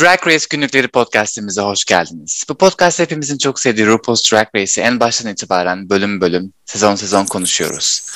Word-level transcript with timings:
Drag 0.00 0.26
Race 0.26 0.46
Günlükleri 0.50 0.88
podcastimize 0.88 1.60
hoş 1.60 1.84
geldiniz. 1.84 2.44
Bu 2.48 2.54
podcast 2.54 2.98
hepimizin 2.98 3.38
çok 3.38 3.60
sevdiği 3.60 3.86
RuPaul's 3.86 4.32
Drag 4.32 4.48
Race'i 4.56 4.84
en 4.84 5.00
baştan 5.00 5.32
itibaren 5.32 5.90
bölüm 5.90 6.20
bölüm, 6.20 6.52
sezon 6.64 6.94
sezon 6.94 7.24
konuşuyoruz. 7.24 8.06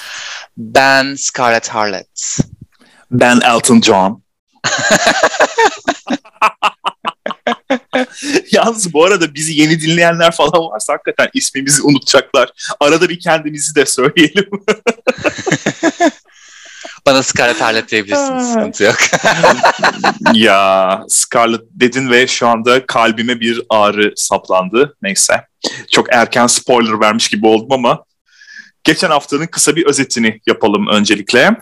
Ben 0.57 1.15
Scarlett 1.15 1.69
Harlot. 1.69 2.39
Ben 3.11 3.41
Elton 3.41 3.81
John. 3.81 4.23
Yalnız 8.53 8.93
bu 8.93 9.05
arada 9.05 9.35
bizi 9.35 9.61
yeni 9.61 9.81
dinleyenler 9.81 10.33
falan 10.33 10.71
varsa 10.71 10.93
hakikaten 10.93 11.29
ismimizi 11.35 11.83
unutacaklar. 11.83 12.51
Arada 12.81 13.09
bir 13.09 13.21
kendimizi 13.21 13.75
de 13.75 13.87
söyleyelim. 13.87 14.51
Bana 17.07 17.23
Scarlett 17.23 17.61
Harlot 17.61 17.91
diyebilirsiniz. 17.91 18.49
Sıkıntı 18.49 18.85
yok. 18.85 18.97
ya 20.35 21.05
Scarlett 21.09 21.63
dedin 21.71 22.11
ve 22.11 22.27
şu 22.27 22.49
anda 22.49 22.87
kalbime 22.87 23.41
bir 23.41 23.63
ağrı 23.69 24.13
saplandı. 24.17 24.97
Neyse. 25.03 25.47
Çok 25.91 26.13
erken 26.15 26.47
spoiler 26.47 27.01
vermiş 27.01 27.29
gibi 27.29 27.47
oldum 27.47 27.73
ama 27.73 28.05
geçen 28.85 29.11
haftanın 29.11 29.47
kısa 29.47 29.77
bir 29.77 29.87
özetini 29.87 30.41
yapalım 30.47 30.87
öncelikle. 30.87 31.57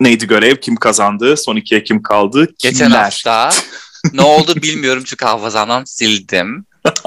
Neydi 0.00 0.26
görev? 0.26 0.56
Kim 0.56 0.76
kazandı? 0.76 1.36
Son 1.36 1.56
ikiye 1.56 1.84
kim 1.84 2.02
kaldı? 2.02 2.46
Kimler? 2.58 2.72
Geçen 2.72 2.90
hafta 2.90 3.50
ne 4.12 4.22
oldu 4.22 4.54
bilmiyorum 4.56 5.02
çünkü 5.06 5.24
hafızamdan 5.24 5.84
sildim. 5.84 6.66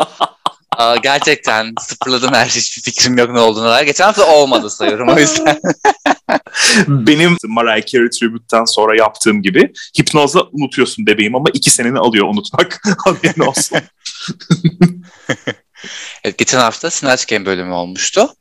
Aa, 0.79 0.95
gerçekten 0.95 1.73
sıfırladım 1.79 2.33
her 2.33 2.49
şey. 2.49 2.61
Hiçbir 2.61 2.81
fikrim 2.81 3.17
yok 3.17 3.31
ne 3.31 3.39
olduğuna 3.39 3.69
dair. 3.69 3.85
Geçen 3.85 4.05
hafta 4.05 4.25
olmadı 4.35 4.69
sayıyorum 4.69 5.09
o 5.09 5.19
yüzden. 5.19 5.61
Benim 6.87 7.37
Mariah 7.43 7.85
Carey 7.85 8.09
Tribute'den 8.09 8.65
sonra 8.65 8.97
yaptığım 8.97 9.41
gibi 9.41 9.73
hipnozla 9.99 10.43
unutuyorsun 10.51 11.05
bebeğim 11.05 11.35
ama 11.35 11.49
iki 11.53 11.69
seneni 11.69 11.99
alıyor 11.99 12.27
unutmak. 12.27 12.81
Haberin 13.05 13.41
olsun. 13.41 13.77
evet, 16.23 16.37
geçen 16.37 16.59
hafta 16.59 16.89
Snatch 16.89 17.27
Game 17.27 17.45
bölümü 17.45 17.73
olmuştu. 17.73 18.33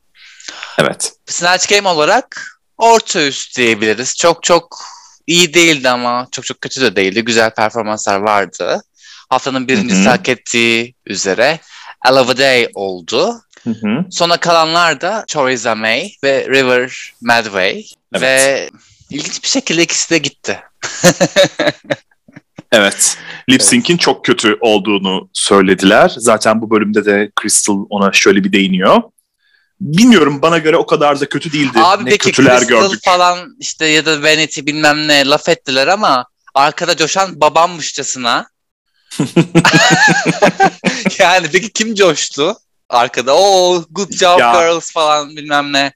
Evet. 0.78 1.12
Snatch 1.26 1.68
Game 1.68 1.88
olarak 1.88 2.42
orta 2.76 3.22
üst 3.22 3.56
diyebiliriz. 3.56 4.16
Çok 4.16 4.42
çok 4.42 4.78
iyi 5.26 5.54
değildi 5.54 5.88
ama 5.88 6.28
çok 6.32 6.44
çok 6.44 6.60
kötü 6.60 6.80
de 6.80 6.96
değildi. 6.96 7.24
Güzel 7.24 7.50
performanslar 7.50 8.20
vardı. 8.20 8.82
Haftanın 9.30 9.68
birincisi 9.68 10.08
hak 10.08 10.28
ettiği 10.28 10.94
üzere 11.06 11.60
Alava 12.04 12.36
Day 12.36 12.68
oldu. 12.74 13.34
Hı 13.64 13.70
hı. 13.70 14.04
Sona 14.10 14.36
kalanlar 14.36 15.00
da 15.00 15.24
Choriza 15.28 15.74
May 15.74 16.12
ve 16.24 16.46
River 16.48 17.12
Medway. 17.22 17.84
Evet. 18.14 18.22
Ve 18.22 18.70
ilginç 19.10 19.42
bir 19.42 19.48
şekilde 19.48 19.82
ikisi 19.82 20.10
de 20.10 20.18
gitti. 20.18 20.60
Evet. 22.72 23.16
Lip 23.50 23.62
Sync'in 23.62 23.96
çok 23.96 24.24
kötü 24.24 24.58
olduğunu 24.60 25.28
söylediler. 25.32 26.14
Zaten 26.18 26.60
bu 26.60 26.70
bölümde 26.70 27.04
de 27.04 27.30
Crystal 27.42 27.86
ona 27.90 28.12
şöyle 28.12 28.44
bir 28.44 28.52
değiniyor. 28.52 29.02
Bilmiyorum 29.80 30.42
bana 30.42 30.58
göre 30.58 30.76
o 30.76 30.86
kadar 30.86 31.20
da 31.20 31.28
kötü 31.28 31.52
değildi. 31.52 31.78
Abi 31.78 32.04
ne 32.04 32.10
peki 32.10 32.24
kötüler 32.24 32.58
Crystal 32.58 32.88
gördük. 32.88 33.00
falan 33.04 33.56
işte 33.58 33.86
ya 33.86 34.06
da 34.06 34.22
Vanity 34.22 34.60
bilmem 34.60 35.08
ne 35.08 35.26
laf 35.26 35.48
ettiler 35.48 35.86
ama 35.86 36.26
arkada 36.54 36.96
coşan 36.96 37.40
babammışçasına. 37.40 38.46
yani 41.18 41.46
peki 41.52 41.72
kim 41.72 41.94
coştu? 41.94 42.56
Arkada 42.88 43.36
o 43.36 43.84
good 43.90 44.12
job 44.12 44.38
Ya. 44.40 44.52
girls 44.52 44.92
falan 44.92 45.36
bilmem 45.36 45.72
ne. 45.72 45.92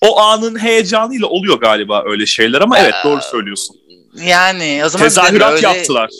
O 0.00 0.20
anın 0.20 0.58
heyecanıyla 0.58 1.26
oluyor 1.26 1.60
galiba 1.60 2.02
öyle 2.06 2.26
şeyler 2.26 2.60
ama 2.60 2.78
evet 2.78 2.94
doğru 3.04 3.20
söylüyorsun. 3.22 3.76
Yani 4.22 4.82
o 4.84 4.88
zaman 4.88 5.06
Tezahürat 5.06 5.52
öyle 5.52 5.66
yaptılar. 5.66 6.10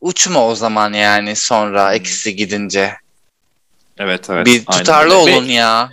uçma 0.00 0.48
o 0.48 0.54
zaman 0.54 0.92
yani 0.92 1.36
sonra 1.36 1.94
ikisi 1.94 2.36
gidince. 2.36 2.94
Evet 3.98 4.30
evet. 4.30 4.46
bir 4.46 4.62
aynen 4.66 4.84
tutarlı. 4.84 5.14
Ve 5.14 5.16
olun 5.16 5.44
ya. 5.44 5.90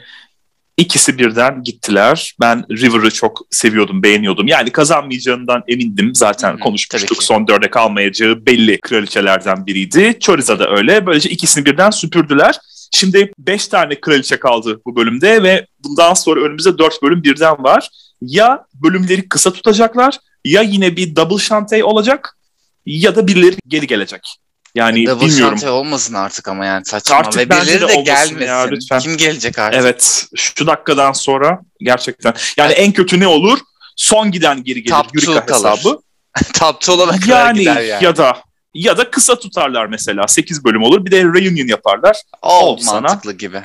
İkisi 0.82 1.18
birden 1.18 1.64
gittiler. 1.64 2.36
Ben 2.40 2.66
River'ı 2.72 3.12
çok 3.12 3.42
seviyordum, 3.50 4.04
beğeniyordum. 4.04 4.48
Yani 4.48 4.72
kazanmayacağından 4.72 5.64
emindim. 5.68 6.16
Zaten 6.16 6.52
tabii 6.52 6.62
konuşmuştuk. 6.64 7.24
Son 7.24 7.48
dörde 7.48 7.70
kalmayacağı 7.70 8.46
belli 8.46 8.80
kraliçelerden 8.82 9.66
biriydi. 9.66 10.18
Choriza 10.20 10.60
da 10.60 10.70
öyle. 10.70 11.06
Böylece 11.06 11.30
ikisini 11.30 11.66
birden 11.66 11.90
süpürdüler. 11.90 12.56
Şimdi 12.92 13.32
beş 13.38 13.68
tane 13.68 14.02
kraliçe 14.02 14.40
kaldı 14.40 14.82
bu 14.86 14.96
bölümde 14.96 15.44
ve 15.44 15.68
bundan 15.80 16.14
sonra 16.14 16.42
önümüzde 16.42 16.78
dört 16.78 17.04
bölüm 17.04 17.24
birden 17.24 17.64
var. 17.64 17.90
Ya 18.22 18.66
bölümleri 18.74 19.30
kısa 19.30 19.54
tutacaklar 19.54 20.18
ya 20.46 20.62
yine 20.62 20.96
bir 20.96 21.16
double 21.16 21.44
şantay 21.44 21.84
olacak 21.84 22.38
ya 22.86 23.16
da 23.16 23.28
birileri 23.28 23.56
geri 23.68 23.88
gelecek. 23.88 24.38
Yani 24.76 25.06
Double 25.06 25.26
bilmiyorum. 25.26 25.58
şante 25.58 25.70
olmasın 25.72 26.14
artık 26.14 26.48
ama 26.48 26.66
yani 26.66 26.86
saçma. 26.86 27.16
Artık 27.16 27.38
Ve 27.42 27.50
birileri 27.50 27.82
de 27.82 27.88
de, 27.88 27.96
gelmesin. 27.96 28.40
ya, 28.40 28.62
lütfen. 28.62 29.00
Kim 29.00 29.18
gelecek 29.18 29.60
artık? 29.60 29.82
Evet 29.82 30.26
şu 30.36 30.68
dakikadan 30.68 31.12
sonra 31.12 31.60
gerçekten. 31.80 32.34
Yani 32.58 32.74
en 32.74 32.92
kötü 32.92 33.20
ne 33.20 33.28
olur? 33.28 33.60
Son 33.96 34.32
giden 34.32 34.64
geri 34.64 34.84
gelir. 34.84 34.96
Top 35.26 35.48
kalır. 35.48 35.72
hesabı. 35.74 36.00
Top 36.60 36.90
olana 36.90 37.20
kadar 37.20 37.46
Yani, 37.46 37.60
gider 37.60 37.82
yani. 37.82 38.04
ya 38.04 38.18
da 38.18 38.38
ya 38.74 38.98
da 38.98 39.12
kısa 39.12 39.40
tutarlar 39.40 39.86
mesela. 39.86 40.28
8 40.28 40.64
bölüm 40.66 40.84
olur. 40.84 41.06
Bir 41.06 41.12
de 41.12 41.24
reunion 41.24 41.68
yaparlar. 41.68 42.18
o 42.42 42.50
oldu 42.60 42.82
sana. 42.82 43.00
mantıklı 43.02 43.34
gibi. 43.34 43.62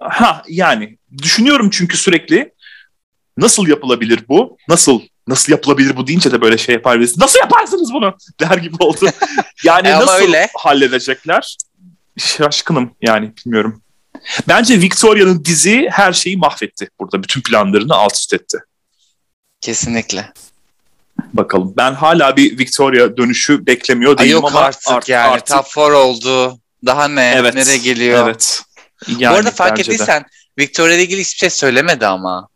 Ha 0.00 0.42
yani 0.48 0.98
düşünüyorum 1.22 1.70
çünkü 1.72 1.96
sürekli 1.96 2.52
nasıl 3.36 3.66
yapılabilir 3.68 4.20
bu? 4.28 4.56
Nasıl 4.68 5.00
nasıl 5.30 5.52
yapılabilir 5.52 5.96
bu 5.96 6.06
deyince 6.06 6.32
de 6.32 6.40
böyle 6.40 6.58
şey 6.58 6.74
yapar 6.74 6.98
birisi. 7.00 7.20
Nasıl 7.20 7.38
yaparsınız 7.38 7.92
bunu? 7.92 8.16
Der 8.40 8.56
gibi 8.56 8.76
oldu. 8.78 9.10
Yani 9.64 9.88
E 9.88 9.92
nasıl 9.92 10.12
öyle. 10.12 10.48
halledecekler? 10.56 11.56
Şaşkınım 12.18 12.90
yani 13.02 13.32
bilmiyorum. 13.36 13.82
Bence 14.48 14.80
Victoria'nın 14.80 15.44
dizi 15.44 15.88
her 15.92 16.12
şeyi 16.12 16.36
mahvetti 16.36 16.88
burada. 17.00 17.22
Bütün 17.22 17.40
planlarını 17.40 17.94
alt 17.94 18.14
üst 18.16 18.34
etti. 18.34 18.58
Kesinlikle. 19.60 20.32
Bakalım. 21.32 21.74
Ben 21.76 21.94
hala 21.94 22.36
bir 22.36 22.58
Victoria 22.58 23.16
dönüşü 23.16 23.66
beklemiyor 23.66 24.12
Ay 24.18 24.24
değilim 24.24 24.32
yok 24.36 24.50
ama 24.50 24.60
artık 24.60 24.92
art- 24.92 25.08
yani. 25.08 25.28
artık- 25.30 25.56
Top 25.56 25.66
4 25.76 25.94
oldu. 25.96 26.58
Daha 26.86 27.08
ne? 27.08 27.34
Evet. 27.36 27.54
Nereye 27.54 27.78
geliyor? 27.78 28.24
Evet. 28.28 28.62
Yani 29.18 29.32
Bu 29.34 29.36
arada 29.38 29.50
fark 29.50 29.70
bence 29.70 29.84
de. 29.90 29.94
ettiysen 29.94 30.24
Victoria 30.58 30.94
ile 30.94 31.02
ilgili 31.02 31.20
hiçbir 31.20 31.38
şey 31.38 31.50
söylemedi 31.50 32.06
ama. 32.06 32.48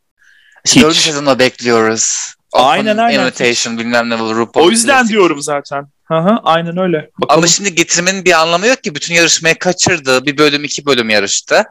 Hiç. 0.66 0.76
Dördüncü 0.82 1.00
sezonda 1.00 1.38
bekliyoruz. 1.38 2.34
Aynen, 2.54 2.96
aynen. 2.96 3.20
Invitation 3.20 3.78
bilmem 3.78 4.10
ne 4.10 4.18
bu 4.20 4.34
RuPaul 4.36 4.66
O 4.66 4.70
yüzden 4.70 4.96
klasik. 4.98 5.10
diyorum 5.12 5.42
zaten. 5.42 5.86
Hı 6.04 6.14
hı, 6.18 6.38
aynen 6.42 6.78
öyle. 6.78 7.10
Bakalım. 7.18 7.38
Ama 7.38 7.46
şimdi 7.46 7.74
getirmenin 7.74 8.24
bir 8.24 8.40
anlamı 8.40 8.66
yok 8.66 8.82
ki. 8.84 8.94
Bütün 8.94 9.14
yarışmayı 9.14 9.58
kaçırdı. 9.58 10.26
Bir 10.26 10.38
bölüm 10.38 10.64
iki 10.64 10.86
bölüm 10.86 11.10
yarıştı. 11.10 11.64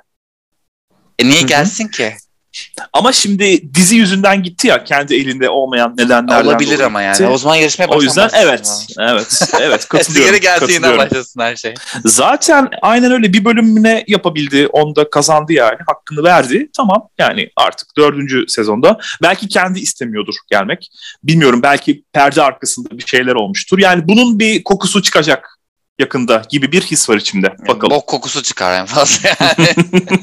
E 1.19 1.25
niye 1.25 1.39
Hı 1.39 1.43
hı. 1.43 1.47
gelsin 1.47 1.87
ki? 1.87 2.15
Ama 2.93 3.11
şimdi 3.11 3.73
dizi 3.73 3.95
yüzünden 3.95 4.43
gitti 4.43 4.67
ya 4.67 4.83
kendi 4.83 5.15
elinde 5.15 5.49
olmayan 5.49 5.93
nedenlerden 5.97 6.45
Olabilir 6.45 6.79
ama 6.79 7.01
yani. 7.01 7.13
gitti. 7.13 7.27
O 7.27 7.37
zaman 7.37 7.55
yarışmaya 7.55 7.87
O 7.87 8.01
yüzden 8.01 8.29
evet, 8.33 8.85
evet, 8.99 9.41
evet 9.61 9.75
Eski 9.75 9.89
katılıyorum. 9.89 10.31
geri 10.31 10.41
geldiğinden 10.41 10.97
başlasın 10.97 11.41
her 11.41 11.55
şey. 11.55 11.73
Zaten 12.05 12.69
aynen 12.81 13.11
öyle 13.11 13.33
bir 13.33 13.45
bölümüne 13.45 14.03
yapabildi. 14.07 14.67
Onda 14.67 15.09
kazandı 15.09 15.53
yani. 15.53 15.77
Hakkını 15.87 16.23
verdi. 16.23 16.69
Tamam 16.77 17.09
yani 17.17 17.49
artık 17.55 17.97
dördüncü 17.97 18.45
sezonda. 18.47 18.99
Belki 19.21 19.47
kendi 19.47 19.79
istemiyordur 19.79 20.35
gelmek. 20.49 20.89
Bilmiyorum 21.23 21.59
belki 21.63 22.03
perde 22.13 22.41
arkasında 22.41 22.97
bir 22.97 23.05
şeyler 23.07 23.33
olmuştur. 23.33 23.79
Yani 23.79 24.07
bunun 24.07 24.39
bir 24.39 24.63
kokusu 24.63 25.01
çıkacak 25.01 25.59
yakında 25.99 26.41
gibi 26.49 26.71
bir 26.71 26.81
his 26.81 27.09
var 27.09 27.17
içimde. 27.17 27.55
Bakalım. 27.67 27.95
Bok 27.95 28.07
kokusu 28.07 28.43
çıkar 28.43 28.79
en 28.79 28.85
fazla 28.85 29.29
yani. 29.29 29.69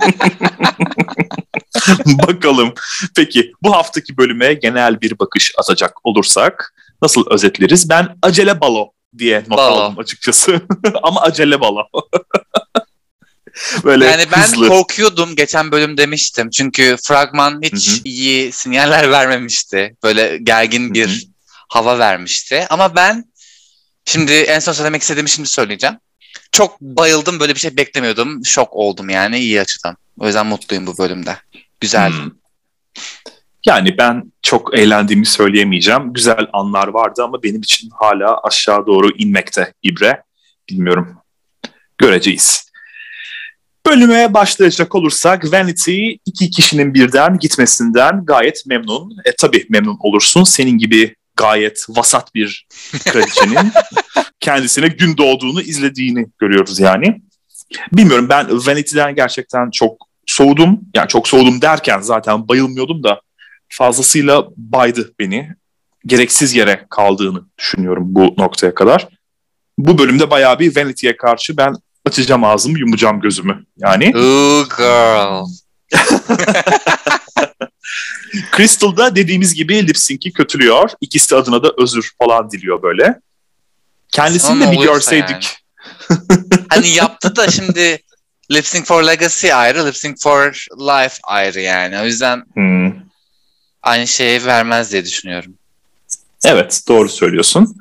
Bakalım. 2.07 2.75
Peki 3.17 3.53
bu 3.63 3.73
haftaki 3.73 4.17
bölüme 4.17 4.55
genel 4.55 5.01
bir 5.01 5.19
bakış 5.19 5.53
atacak 5.59 6.07
olursak 6.07 6.75
nasıl 7.03 7.31
özetleriz? 7.31 7.89
Ben 7.89 8.17
acele 8.23 8.61
balo 8.61 8.93
diye 9.19 9.39
not 9.49 9.59
Balo. 9.59 9.81
aldım 9.81 9.99
açıkçası. 9.99 10.61
Ama 11.03 11.21
acele 11.21 11.61
balo. 11.61 11.83
Böyle 13.85 14.05
yani 14.05 14.25
ben 14.33 14.43
hızlı. 14.43 14.69
korkuyordum 14.69 15.37
geçen 15.37 15.73
bölüm 15.73 15.97
demiştim. 15.97 16.51
Çünkü 16.51 16.97
fragman 17.03 17.61
hiç 17.63 17.91
Hı 17.91 17.95
hı. 17.97 18.01
iyi 18.05 18.53
sinyaller 18.53 19.11
vermemişti. 19.11 19.97
Böyle 20.03 20.39
gergin 20.43 20.95
bir 20.95 21.09
Hı 21.09 21.13
hı. 21.13 21.17
hava 21.69 21.99
vermişti. 21.99 22.67
Ama 22.71 22.97
ben 22.97 23.25
şimdi 24.05 24.33
en 24.33 24.59
son 24.59 24.73
söylemek 24.73 25.03
istediğimi 25.03 25.31
şimdi 25.31 25.49
söyleyeceğim. 25.49 25.97
Çok 26.53 26.81
bayıldım 26.81 27.41
böyle 27.41 27.55
bir 27.55 27.61
şey 27.61 27.77
beklemiyordum. 27.77 28.45
Şok 28.45 28.77
oldum 28.77 29.09
yani 29.11 29.39
iyi 29.39 29.61
açıdan. 29.61 29.97
O 30.21 30.27
yüzden 30.27 30.47
mutluyum 30.47 30.87
bu 30.87 30.99
bölümde. 30.99 31.37
Güzel. 31.81 32.13
Hmm. 32.13 32.31
Yani 33.67 33.99
ben 33.99 34.33
çok 34.43 34.79
eğlendiğimi 34.79 35.27
söyleyemeyeceğim. 35.27 36.13
Güzel 36.13 36.47
anlar 36.53 36.89
vardı 36.89 37.23
ama 37.25 37.43
benim 37.43 37.61
için 37.61 37.91
hala 37.93 38.41
aşağı 38.41 38.87
doğru 38.87 39.11
inmekte 39.19 39.73
ibre. 39.83 40.23
Bilmiyorum. 40.71 41.17
Göreceğiz. 41.99 42.71
Bölüme 43.87 44.35
başlayacak 44.35 44.95
olursak 44.95 45.53
Vanity 45.53 46.11
iki 46.27 46.51
kişinin 46.51 46.95
birden 46.95 47.39
gitmesinden 47.39 48.25
gayet 48.25 48.67
memnun. 48.67 49.17
E 49.25 49.33
tabii 49.39 49.67
memnun 49.69 49.97
olursun. 50.01 50.45
Senin 50.45 50.79
gibi 50.79 51.17
gayet 51.37 51.87
vasat 51.89 52.35
bir 52.35 52.67
kraliçenin 53.05 53.73
kendisine 54.41 54.89
gün 54.89 55.17
doğduğunu 55.17 55.63
izlediğini 55.63 56.27
görüyoruz 56.39 56.81
yani. 56.81 57.23
Bilmiyorum 57.93 58.29
ben 58.29 58.67
Vanity'den 58.67 59.15
gerçekten 59.15 59.71
çok 59.71 60.10
soğudum. 60.41 60.81
Yani 60.95 61.09
çok 61.09 61.29
soğudum 61.29 61.63
derken 61.63 62.01
zaten 62.01 62.49
bayılmıyordum 62.49 63.03
da 63.03 63.21
fazlasıyla 63.69 64.45
baydı 64.57 65.15
beni. 65.19 65.55
Gereksiz 66.07 66.55
yere 66.55 66.87
kaldığını 66.91 67.43
düşünüyorum 67.59 68.05
bu 68.07 68.35
noktaya 68.39 68.75
kadar. 68.75 69.09
Bu 69.79 69.99
bölümde 69.99 70.31
bayağı 70.31 70.59
bir 70.59 70.77
Vanity'ye 70.77 71.17
karşı 71.17 71.57
ben 71.57 71.75
açacağım 72.07 72.45
ağzımı 72.45 72.79
yumacağım 72.79 73.21
gözümü 73.21 73.65
yani. 73.77 74.13
Ooh 74.17 74.77
girl. 74.77 75.47
Crystal 78.57 78.97
da 78.97 79.17
dediğimiz 79.17 79.55
gibi 79.55 79.87
lip 79.87 79.99
sync'i 79.99 80.33
kötülüyor. 80.33 80.91
İkisi 81.01 81.37
adına 81.37 81.63
da 81.63 81.73
özür 81.79 82.13
falan 82.19 82.51
diliyor 82.51 82.83
böyle. 82.83 83.21
Kendisini 84.13 84.61
de 84.61 84.73
bir 84.73 84.83
görseydik. 84.83 85.57
Yani. 86.11 86.21
hani 86.69 86.89
yaptı 86.89 87.37
da 87.37 87.51
şimdi 87.51 88.03
Lip 88.53 88.67
Sync 88.67 88.87
for 88.87 89.03
Legacy 89.03 89.53
ayrı, 89.53 89.87
Lip 89.87 89.97
Sync 89.97 90.23
for 90.23 90.67
Life 90.79 91.17
ayrı 91.23 91.61
yani. 91.61 91.99
O 92.01 92.05
yüzden 92.05 92.45
hmm. 92.55 92.93
aynı 93.83 94.07
şeyi 94.07 94.45
vermez 94.47 94.93
diye 94.93 95.05
düşünüyorum. 95.05 95.55
Evet 96.45 96.83
doğru 96.89 97.09
söylüyorsun. 97.09 97.77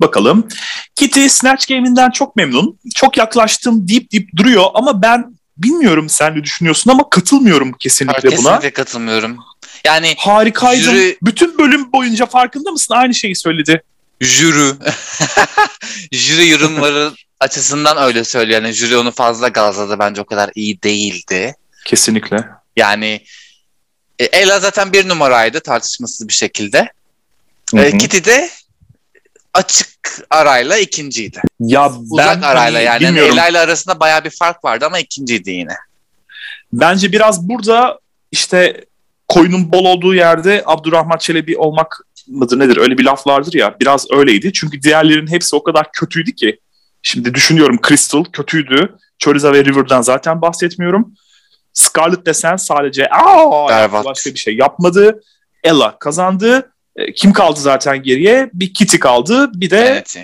Bakalım. 0.00 0.48
Kitty 0.94 1.26
Snatch 1.26 1.68
Game'inden 1.68 2.10
çok 2.10 2.36
memnun. 2.36 2.78
Çok 2.94 3.16
yaklaştım 3.16 3.88
deyip 3.88 4.12
deyip 4.12 4.36
duruyor 4.36 4.64
ama 4.74 5.02
ben 5.02 5.36
bilmiyorum 5.58 6.08
sen 6.08 6.36
ne 6.36 6.44
düşünüyorsun 6.44 6.90
ama 6.90 7.10
katılmıyorum 7.10 7.72
kesinlikle, 7.72 8.14
kesinlikle 8.14 8.38
buna. 8.38 8.54
Kesinlikle 8.54 8.70
katılmıyorum. 8.70 9.36
Yani 9.84 10.14
harikaydın. 10.18 10.82
Jüri... 10.82 11.18
Bütün 11.22 11.58
bölüm 11.58 11.92
boyunca 11.92 12.26
farkında 12.26 12.70
mısın? 12.70 12.94
Aynı 12.94 13.14
şeyi 13.14 13.36
söyledi. 13.36 13.82
Jüri. 14.20 14.74
jüri 16.12 16.48
yorumları 16.48 17.12
açısından 17.40 17.96
öyle 17.96 18.24
söylüyor. 18.24 18.62
Yani 18.62 18.72
jüri 18.72 18.96
onu 18.96 19.12
fazla 19.12 19.48
gazladı. 19.48 19.98
Bence 19.98 20.20
o 20.20 20.24
kadar 20.24 20.50
iyi 20.54 20.82
değildi. 20.82 21.54
Kesinlikle. 21.84 22.44
Yani 22.76 23.20
e, 24.18 24.24
Ella 24.24 24.60
zaten 24.60 24.92
bir 24.92 25.08
numaraydı 25.08 25.60
tartışmasız 25.60 26.28
bir 26.28 26.32
şekilde. 26.32 26.92
Hı 27.74 27.80
hı. 27.80 27.98
Kitty 27.98 28.30
de 28.30 28.50
açık 29.54 29.88
arayla 30.30 30.78
ikinciydi. 30.78 31.42
Ya 31.60 31.92
Uzak 32.10 32.36
ben 32.36 32.42
arayla 32.42 32.78
hani, 32.78 32.84
yani. 32.84 33.00
Bilmiyorum. 33.00 33.32
Ela 33.32 33.48
ile 33.48 33.58
arasında 33.58 34.00
baya 34.00 34.24
bir 34.24 34.30
fark 34.30 34.64
vardı 34.64 34.86
ama 34.86 34.98
ikinciydi 34.98 35.50
yine. 35.50 35.76
Bence 36.72 37.12
biraz 37.12 37.48
burada 37.48 37.98
işte 38.32 38.84
koyunun 39.28 39.72
bol 39.72 39.84
olduğu 39.84 40.14
yerde 40.14 40.62
Abdurrahman 40.66 41.18
Çelebi 41.18 41.58
olmak 41.58 42.00
mıdır 42.28 42.58
nedir 42.58 42.76
öyle 42.76 42.98
bir 42.98 43.04
laf 43.04 43.26
vardır 43.26 43.54
ya 43.54 43.76
biraz 43.80 44.06
öyleydi. 44.10 44.52
Çünkü 44.52 44.82
diğerlerin 44.82 45.26
hepsi 45.26 45.56
o 45.56 45.62
kadar 45.62 45.92
kötüydü 45.92 46.32
ki. 46.32 46.58
Şimdi 47.02 47.34
düşünüyorum 47.34 47.78
Crystal 47.88 48.24
kötüydü. 48.24 48.96
Choriza 49.18 49.52
ve 49.52 49.64
River'dan 49.64 50.02
zaten 50.02 50.42
bahsetmiyorum. 50.42 51.14
Scarlett 51.72 52.26
desen 52.26 52.56
sadece 52.56 53.08
aa 53.10 54.04
başka 54.04 54.30
bir 54.30 54.38
şey 54.38 54.56
yapmadı. 54.56 55.22
Ella 55.64 55.98
kazandı. 55.98 56.72
E, 56.96 57.12
kim 57.12 57.32
kaldı 57.32 57.60
zaten 57.60 58.02
geriye? 58.02 58.50
Bir 58.52 58.74
Kitty 58.74 58.96
kaldı. 58.96 59.50
Bir 59.54 59.70
de 59.70 59.90
Vanity. 59.90 60.20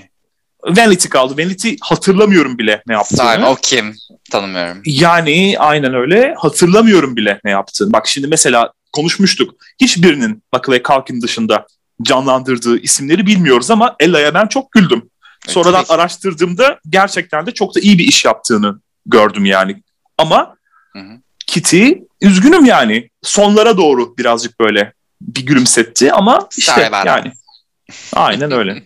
Vanity 0.64 1.08
kaldı. 1.08 1.44
Vanity 1.44 1.74
hatırlamıyorum 1.80 2.58
bile 2.58 2.82
ne 2.86 2.94
yaptığını. 2.94 3.18
Sahi, 3.18 3.44
o 3.44 3.56
kim? 3.62 3.94
Tanımıyorum. 4.30 4.82
Yani 4.86 5.56
aynen 5.58 5.94
öyle. 5.94 6.34
Hatırlamıyorum 6.38 7.16
bile 7.16 7.40
ne 7.44 7.50
yaptığını. 7.50 7.92
Bak 7.92 8.06
şimdi 8.06 8.26
mesela 8.26 8.72
konuşmuştuk. 8.92 9.54
Hiçbirinin 9.80 10.42
Macaulay 10.52 10.82
Culkin 10.82 11.22
dışında 11.22 11.66
canlandırdığı 12.02 12.78
isimleri 12.78 13.26
bilmiyoruz 13.26 13.70
ama 13.70 13.96
Ella'ya 14.00 14.34
ben 14.34 14.46
çok 14.46 14.72
güldüm. 14.72 15.02
Evet, 15.44 15.54
Sonradan 15.54 15.84
tabii. 15.84 16.00
araştırdığımda 16.00 16.78
gerçekten 16.88 17.46
de 17.46 17.50
çok 17.50 17.74
da 17.74 17.80
iyi 17.80 17.98
bir 17.98 18.04
iş 18.04 18.24
yaptığını 18.24 18.80
gördüm 19.06 19.44
yani. 19.44 19.82
Ama 20.18 20.56
hı 20.92 20.98
hı. 20.98 21.18
Kitty 21.46 21.92
üzgünüm 22.20 22.64
yani. 22.64 23.10
Sonlara 23.22 23.76
doğru 23.76 24.16
birazcık 24.16 24.60
böyle 24.60 24.92
bir 25.20 25.46
gülümsetti 25.46 26.12
ama 26.12 26.48
işte 26.56 26.90
yani. 27.06 27.32
Aynen 28.12 28.52
öyle. 28.52 28.82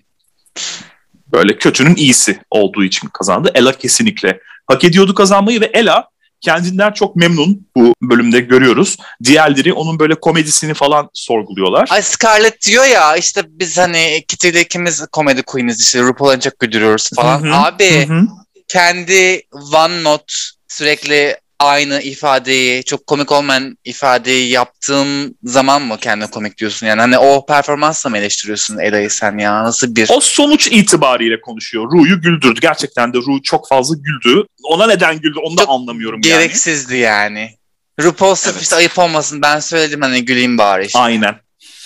Böyle 1.32 1.58
kötünün 1.58 1.96
iyisi 1.96 2.40
olduğu 2.50 2.84
için 2.84 3.08
kazandı. 3.08 3.50
Ella 3.54 3.72
kesinlikle 3.72 4.40
hak 4.66 4.84
ediyordu 4.84 5.14
kazanmayı 5.14 5.60
ve 5.60 5.70
Ella 5.74 6.08
kendinden 6.40 6.92
çok 6.92 7.16
memnun 7.16 7.66
bu 7.76 7.94
bölümde 8.02 8.40
görüyoruz. 8.40 8.96
Diğerleri 9.24 9.72
onun 9.72 9.98
böyle 9.98 10.14
komedisini 10.14 10.74
falan 10.74 11.10
sorguluyorlar. 11.14 11.88
Ay 11.90 12.02
Scarlett 12.02 12.66
diyor 12.66 12.84
ya 12.84 13.16
işte 13.16 13.42
biz 13.48 13.78
hani 13.78 14.24
Kitty 14.28 14.48
ikimiz 14.48 15.06
komedi 15.12 15.42
queeniz 15.42 15.80
işte 15.80 16.02
RuPaul'a 16.02 16.40
çok 16.40 16.58
güldürüyoruz 16.58 17.10
falan. 17.16 17.42
Hı-hı. 17.42 17.54
Abi 17.54 18.08
Hı-hı. 18.08 18.22
kendi 18.68 19.42
one 19.74 20.02
note 20.02 20.34
sürekli 20.68 21.36
aynı 21.60 22.00
ifadeyi, 22.00 22.84
çok 22.84 23.06
komik 23.06 23.32
olmayan 23.32 23.78
ifadeyi 23.84 24.50
yaptığım 24.50 25.34
zaman 25.44 25.82
mı 25.82 25.96
kendine 26.00 26.30
komik 26.30 26.58
diyorsun? 26.58 26.86
Yani 26.86 27.00
hani 27.00 27.18
o 27.18 27.46
performansla 27.46 28.10
mı 28.10 28.18
eleştiriyorsun 28.18 28.78
Eda'yı 28.78 29.10
sen 29.10 29.38
ya? 29.38 29.64
Nasıl 29.64 29.96
bir... 29.96 30.08
O 30.10 30.20
sonuç 30.20 30.66
itibariyle 30.66 31.40
konuşuyor. 31.40 31.92
Ru'yu 31.92 32.20
güldürdü. 32.20 32.60
Gerçekten 32.60 33.12
de 33.12 33.18
Ru 33.18 33.42
çok 33.42 33.68
fazla 33.68 33.96
güldü. 33.96 34.44
Ona 34.62 34.86
neden 34.86 35.20
güldü 35.20 35.38
onu 35.38 35.56
çok 35.56 35.68
da 35.68 35.72
anlamıyorum 35.72 36.20
gereksizdi 36.20 36.36
yani. 36.36 36.48
Gereksizdi 36.48 36.96
yani. 36.96 37.56
RuPaul 38.00 38.34
sırf 38.34 38.52
evet. 38.52 38.62
işte 38.62 38.76
ayıp 38.76 38.98
olmasın 38.98 39.42
ben 39.42 39.60
söyledim 39.60 40.00
hani 40.00 40.24
güleyim 40.24 40.58
bari 40.58 40.86
işte. 40.86 40.98
Aynen. 40.98 41.34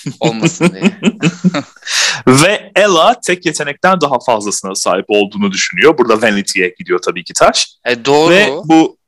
Olmasın 0.21 0.73
diye. 0.73 1.01
Ve 2.27 2.73
Ella 2.77 3.21
tek 3.21 3.47
yetenekten 3.47 4.01
daha 4.01 4.19
fazlasına 4.27 4.75
sahip 4.75 5.05
olduğunu 5.09 5.53
düşünüyor. 5.53 5.99
Burada 5.99 6.23
Vanity'ye 6.23 6.75
gidiyor 6.79 6.99
tabii 7.03 7.25
ki 7.25 7.33
taş. 7.33 7.69
E 7.85 8.05
doğru. 8.05 8.31
Ve 8.31 8.49
bu 8.65 9.00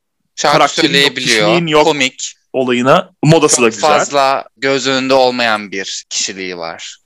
Şarkı 0.42 0.74
söyleyebiliyor. 0.74 1.84
Komik. 1.84 2.34
Olayına 2.52 3.10
modası 3.22 3.56
Çok 3.56 3.64
da 3.64 3.68
güzel. 3.68 3.80
fazla 3.90 4.44
göz 4.56 4.86
önünde 4.86 5.14
olmayan 5.14 5.72
bir 5.72 6.04
kişiliği 6.10 6.56
var. 6.56 6.96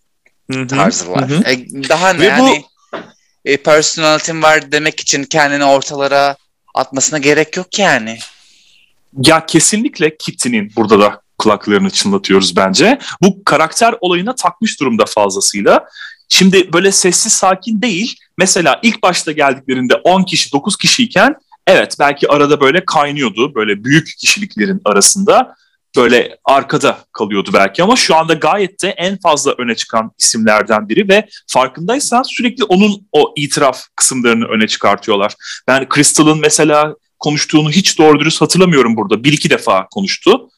Hı-hı. 0.52 0.66
Tarzı 0.66 1.10
var. 1.10 1.28
Hı-hı. 1.28 1.42
E, 1.50 1.58
daha 1.88 2.12
ne 2.12 2.20
Ve 2.20 2.24
yani 2.24 2.64
bu... 2.92 2.98
e, 3.44 3.56
personality'm 3.56 4.42
var 4.42 4.72
demek 4.72 5.00
için 5.00 5.24
kendini 5.24 5.64
ortalara 5.64 6.36
atmasına 6.74 7.18
gerek 7.18 7.56
yok 7.56 7.78
yani. 7.78 8.18
Ya 9.22 9.46
kesinlikle 9.46 10.16
Kitty'nin 10.16 10.72
burada 10.76 11.00
da 11.00 11.20
kulaklarını 11.38 11.90
çınlatıyoruz 11.90 12.56
bence. 12.56 12.98
Bu 13.22 13.44
karakter 13.44 13.94
olayına 14.00 14.34
takmış 14.34 14.80
durumda 14.80 15.04
fazlasıyla. 15.06 15.84
Şimdi 16.28 16.72
böyle 16.72 16.92
sessiz 16.92 17.32
sakin 17.32 17.82
değil. 17.82 18.16
Mesela 18.38 18.80
ilk 18.82 19.02
başta 19.02 19.32
geldiklerinde 19.32 19.94
10 19.94 20.22
kişi 20.22 20.52
9 20.52 20.76
kişiyken 20.76 21.34
evet 21.66 21.96
belki 22.00 22.28
arada 22.28 22.60
böyle 22.60 22.84
kaynıyordu 22.84 23.54
böyle 23.54 23.84
büyük 23.84 24.08
kişiliklerin 24.18 24.80
arasında 24.84 25.54
böyle 25.96 26.38
arkada 26.44 26.98
kalıyordu 27.12 27.50
belki 27.54 27.82
ama 27.82 27.96
şu 27.96 28.16
anda 28.16 28.34
gayet 28.34 28.82
de 28.82 28.88
en 28.88 29.18
fazla 29.18 29.54
öne 29.58 29.74
çıkan 29.74 30.10
isimlerden 30.18 30.88
biri 30.88 31.08
ve 31.08 31.28
farkındaysan 31.46 32.22
sürekli 32.22 32.64
onun 32.64 33.08
o 33.12 33.32
itiraf 33.36 33.82
kısımlarını 33.96 34.46
öne 34.46 34.66
çıkartıyorlar. 34.66 35.34
Ben 35.68 35.86
Crystal'ın 35.94 36.40
mesela 36.40 36.94
konuştuğunu 37.18 37.70
hiç 37.70 37.98
doğru 37.98 38.20
dürüst 38.20 38.40
hatırlamıyorum 38.40 38.96
burada. 38.96 39.24
Bir 39.24 39.32
iki 39.32 39.50
defa 39.50 39.86
konuştu. 39.88 40.48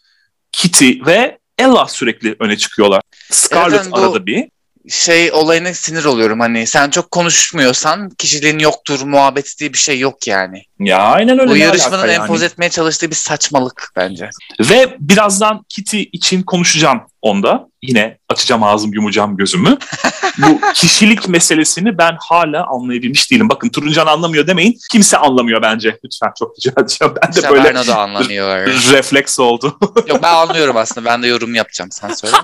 Kitty 0.52 0.92
ve 1.06 1.38
Ella 1.58 1.86
sürekli 1.88 2.36
öne 2.40 2.56
çıkıyorlar. 2.56 3.02
Scarlett 3.30 3.80
evet, 3.82 3.92
bu, 3.92 3.96
arada 3.96 4.26
bir 4.26 4.48
şey 4.88 5.32
olayına 5.32 5.74
sinir 5.74 6.04
oluyorum 6.04 6.40
hani 6.40 6.66
sen 6.66 6.90
çok 6.90 7.10
konuşmuyorsan 7.10 8.10
kişiliğin 8.10 8.58
yoktur 8.58 9.02
muhabbeti 9.02 9.58
diye 9.58 9.72
bir 9.72 9.78
şey 9.78 9.98
yok 9.98 10.26
yani. 10.26 10.62
Ya 10.80 10.98
aynen 10.98 11.38
öyle. 11.38 11.50
Bu 11.50 11.56
yarışmanın 11.56 12.08
empoze 12.08 12.44
yani. 12.44 12.52
etmeye 12.52 12.70
çalıştığı 12.70 13.10
bir 13.10 13.16
saçmalık 13.16 13.92
bence. 13.96 14.30
Ve 14.60 14.96
birazdan 15.00 15.64
Kitty 15.68 16.02
için 16.12 16.42
konuşacağım 16.42 17.00
onda. 17.22 17.68
Yine 17.82 18.18
açacağım 18.28 18.62
ağzım 18.62 18.92
yumacağım 18.92 19.36
gözümü. 19.36 19.78
Bu 20.38 20.60
kişilik 20.74 21.28
meselesini 21.28 21.98
ben 21.98 22.16
hala 22.20 22.66
anlayabilmiş 22.66 23.30
değilim. 23.30 23.48
Bakın 23.48 23.68
Turuncan 23.68 24.06
anlamıyor 24.06 24.46
demeyin. 24.46 24.78
Kimse 24.90 25.16
anlamıyor 25.16 25.62
bence. 25.62 25.98
Lütfen 26.04 26.32
çok 26.38 26.56
rica 26.58 26.72
edeceğim. 26.80 27.14
Ben 27.22 27.34
de 27.34 27.50
böyle 27.50 27.86
da 27.86 27.98
anlamıyor. 27.98 28.66
refleks 28.66 29.40
oldu. 29.40 29.78
Yok 30.08 30.22
ben 30.22 30.34
anlıyorum 30.34 30.76
aslında. 30.76 31.10
Ben 31.10 31.22
de 31.22 31.26
yorum 31.26 31.54
yapacağım. 31.54 31.90
Sen 31.92 32.12
söyle. 32.12 32.36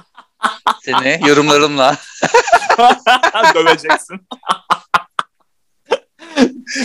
Seni 0.82 1.28
yorumlarımla. 1.28 1.96
Döveceksin. 3.54 4.20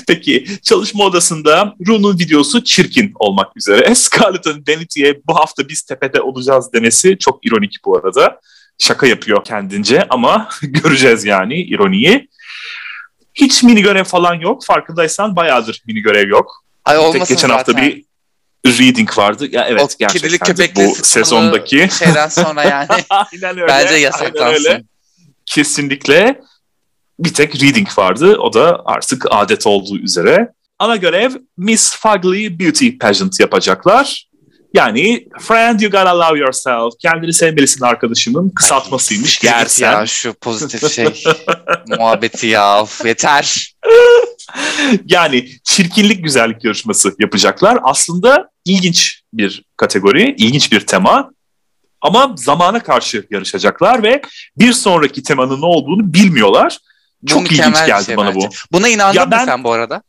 Peki 0.08 0.46
çalışma 0.64 1.04
odasında 1.04 1.76
Ru'nun 1.88 2.20
videosu 2.20 2.64
çirkin 2.64 3.12
olmak 3.16 3.58
üzere. 3.58 3.96
Scarlett'ın 3.96 4.64
Vanity'ye 4.70 5.22
bu 5.28 5.36
hafta 5.36 5.70
biz 5.70 5.82
tepede 5.82 6.22
olacağız 6.22 6.74
demesi 6.74 7.18
çok 7.18 7.46
ironik 7.46 7.76
bu 7.86 7.98
arada. 7.98 8.40
Şaka 8.78 9.08
yapıyor 9.08 9.44
kendince 9.44 10.06
ama 10.10 10.50
göreceğiz 10.62 11.26
yani 11.26 11.62
ironiyi. 11.62 12.30
Hiç 13.34 13.64
mini 13.64 13.82
görev 13.82 14.04
falan 14.04 14.34
yok. 14.34 14.66
Farkındaysan 14.66 15.36
bayağıdır 15.36 15.82
mini 15.88 16.00
görev 16.00 16.30
yok. 16.30 16.64
Ay 16.86 16.98
olmasın 16.98 17.20
Tek 17.20 17.28
geçen 17.28 17.48
zaten. 17.48 17.58
hafta 17.58 17.78
bir 17.78 18.04
reading 18.66 19.18
vardı. 19.18 19.48
Ya 19.52 19.66
evet 19.70 19.82
o 19.82 19.88
gerçekten 20.00 20.68
bu 20.76 20.96
sezondaki 20.96 21.90
şeyden 22.00 22.28
sonra 22.28 22.64
yani. 22.64 22.88
Aynen 23.10 23.58
öyle. 23.58 23.68
Bence 23.68 23.96
yasaklansın. 23.96 24.90
Kesinlikle 25.46 26.42
bir 27.20 27.34
tek 27.34 27.64
reading 27.64 27.98
vardı. 27.98 28.38
O 28.38 28.54
da 28.54 28.82
artık 28.86 29.26
adet 29.30 29.68
olduğu 29.68 29.98
üzere. 29.98 30.54
Ana 30.80 30.96
görev 30.96 31.32
Miss 31.58 31.96
Fugly 31.96 32.60
Beauty 32.60 32.90
Pageant 32.90 33.40
yapacaklar. 33.40 34.30
Yani 34.74 35.28
friend 35.40 35.80
you 35.80 35.92
gotta 35.92 36.20
love 36.20 36.40
yourself. 36.40 36.94
Kendini 37.00 37.34
sevmelisin 37.34 37.86
arkadaşımın 37.86 38.50
kısaltmasıymış. 38.50 39.46
Ay, 39.46 39.52
Gersen. 39.52 39.92
Ya 39.92 40.06
şu 40.06 40.34
pozitif 40.34 40.92
şey 40.96 41.24
muhabbeti 41.88 42.48
ya 42.48 42.82
of, 42.82 43.06
yeter. 43.06 43.76
yani 45.06 45.50
çirkinlik 45.64 46.24
güzellik 46.24 46.64
yarışması 46.66 47.16
yapacaklar. 47.20 47.78
Aslında 47.84 48.50
ilginç 48.66 49.22
bir 49.34 49.64
kategori, 49.78 50.36
ilginç 50.38 50.72
bir 50.72 50.80
tema. 50.80 51.32
Ama 52.02 52.34
zamana 52.38 52.84
karşı 52.84 53.26
yarışacaklar 53.32 54.04
ve 54.04 54.22
bir 54.58 54.74
sonraki 54.74 55.24
temanın 55.24 55.62
ne 55.62 55.66
olduğunu 55.66 56.14
bilmiyorlar. 56.14 56.78
Çok 57.28 57.42
Bu 57.42 57.46
ilginç 57.46 57.86
geldi 57.86 58.06
şey 58.06 58.18
bana 58.18 58.36
bence. 58.36 58.48
bu. 58.48 58.54
Buna 58.72 58.88
inandın 58.88 59.20
Ya 59.20 59.26
mı 59.26 59.32
ben- 59.32 59.46
sen 59.46 59.64
bu 59.64 59.72
arada? 59.72 60.02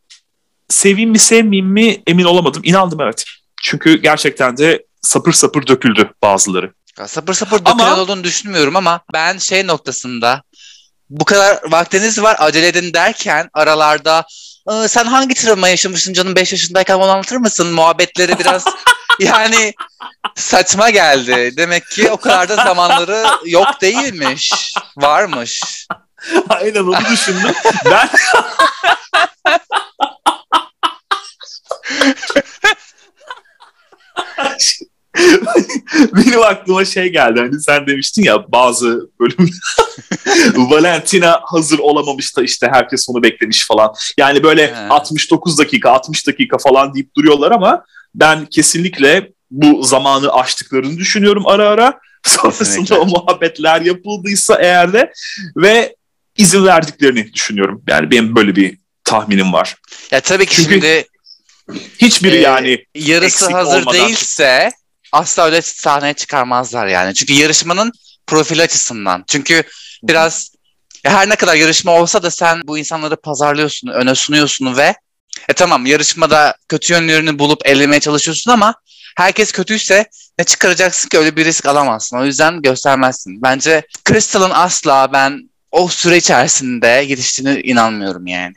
Seveyim 0.68 1.10
mi 1.10 1.18
sevmeyeyim 1.18 1.72
mi 1.72 2.02
emin 2.06 2.24
olamadım. 2.24 2.62
İnandım 2.64 3.00
evet. 3.00 3.24
Çünkü 3.62 4.02
gerçekten 4.02 4.56
de 4.56 4.86
sapır 5.02 5.32
sapır 5.32 5.66
döküldü 5.66 6.10
bazıları. 6.22 6.72
Ya 6.98 7.08
Sapır 7.08 7.34
sapır 7.34 7.60
Ama- 7.64 7.78
dökülen 7.84 7.98
olduğunu 7.98 8.24
düşünmüyorum 8.24 8.76
ama 8.76 9.00
ben 9.12 9.38
şey 9.38 9.66
noktasında 9.66 10.42
bu 11.10 11.24
kadar 11.24 11.60
vaktiniz 11.72 12.22
var 12.22 12.36
acele 12.38 12.66
edin 12.68 12.94
derken 12.94 13.50
aralarda 13.54 14.24
"Aa, 14.66 14.88
sen 14.88 15.04
hangi 15.04 15.34
travma 15.34 15.68
yaşamışsın 15.68 16.12
canım 16.12 16.36
5 16.36 16.52
yaşındayken 16.52 16.94
onu 16.94 17.10
anlatır 17.10 17.36
mısın? 17.36 17.66
Muhabbetleri 17.72 18.38
biraz 18.38 18.64
yani 19.20 19.74
saçma 20.36 20.90
geldi. 20.90 21.54
Demek 21.56 21.86
ki 21.90 22.10
o 22.10 22.16
kadar 22.16 22.48
da 22.48 22.56
zamanları 22.56 23.26
yok 23.44 23.80
değilmiş. 23.80 24.52
Varmış. 24.96 25.62
Aynen 26.48 26.80
onu 26.82 27.04
düşündüm. 27.12 27.52
ben 27.90 28.08
Benim 36.12 36.42
aklıma 36.42 36.84
şey 36.84 37.08
geldi. 37.08 37.40
Hani 37.40 37.60
sen 37.62 37.86
demiştin 37.86 38.22
ya 38.22 38.52
bazı 38.52 39.10
bölüm 39.20 39.50
Valentina 40.70 41.40
hazır 41.44 41.78
olamamış 41.78 42.36
da 42.36 42.42
işte 42.42 42.68
herkes 42.72 43.08
onu 43.08 43.22
beklemiş 43.22 43.66
falan. 43.66 43.94
Yani 44.18 44.42
böyle 44.42 44.66
He. 44.66 44.88
69 44.88 45.58
dakika 45.58 45.90
60 45.90 46.26
dakika 46.26 46.58
falan 46.58 46.94
deyip 46.94 47.16
duruyorlar 47.16 47.50
ama 47.50 47.84
ben 48.14 48.46
kesinlikle 48.46 49.30
bu 49.50 49.82
zamanı 49.82 50.32
aştıklarını 50.32 50.98
düşünüyorum 50.98 51.46
ara 51.46 51.68
ara. 51.68 51.98
Sonrasında 52.26 52.64
Kesinlikle. 52.68 52.94
o 52.96 53.06
muhabbetler 53.06 53.80
yapıldıysa 53.80 54.58
eğer 54.60 54.92
de 54.92 55.12
ve 55.56 55.96
izin 56.36 56.66
verdiklerini 56.66 57.32
düşünüyorum. 57.32 57.82
Yani 57.88 58.10
benim 58.10 58.36
böyle 58.36 58.56
bir 58.56 58.78
tahminim 59.04 59.52
var. 59.52 59.76
Ya 60.10 60.20
tabii 60.20 60.46
ki 60.46 60.56
Çünkü 60.56 60.70
şimdi 60.70 61.04
Hiçbiri 61.98 62.36
Ee, 62.36 62.40
yani 62.40 62.84
yarısı 62.94 63.50
hazır 63.52 63.80
olmadan- 63.82 64.06
değilse 64.06 64.70
asla 65.12 65.44
öyle 65.44 65.62
sahneye 65.62 66.14
çıkarmazlar 66.14 66.86
yani. 66.86 67.14
Çünkü 67.14 67.32
yarışmanın 67.32 67.92
profili 68.26 68.62
açısından. 68.62 69.24
Çünkü 69.26 69.62
biraz 70.02 70.54
her 71.04 71.28
ne 71.28 71.36
kadar 71.36 71.54
yarışma 71.54 71.92
olsa 71.92 72.22
da 72.22 72.30
sen 72.30 72.62
bu 72.64 72.78
insanları 72.78 73.16
pazarlıyorsun, 73.16 73.88
öne 73.88 74.14
sunuyorsun 74.14 74.76
ve 74.76 74.94
e 75.48 75.52
tamam 75.52 75.86
yarışmada 75.86 76.54
kötü 76.68 76.92
yönlerini 76.92 77.38
bulup 77.38 77.66
ellemeye 77.66 78.00
çalışıyorsun 78.00 78.50
ama 78.50 78.74
herkes 79.16 79.52
kötüyse 79.52 80.06
ne 80.38 80.44
çıkaracaksın 80.44 81.08
ki 81.08 81.18
öyle 81.18 81.36
bir 81.36 81.44
risk 81.44 81.66
alamazsın. 81.66 82.16
O 82.16 82.24
yüzden 82.24 82.62
göstermezsin. 82.62 83.42
Bence 83.42 83.82
Crystal'ın 84.08 84.50
asla 84.50 85.12
ben 85.12 85.50
o 85.70 85.88
süre 85.88 86.16
içerisinde 86.16 86.86
yetiştiğine 86.86 87.60
inanmıyorum 87.60 88.26
yani. 88.26 88.54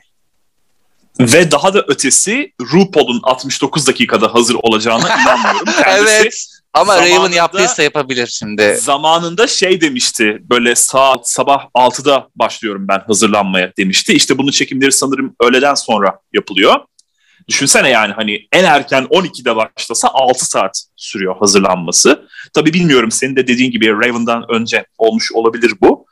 Ve 1.20 1.50
daha 1.50 1.74
da 1.74 1.84
ötesi 1.88 2.52
RuPaul'un 2.72 3.20
69 3.22 3.86
dakikada 3.86 4.34
hazır 4.34 4.54
olacağına 4.62 5.16
inanmıyorum. 5.22 5.72
Kendisi 5.84 6.14
evet. 6.14 6.46
Ama 6.74 6.96
Raven 6.96 7.32
yaptıysa 7.32 7.82
yapabilir 7.82 8.26
şimdi. 8.26 8.78
zamanında 8.80 9.46
şey 9.46 9.80
demişti 9.80 10.38
böyle 10.40 10.74
saat 10.74 11.30
sabah 11.30 11.66
6'da 11.74 12.28
başlıyorum 12.36 12.88
ben 12.88 13.02
hazırlanmaya 13.06 13.72
demişti. 13.78 14.12
İşte 14.12 14.38
bunun 14.38 14.50
çekimleri 14.50 14.92
sanırım 14.92 15.36
öğleden 15.40 15.74
sonra 15.74 16.18
yapılıyor. 16.32 16.74
Düşünsene 17.48 17.88
yani 17.88 18.12
hani 18.12 18.40
en 18.52 18.64
erken 18.64 19.04
12'de 19.04 19.56
başlasa 19.56 20.08
6 20.12 20.44
saat 20.46 20.84
sürüyor 20.96 21.36
hazırlanması. 21.36 22.28
Tabii 22.54 22.72
bilmiyorum 22.72 23.10
senin 23.10 23.36
de 23.36 23.46
dediğin 23.46 23.70
gibi 23.70 23.92
Raven'dan 23.92 24.44
önce 24.48 24.86
olmuş 24.98 25.32
olabilir 25.32 25.72
bu. 25.80 26.06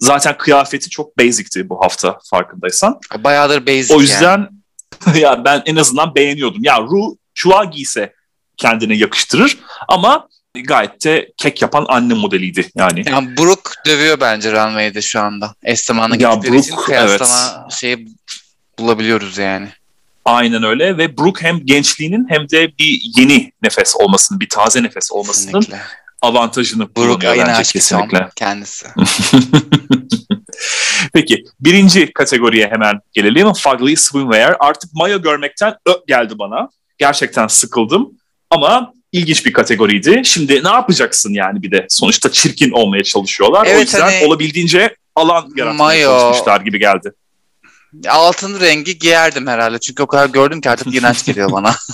Zaten 0.00 0.38
kıyafeti 0.38 0.90
çok 0.90 1.18
basic'ti 1.18 1.68
bu 1.68 1.80
hafta 1.82 2.18
farkındaysan. 2.30 3.00
Bayağıdır 3.18 3.66
basic 3.66 3.94
O 3.94 3.96
yani. 3.96 4.02
yüzden 4.02 4.48
ya 5.14 5.44
ben 5.44 5.62
en 5.66 5.76
azından 5.76 6.14
beğeniyordum. 6.14 6.64
Ya 6.64 6.80
Ru 6.80 7.16
çuva 7.34 7.64
giyse 7.64 8.14
kendine 8.56 8.96
yakıştırır 8.96 9.58
ama 9.88 10.28
gayet 10.64 11.04
de 11.04 11.32
kek 11.36 11.62
yapan 11.62 11.86
anne 11.88 12.14
modeliydi 12.14 12.70
yani. 12.74 13.02
Yani 13.06 13.36
Brook 13.36 13.72
dövüyor 13.86 14.20
bence 14.20 14.52
Runway'de 14.52 15.02
şu 15.02 15.20
anda. 15.20 15.54
Eş 15.62 15.80
zamanlı 15.80 16.16
gittikleri 16.16 16.56
için 16.56 16.76
kıyaslama 16.76 17.68
şeyi 17.70 18.08
bulabiliyoruz 18.78 19.38
yani. 19.38 19.68
Aynen 20.24 20.62
öyle 20.62 20.98
ve 20.98 21.18
Brooke 21.18 21.46
hem 21.46 21.66
gençliğinin 21.66 22.26
hem 22.28 22.48
de 22.48 22.78
bir 22.78 23.02
yeni 23.16 23.52
nefes 23.62 23.96
olmasının, 23.96 24.40
bir 24.40 24.48
taze 24.48 24.82
nefes 24.82 25.12
olmasının 25.12 25.60
Kesinlikle. 25.60 25.82
Avantajını 26.22 26.88
ayına 27.30 27.46
bence 27.46 27.52
aşk 27.60 27.72
kesinlikle. 27.72 28.28
Kendisi. 28.36 28.86
Peki 31.12 31.44
birinci 31.60 32.12
kategoriye 32.12 32.66
hemen 32.70 33.00
gelelim. 33.12 33.52
Fugly 33.52 33.96
Swimwear. 33.96 34.56
Artık 34.60 34.90
mayo 34.94 35.22
görmekten 35.22 35.74
ö 35.86 35.92
geldi 36.06 36.34
bana. 36.38 36.68
Gerçekten 36.98 37.46
sıkıldım 37.46 38.10
ama 38.50 38.92
ilginç 39.12 39.46
bir 39.46 39.52
kategoriydi. 39.52 40.20
Şimdi 40.24 40.64
ne 40.64 40.68
yapacaksın 40.68 41.32
yani 41.34 41.62
bir 41.62 41.70
de? 41.70 41.86
Sonuçta 41.88 42.32
çirkin 42.32 42.70
olmaya 42.70 43.02
çalışıyorlar. 43.02 43.66
o 43.66 43.70
Evet, 43.70 43.82
yüzden 43.82 44.00
hani- 44.00 44.26
olabildiğince 44.26 44.94
alan 45.16 45.48
yaratmaya 45.56 46.00
Mayo- 46.06 46.20
çalışmışlar 46.20 46.60
gibi 46.60 46.78
geldi. 46.78 47.12
Altın 48.08 48.60
rengi 48.60 48.98
giyerdim 48.98 49.46
herhalde. 49.46 49.78
Çünkü 49.78 50.02
o 50.02 50.06
kadar 50.06 50.28
gördüm 50.28 50.60
ki 50.60 50.70
artık 50.70 50.94
iğrenç 50.94 51.24
geliyor 51.24 51.52
bana. 51.52 51.76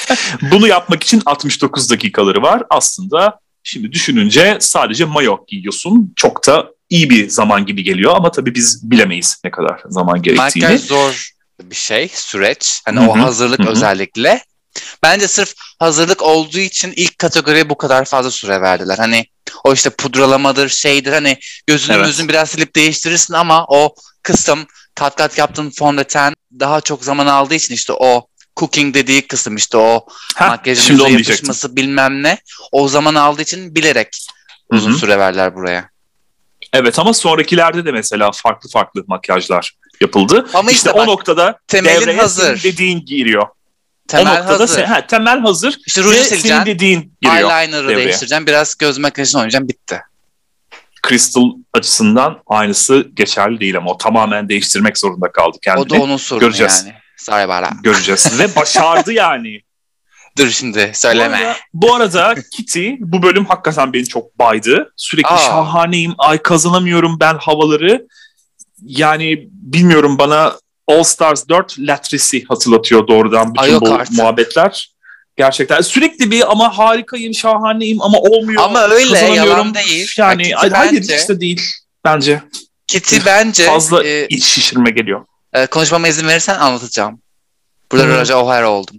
Bunu 0.50 0.68
yapmak 0.68 1.02
için 1.02 1.22
69 1.26 1.90
dakikaları 1.90 2.42
var. 2.42 2.62
Aslında 2.70 3.38
şimdi 3.62 3.92
düşününce 3.92 4.56
sadece 4.60 5.04
mayo 5.04 5.38
giyiyorsun. 5.48 6.12
Çok 6.16 6.46
da 6.46 6.70
iyi 6.90 7.10
bir 7.10 7.28
zaman 7.28 7.66
gibi 7.66 7.84
geliyor 7.84 8.16
ama 8.16 8.30
tabii 8.30 8.54
biz 8.54 8.90
bilemeyiz 8.90 9.40
ne 9.44 9.50
kadar 9.50 9.82
zaman 9.88 10.22
gerektiğini. 10.22 10.64
Makyaj 10.64 10.80
zor 10.80 11.32
bir 11.62 11.74
şey, 11.76 12.08
süreç. 12.14 12.80
Hani 12.84 13.00
Hı 13.00 13.10
o 13.10 13.18
hazırlık 13.18 13.58
hı 13.58 13.64
hı. 13.64 13.68
özellikle. 13.68 14.40
Bence 15.02 15.28
sırf 15.28 15.54
hazırlık 15.78 16.22
olduğu 16.22 16.58
için 16.58 16.92
ilk 16.96 17.18
kategoriye 17.18 17.70
bu 17.70 17.78
kadar 17.78 18.04
fazla 18.04 18.30
süre 18.30 18.60
verdiler. 18.60 18.98
Hani 18.98 19.26
o 19.64 19.72
işte 19.72 19.90
pudralamadır, 19.90 20.68
şeydir 20.68 21.12
hani 21.12 21.38
gözünü 21.66 21.96
Evet. 21.96 22.06
gözünü 22.06 22.28
biraz 22.28 22.50
silip 22.50 22.76
değiştirirsin 22.76 23.34
ama 23.34 23.66
o 23.68 23.94
kısım 24.22 24.66
kat 24.94 25.16
kat 25.16 25.38
yaptığın 25.38 25.70
fondöten 25.70 26.34
daha 26.60 26.80
çok 26.80 27.04
zaman 27.04 27.26
aldığı 27.26 27.54
için 27.54 27.74
işte 27.74 27.92
o 27.92 28.26
cooking 28.56 28.94
dediği 28.94 29.26
kısım 29.26 29.56
işte 29.56 29.76
o 29.76 30.06
makyajın 30.40 30.98
yapışması 31.06 31.76
bilmem 31.76 32.22
ne 32.22 32.38
o 32.72 32.88
zaman 32.88 33.14
aldığı 33.14 33.42
için 33.42 33.74
bilerek 33.74 34.08
uzun 34.70 34.90
Hı 34.90 34.94
hı. 34.94 34.98
süre 34.98 35.18
verdiler 35.18 35.54
buraya. 35.54 35.92
Evet 36.72 36.98
ama 36.98 37.14
sonrakilerde 37.14 37.84
de 37.84 37.92
mesela 37.92 38.30
farklı 38.32 38.68
farklı 38.70 39.04
makyajlar 39.06 39.76
yapıldı. 40.00 40.46
Ama 40.54 40.70
işte, 40.70 40.76
işte 40.76 40.90
o 40.90 40.98
bak, 40.98 41.06
noktada 41.06 41.58
temelin 41.68 42.18
hazır. 42.18 42.62
dediğin 42.62 43.04
giriyor. 43.04 43.46
Temel 44.08 44.32
o 44.32 44.38
noktada 44.40 44.60
hazır. 44.62 44.74
sen- 44.76 44.84
ha, 44.86 45.06
temel 45.06 45.40
hazır 45.40 45.78
İşte 45.86 46.02
ruju 46.02 46.12
sileceksin, 46.24 46.66
dediğin 46.66 47.14
giriyor. 47.22 47.50
eyeliner'ı 47.50 47.88
devreye. 47.88 48.04
değiştireceksin, 48.06 48.46
biraz 48.46 48.74
göz 48.78 48.98
makyajını 48.98 49.40
oynayacaksın, 49.40 49.68
bitti. 49.68 50.00
Crystal 51.08 51.42
açısından 51.74 52.42
aynısı 52.46 53.06
geçerli 53.14 53.60
değil 53.60 53.76
ama 53.76 53.90
o 53.90 53.98
tamamen 53.98 54.48
değiştirmek 54.48 54.98
zorunda 54.98 55.32
kaldı 55.32 55.58
kendini. 55.62 55.82
O 55.86 55.90
da 55.90 56.02
onun 56.02 56.16
sorunu 56.16 56.40
göreceğiz. 56.44 56.82
yani. 56.86 56.96
Sorry 57.16 57.46
that. 57.46 57.72
Göreceğiz 57.84 58.38
ve 58.38 58.56
başardı 58.56 59.12
yani. 59.12 59.60
Dur 60.38 60.50
şimdi 60.50 60.90
Bu 60.94 60.98
söyleme. 60.98 61.36
arada, 61.36 61.56
bu 61.74 61.94
arada 61.94 62.34
Kitty 62.52 62.90
bu 62.98 63.22
bölüm 63.22 63.44
hakikaten 63.44 63.92
beni 63.92 64.06
çok 64.06 64.38
baydı. 64.38 64.92
Sürekli 64.96 65.28
Aa. 65.28 65.38
şahaneyim, 65.38 66.14
ay 66.18 66.38
kazanamıyorum 66.38 67.20
ben 67.20 67.34
havaları. 67.38 68.06
Yani 68.82 69.48
bilmiyorum 69.52 70.18
bana 70.18 70.52
All 70.98 71.02
Stars 71.02 71.48
4 71.48 71.78
Latris'i 71.78 72.44
hatırlatıyor 72.44 73.08
doğrudan 73.08 73.54
bütün 73.54 73.74
Ay 73.74 73.80
bu 73.80 73.94
artık. 73.94 74.16
muhabbetler. 74.16 74.92
Gerçekten 75.36 75.80
sürekli 75.80 76.30
bir 76.30 76.50
ama 76.50 76.78
harikayım, 76.78 77.34
şahaneyim 77.34 78.02
ama 78.02 78.18
olmuyor. 78.18 78.62
Ama 78.62 78.88
öyle, 78.88 79.18
yalan 79.18 79.74
değil. 79.74 80.12
Yani 80.16 80.42
Kitty 80.42 80.56
hayır 80.68 80.92
bence- 80.92 81.28
de 81.28 81.40
değil 81.40 81.62
bence. 82.04 82.42
Kitty 82.86 83.16
bence 83.26 83.66
Fazla 83.66 84.04
e, 84.04 84.26
iç 84.26 84.44
şişirme 84.44 84.90
geliyor. 84.90 85.24
e, 85.52 85.66
konuşmama 85.66 86.08
izin 86.08 86.28
verirsen 86.28 86.58
anlatacağım. 86.58 87.20
Burada 87.92 88.04
Hı. 88.04 88.08
Raja 88.08 88.42
O'Hara 88.42 88.70
oldum. 88.70 88.96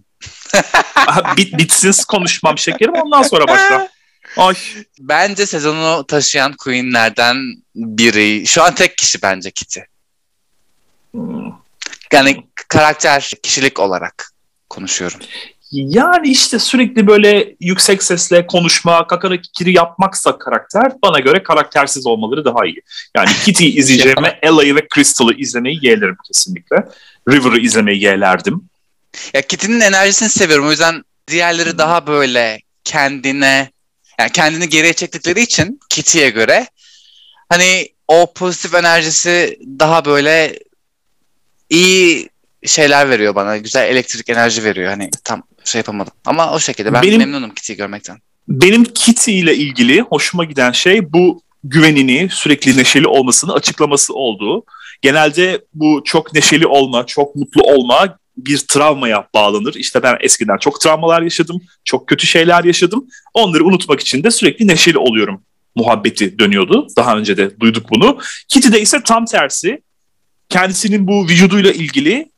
Bit, 1.37 1.57
bitsin 1.57 1.93
konuşmam 2.07 2.57
şekerim 2.57 2.93
ondan 2.93 3.23
sonra 3.23 3.47
başla. 3.47 3.89
Ay. 4.37 4.55
Bence 4.99 5.45
sezonu 5.45 6.05
taşıyan 6.07 6.53
Queen'lerden 6.53 7.37
biri. 7.75 8.47
Şu 8.47 8.63
an 8.63 8.75
tek 8.75 8.97
kişi 8.97 9.21
bence 9.21 9.51
Kitty. 9.51 9.79
Hmm. 11.11 11.62
Yani 12.13 12.43
karakter, 12.67 13.31
kişilik 13.43 13.79
olarak 13.79 14.33
konuşuyorum. 14.69 15.19
Yani 15.71 16.29
işte 16.29 16.59
sürekli 16.59 17.07
böyle 17.07 17.55
yüksek 17.59 18.03
sesle 18.03 18.47
konuşma, 18.47 19.07
kakara 19.07 19.41
kikiri 19.41 19.73
yapmaksa 19.73 20.37
karakter 20.37 20.91
bana 21.03 21.19
göre 21.19 21.43
karaktersiz 21.43 22.05
olmaları 22.05 22.45
daha 22.45 22.65
iyi. 22.65 22.81
Yani 23.17 23.29
Kitty'yi 23.45 23.75
izleyeceğime 23.75 24.39
Ella'yı 24.41 24.75
ve 24.75 24.87
Crystal'ı 24.95 25.33
izlemeyi 25.33 25.79
yeğlerim 25.81 26.17
kesinlikle. 26.27 26.75
River'ı 27.29 27.59
izlemeyi 27.59 28.03
yeğlerdim. 28.03 28.69
Ya 29.33 29.41
Kitty'nin 29.41 29.79
enerjisini 29.79 30.29
seviyorum. 30.29 30.67
O 30.67 30.71
yüzden 30.71 31.03
diğerleri 31.27 31.77
daha 31.77 32.07
böyle 32.07 32.59
kendine 32.83 33.71
yani 34.19 34.31
kendini 34.31 34.69
geriye 34.69 34.93
çektikleri 34.93 35.41
için 35.41 35.79
Kitty'ye 35.89 36.29
göre 36.29 36.67
hani 37.49 37.89
o 38.07 38.33
pozitif 38.33 38.75
enerjisi 38.75 39.59
daha 39.79 40.05
böyle 40.05 40.59
iyi 41.73 42.29
şeyler 42.65 43.09
veriyor 43.09 43.35
bana. 43.35 43.57
Güzel 43.57 43.87
elektrik 43.89 44.29
enerji 44.29 44.63
veriyor. 44.63 44.89
Hani 44.89 45.09
tam 45.23 45.43
şey 45.63 45.79
yapamadım. 45.79 46.13
Ama 46.25 46.53
o 46.53 46.59
şekilde 46.59 46.93
ben 46.93 47.01
Benim- 47.01 47.17
memnunum 47.17 47.49
Kitty'yi 47.49 47.77
görmekten. 47.77 48.17
Benim 48.47 48.83
Kitty 48.83 49.39
ile 49.39 49.55
ilgili 49.55 50.01
hoşuma 50.01 50.43
giden 50.43 50.71
şey 50.71 51.13
bu 51.13 51.41
güvenini, 51.63 52.27
sürekli 52.31 52.77
neşeli 52.77 53.07
olmasını 53.07 53.53
açıklaması 53.53 54.13
oldu. 54.13 54.63
Genelde 55.01 55.65
bu 55.73 56.01
çok 56.05 56.33
neşeli 56.33 56.67
olma, 56.67 57.05
çok 57.05 57.35
mutlu 57.35 57.61
olma 57.61 58.17
bir 58.37 58.57
travmaya 58.57 59.27
bağlanır. 59.33 59.73
İşte 59.75 60.03
ben 60.03 60.17
eskiden 60.21 60.57
çok 60.57 60.81
travmalar 60.81 61.21
yaşadım, 61.21 61.61
çok 61.83 62.07
kötü 62.07 62.27
şeyler 62.27 62.63
yaşadım. 62.63 63.07
Onları 63.33 63.65
unutmak 63.65 63.99
için 63.99 64.23
de 64.23 64.31
sürekli 64.31 64.67
neşeli 64.67 64.97
oluyorum 64.97 65.41
muhabbeti 65.75 66.39
dönüyordu. 66.39 66.87
Daha 66.97 67.17
önce 67.17 67.37
de 67.37 67.59
duyduk 67.59 67.89
bunu. 67.91 68.17
Kitty'de 68.47 68.81
ise 68.81 69.03
tam 69.05 69.25
tersi. 69.25 69.81
Kendisinin 70.53 71.07
bu 71.07 71.27
vücuduyla 71.27 71.71
ilgili 71.71 72.29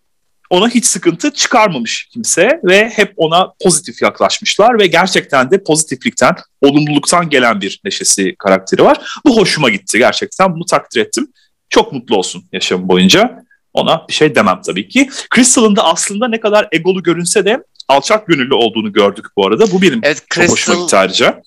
ona 0.50 0.69
hiç 0.69 0.86
sıkıntı 0.86 1.31
çıkarmamış 1.31 2.10
kimse 2.13 2.60
ve 2.63 2.89
hep 2.89 3.13
ona 3.17 3.53
pozitif 3.63 4.01
yaklaşmışlar 4.01 4.79
ve 4.79 4.88
gerçekten 4.88 5.51
de 5.51 5.63
pozitiflikten, 5.63 6.36
olumluluktan 6.62 7.29
gelen 7.29 7.62
bir 7.62 7.79
neşesi 7.86 8.36
karakteri 8.36 8.84
var. 8.84 8.98
Bu 9.25 9.38
hoşuma 9.38 9.69
gitti 9.69 9.98
gerçekten. 9.98 10.53
Bunu 10.55 10.65
takdir 10.65 11.01
ettim. 11.01 11.27
Çok 11.69 11.93
mutlu 11.93 12.17
olsun 12.17 12.43
yaşamı 12.51 12.88
boyunca. 12.88 13.43
Ona 13.74 14.05
bir 14.10 14.13
şey 14.13 14.36
demem 14.36 14.62
tabii 14.65 14.88
ki. 14.88 15.10
Crystal'ın 15.36 15.75
da 15.75 15.84
aslında 15.84 16.27
ne 16.27 16.39
kadar 16.39 16.67
egolu 16.72 17.03
görünse 17.03 17.45
de 17.45 17.63
alçak 17.88 18.27
gönüllü 18.27 18.53
olduğunu 18.53 18.93
gördük 18.93 19.25
bu 19.38 19.48
arada. 19.48 19.72
Bu 19.72 19.81
benim 19.81 20.00
Evet 20.03 20.24
çok 20.29 20.43
hoşuma 20.43 20.55
Crystal 20.55 20.81
gitti 20.81 20.98
ayrıca. 20.98 21.41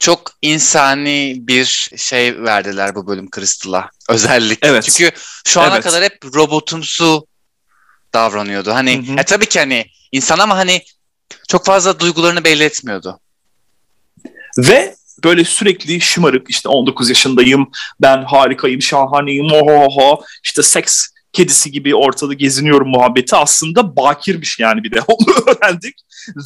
Çok 0.00 0.32
insani 0.42 1.34
bir 1.38 1.90
şey 1.96 2.42
verdiler 2.42 2.94
bu 2.94 3.06
bölüm 3.06 3.28
Crystal'a. 3.34 3.90
Özellikle. 4.08 4.68
Evet. 4.68 4.84
Çünkü 4.84 5.10
şu 5.46 5.60
ana 5.60 5.74
Evet. 5.74 5.84
kadar 5.84 6.04
hep 6.04 6.24
robotumsu 6.34 7.26
davranıyordu. 8.14 8.74
Hani 8.74 9.08
Hı 9.08 9.12
hı. 9.12 9.16
ya 9.16 9.24
tabii 9.24 9.46
ki 9.46 9.58
hani 9.58 9.86
insan 10.12 10.38
ama 10.38 10.56
hani 10.56 10.82
çok 11.48 11.64
fazla 11.64 12.00
duygularını 12.00 12.44
belli 12.44 12.64
etmiyordu. 12.64 13.20
Ve 14.58 14.94
böyle 15.24 15.44
sürekli 15.44 16.00
şımarık 16.00 16.50
işte 16.50 16.68
19 16.68 17.08
yaşındayım, 17.08 17.70
ben 18.00 18.22
harikayım, 18.22 18.82
şahaneyim, 18.82 19.52
oho 19.52 20.24
işte 20.44 20.62
seks 20.62 21.08
kedisi 21.32 21.70
gibi 21.70 21.94
ortada 21.94 22.34
geziniyorum 22.34 22.88
muhabbeti 22.88 23.36
aslında 23.36 23.96
bakirmiş 23.96 24.58
yani 24.58 24.82
bir 24.82 24.92
de 24.92 25.00
onu 25.08 25.34
öğrendik. 25.46 25.94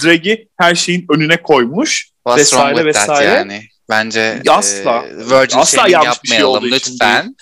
Drag'i 0.04 0.48
her 0.56 0.74
şeyin 0.74 1.06
önüne 1.10 1.42
koymuş. 1.42 2.13
What's 2.26 2.50
wrong 2.52 2.68
Vesaire, 2.70 2.84
with 2.92 2.94
that 3.06 3.08
vesaire. 3.08 3.34
yani? 3.38 3.68
Bence 3.88 4.42
Asla. 4.48 5.04
e, 5.06 5.16
virgin 5.16 5.58
Asla 5.58 5.76
shaming 5.76 5.94
şey 5.94 6.04
yapmayalım 6.04 6.64
için 6.66 6.92
lütfen. 6.92 7.36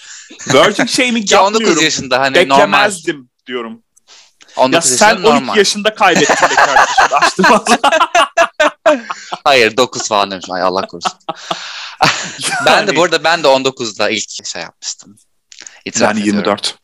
Virgin 0.53 0.87
shaming 0.87 1.33
19 1.33 1.33
yapmıyorum. 1.33 1.83
yaşında 1.85 2.21
hani 2.21 2.37
normal. 2.49 2.57
Beklemezdim 2.57 3.31
diyorum. 3.47 3.83
19 4.57 4.91
ya 4.91 4.97
sen 4.97 5.09
yaşında 5.09 5.29
12 5.29 5.41
normal. 5.43 5.57
yaşında 5.57 5.95
kaybettin 5.95 6.51
be 6.51 6.55
kardeşim. 6.55 7.05
Açtım 7.23 7.47
Hayır 9.45 9.77
9 9.77 10.09
falan 10.09 10.31
demiş. 10.31 10.47
Ay 10.51 10.63
Allah 10.63 10.87
korusun. 10.87 11.13
ben 12.67 12.87
de 12.87 12.97
bu 12.97 13.03
arada 13.03 13.25
ben 13.25 13.43
de 13.43 13.47
19'da 13.49 14.11
ilk 14.11 14.47
şey 14.47 14.63
yapmıştım. 14.63 15.17
İtiraf 15.85 16.09
Yani 16.09 16.21
ediyorum. 16.21 16.39
24. 16.39 16.82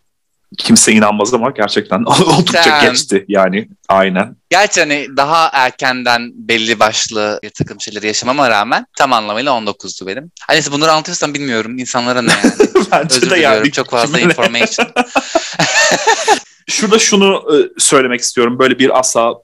Kimse 0.58 0.92
inanmaz 0.92 1.34
ama 1.34 1.50
gerçekten 1.50 2.02
oldukça 2.06 2.80
geçti 2.84 3.24
yani 3.28 3.68
aynen. 3.88 4.36
Gerçi 4.50 4.80
hani 4.80 5.06
daha 5.16 5.50
erkenden 5.52 6.30
belli 6.34 6.80
başlı 6.80 7.40
bir 7.42 7.50
takım 7.50 7.80
şeyleri 7.80 8.06
yaşamama 8.06 8.50
rağmen 8.50 8.86
tam 8.98 9.12
anlamıyla 9.12 9.52
19'du 9.52 10.06
benim. 10.06 10.30
Hani 10.46 10.60
bunları 10.72 10.92
anlatıyorsam 10.92 11.34
bilmiyorum. 11.34 11.78
İnsanlara 11.78 12.22
ne 12.22 12.32
yani. 12.32 12.52
Bence 12.92 13.16
Özür 13.16 13.30
de 13.30 13.34
diliyorum. 13.34 13.58
yani. 13.58 13.72
Çok 13.72 13.90
fazla 13.90 14.20
information. 14.20 14.88
Şurada 16.68 16.98
şunu 16.98 17.44
e, 17.54 17.80
söylemek 17.80 18.20
istiyorum. 18.20 18.58
Böyle 18.58 18.78
bir 18.78 18.98
asla 18.98 19.34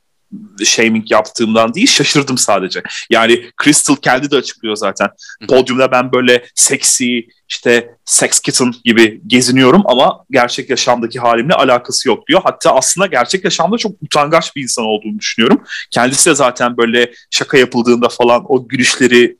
shaming 0.64 1.10
yaptığımdan 1.10 1.74
değil 1.74 1.86
şaşırdım 1.86 2.38
sadece. 2.38 2.82
Yani 3.10 3.50
Crystal 3.64 3.96
kendi 3.96 4.30
de 4.30 4.36
açıklıyor 4.36 4.76
zaten. 4.76 5.08
Podyumda 5.48 5.92
ben 5.92 6.12
böyle 6.12 6.44
seksi 6.54 7.28
işte 7.48 7.96
sex 8.04 8.40
kitten 8.40 8.74
gibi 8.84 9.20
geziniyorum 9.26 9.82
ama 9.84 10.24
gerçek 10.30 10.70
yaşamdaki 10.70 11.20
halimle 11.20 11.54
alakası 11.54 12.08
yok 12.08 12.28
diyor. 12.28 12.40
Hatta 12.44 12.74
aslında 12.74 13.06
gerçek 13.06 13.44
yaşamda 13.44 13.78
çok 13.78 13.92
utangaç 14.02 14.56
bir 14.56 14.62
insan 14.62 14.84
olduğunu 14.84 15.18
düşünüyorum. 15.18 15.62
Kendisi 15.90 16.30
de 16.30 16.34
zaten 16.34 16.76
böyle 16.76 17.12
şaka 17.30 17.58
yapıldığında 17.58 18.08
falan 18.08 18.44
o 18.48 18.68
gülüşleri 18.68 19.36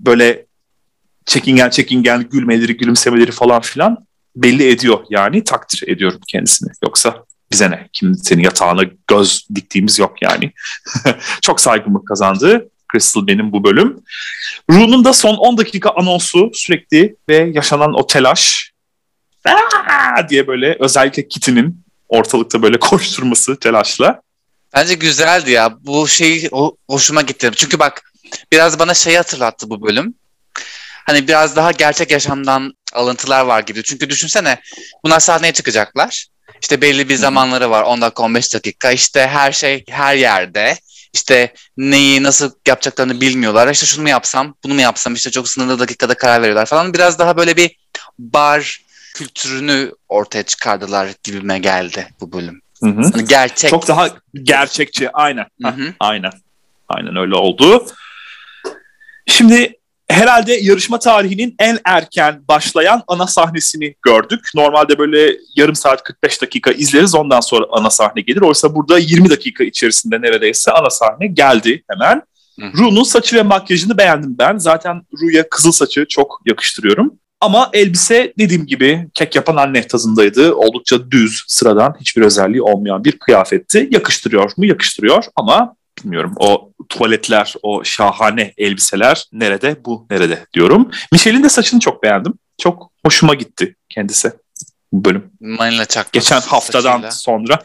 böyle 0.00 0.46
çekingen 1.26 1.70
çekingen 1.70 2.28
gülmeleri 2.28 2.76
gülümsemeleri 2.76 3.32
falan 3.32 3.60
filan 3.60 4.06
belli 4.36 4.68
ediyor 4.68 4.98
yani 5.10 5.44
takdir 5.44 5.88
ediyorum 5.88 6.20
kendisini. 6.28 6.70
Yoksa 6.84 7.24
bize 7.52 7.70
ne? 7.70 7.88
Kim 7.92 8.14
senin 8.14 8.42
yatağına 8.42 8.82
göz 9.08 9.46
diktiğimiz 9.54 9.98
yok 9.98 10.22
yani. 10.22 10.52
Çok 11.42 11.60
saygımı 11.60 12.04
kazandı 12.04 12.68
Crystal 12.92 13.26
benim 13.26 13.52
bu 13.52 13.64
bölüm. 13.64 14.00
Rune'un 14.70 15.04
da 15.04 15.12
son 15.12 15.34
10 15.34 15.58
dakika 15.58 15.90
anonsu 15.90 16.50
sürekli 16.54 17.16
ve 17.28 17.50
yaşanan 17.54 17.94
o 17.94 18.06
telaş 18.06 18.72
Aa! 19.44 20.28
diye 20.28 20.46
böyle 20.46 20.76
özellikle 20.80 21.28
Kitty'nin 21.28 21.84
ortalıkta 22.08 22.62
böyle 22.62 22.78
koşturması 22.80 23.56
telaşla. 23.56 24.22
Bence 24.74 24.94
güzeldi 24.94 25.50
ya. 25.50 25.76
Bu 25.80 26.08
şey 26.08 26.48
hoşuma 26.88 27.22
gitti. 27.22 27.50
Çünkü 27.56 27.78
bak 27.78 28.12
biraz 28.52 28.78
bana 28.78 28.94
şeyi 28.94 29.16
hatırlattı 29.16 29.70
bu 29.70 29.82
bölüm. 29.82 30.14
Hani 31.06 31.28
biraz 31.28 31.56
daha 31.56 31.72
gerçek 31.72 32.10
yaşamdan 32.10 32.74
alıntılar 32.92 33.44
var 33.44 33.60
gibi. 33.60 33.82
Çünkü 33.82 34.10
düşünsene 34.10 34.60
bunlar 35.04 35.20
sahneye 35.20 35.52
çıkacaklar. 35.52 36.26
İşte 36.62 36.80
belli 36.80 37.08
bir 37.08 37.14
zamanları 37.14 37.70
var 37.70 37.82
10 37.82 38.00
dakika 38.00 38.22
15 38.22 38.54
dakika. 38.54 38.90
İşte 38.90 39.26
her 39.26 39.52
şey 39.52 39.84
her 39.88 40.14
yerde. 40.14 40.78
İşte 41.14 41.52
neyi 41.76 42.22
nasıl 42.22 42.50
yapacaklarını 42.66 43.20
bilmiyorlar. 43.20 43.68
İşte 43.70 43.86
şunu 43.86 44.02
mu 44.02 44.08
yapsam 44.08 44.54
bunu 44.64 44.74
mu 44.74 44.80
yapsam 44.80 45.14
işte 45.14 45.30
çok 45.30 45.48
sınırlı 45.48 45.78
dakikada 45.78 46.14
karar 46.14 46.42
veriyorlar 46.42 46.66
falan. 46.66 46.94
Biraz 46.94 47.18
daha 47.18 47.36
böyle 47.36 47.56
bir 47.56 47.76
bar 48.18 48.80
kültürünü 49.14 49.92
ortaya 50.08 50.42
çıkardılar 50.42 51.08
gibime 51.22 51.58
geldi 51.58 52.08
bu 52.20 52.32
bölüm. 52.32 52.62
Hı 52.82 52.88
hı. 52.88 53.10
Hani 53.12 53.24
gerçek. 53.24 53.70
Çok 53.70 53.88
daha 53.88 54.08
gerçekçi 54.42 55.10
aynen. 55.12 55.46
Hı 55.62 55.68
hı. 55.68 55.94
Aynen. 56.00 56.32
Aynen 56.88 57.16
öyle 57.16 57.34
oldu. 57.34 57.86
Şimdi 59.26 59.78
herhalde 60.10 60.52
yarışma 60.52 60.98
tarihinin 60.98 61.54
en 61.58 61.78
erken 61.84 62.42
başlayan 62.48 63.02
ana 63.08 63.26
sahnesini 63.26 63.94
gördük. 64.02 64.50
Normalde 64.54 64.98
böyle 64.98 65.36
yarım 65.56 65.74
saat 65.74 66.02
45 66.02 66.42
dakika 66.42 66.70
izleriz 66.70 67.14
ondan 67.14 67.40
sonra 67.40 67.64
ana 67.70 67.90
sahne 67.90 68.22
gelir. 68.22 68.40
Oysa 68.40 68.74
burada 68.74 68.98
20 68.98 69.30
dakika 69.30 69.64
içerisinde 69.64 70.20
neredeyse 70.20 70.72
ana 70.72 70.90
sahne 70.90 71.26
geldi 71.26 71.84
hemen. 71.90 72.22
Ru'nun 72.74 73.02
saçı 73.02 73.36
ve 73.36 73.42
makyajını 73.42 73.98
beğendim 73.98 74.38
ben. 74.38 74.58
Zaten 74.58 75.02
Ru'ya 75.20 75.48
kızıl 75.48 75.72
saçı 75.72 76.06
çok 76.08 76.40
yakıştırıyorum. 76.46 77.12
Ama 77.40 77.70
elbise 77.72 78.32
dediğim 78.38 78.66
gibi 78.66 79.08
kek 79.14 79.36
yapan 79.36 79.56
anne 79.56 79.86
tadındaydı. 79.86 80.54
Oldukça 80.54 81.10
düz, 81.10 81.44
sıradan, 81.46 81.96
hiçbir 82.00 82.22
özelliği 82.22 82.62
olmayan 82.62 83.04
bir 83.04 83.18
kıyafetti. 83.18 83.88
Yakıştırıyor 83.90 84.52
mu? 84.56 84.66
Yakıştırıyor 84.66 85.24
ama 85.36 85.74
bilmiyorum 86.04 86.34
o 86.36 86.72
tuvaletler, 86.88 87.54
o 87.62 87.84
şahane 87.84 88.52
elbiseler 88.58 89.24
nerede, 89.32 89.84
bu 89.84 90.06
nerede 90.10 90.46
diyorum. 90.54 90.90
Michelle'in 91.12 91.44
de 91.44 91.48
saçını 91.48 91.80
çok 91.80 92.02
beğendim. 92.02 92.34
Çok 92.58 92.90
hoşuma 93.06 93.34
gitti 93.34 93.76
kendisi 93.88 94.32
bu 94.92 95.04
bölüm. 95.04 95.30
Manila 95.40 95.84
çakması 95.84 96.12
Geçen 96.12 96.40
haftadan 96.40 96.90
saçıyla. 96.92 97.10
sonra. 97.10 97.62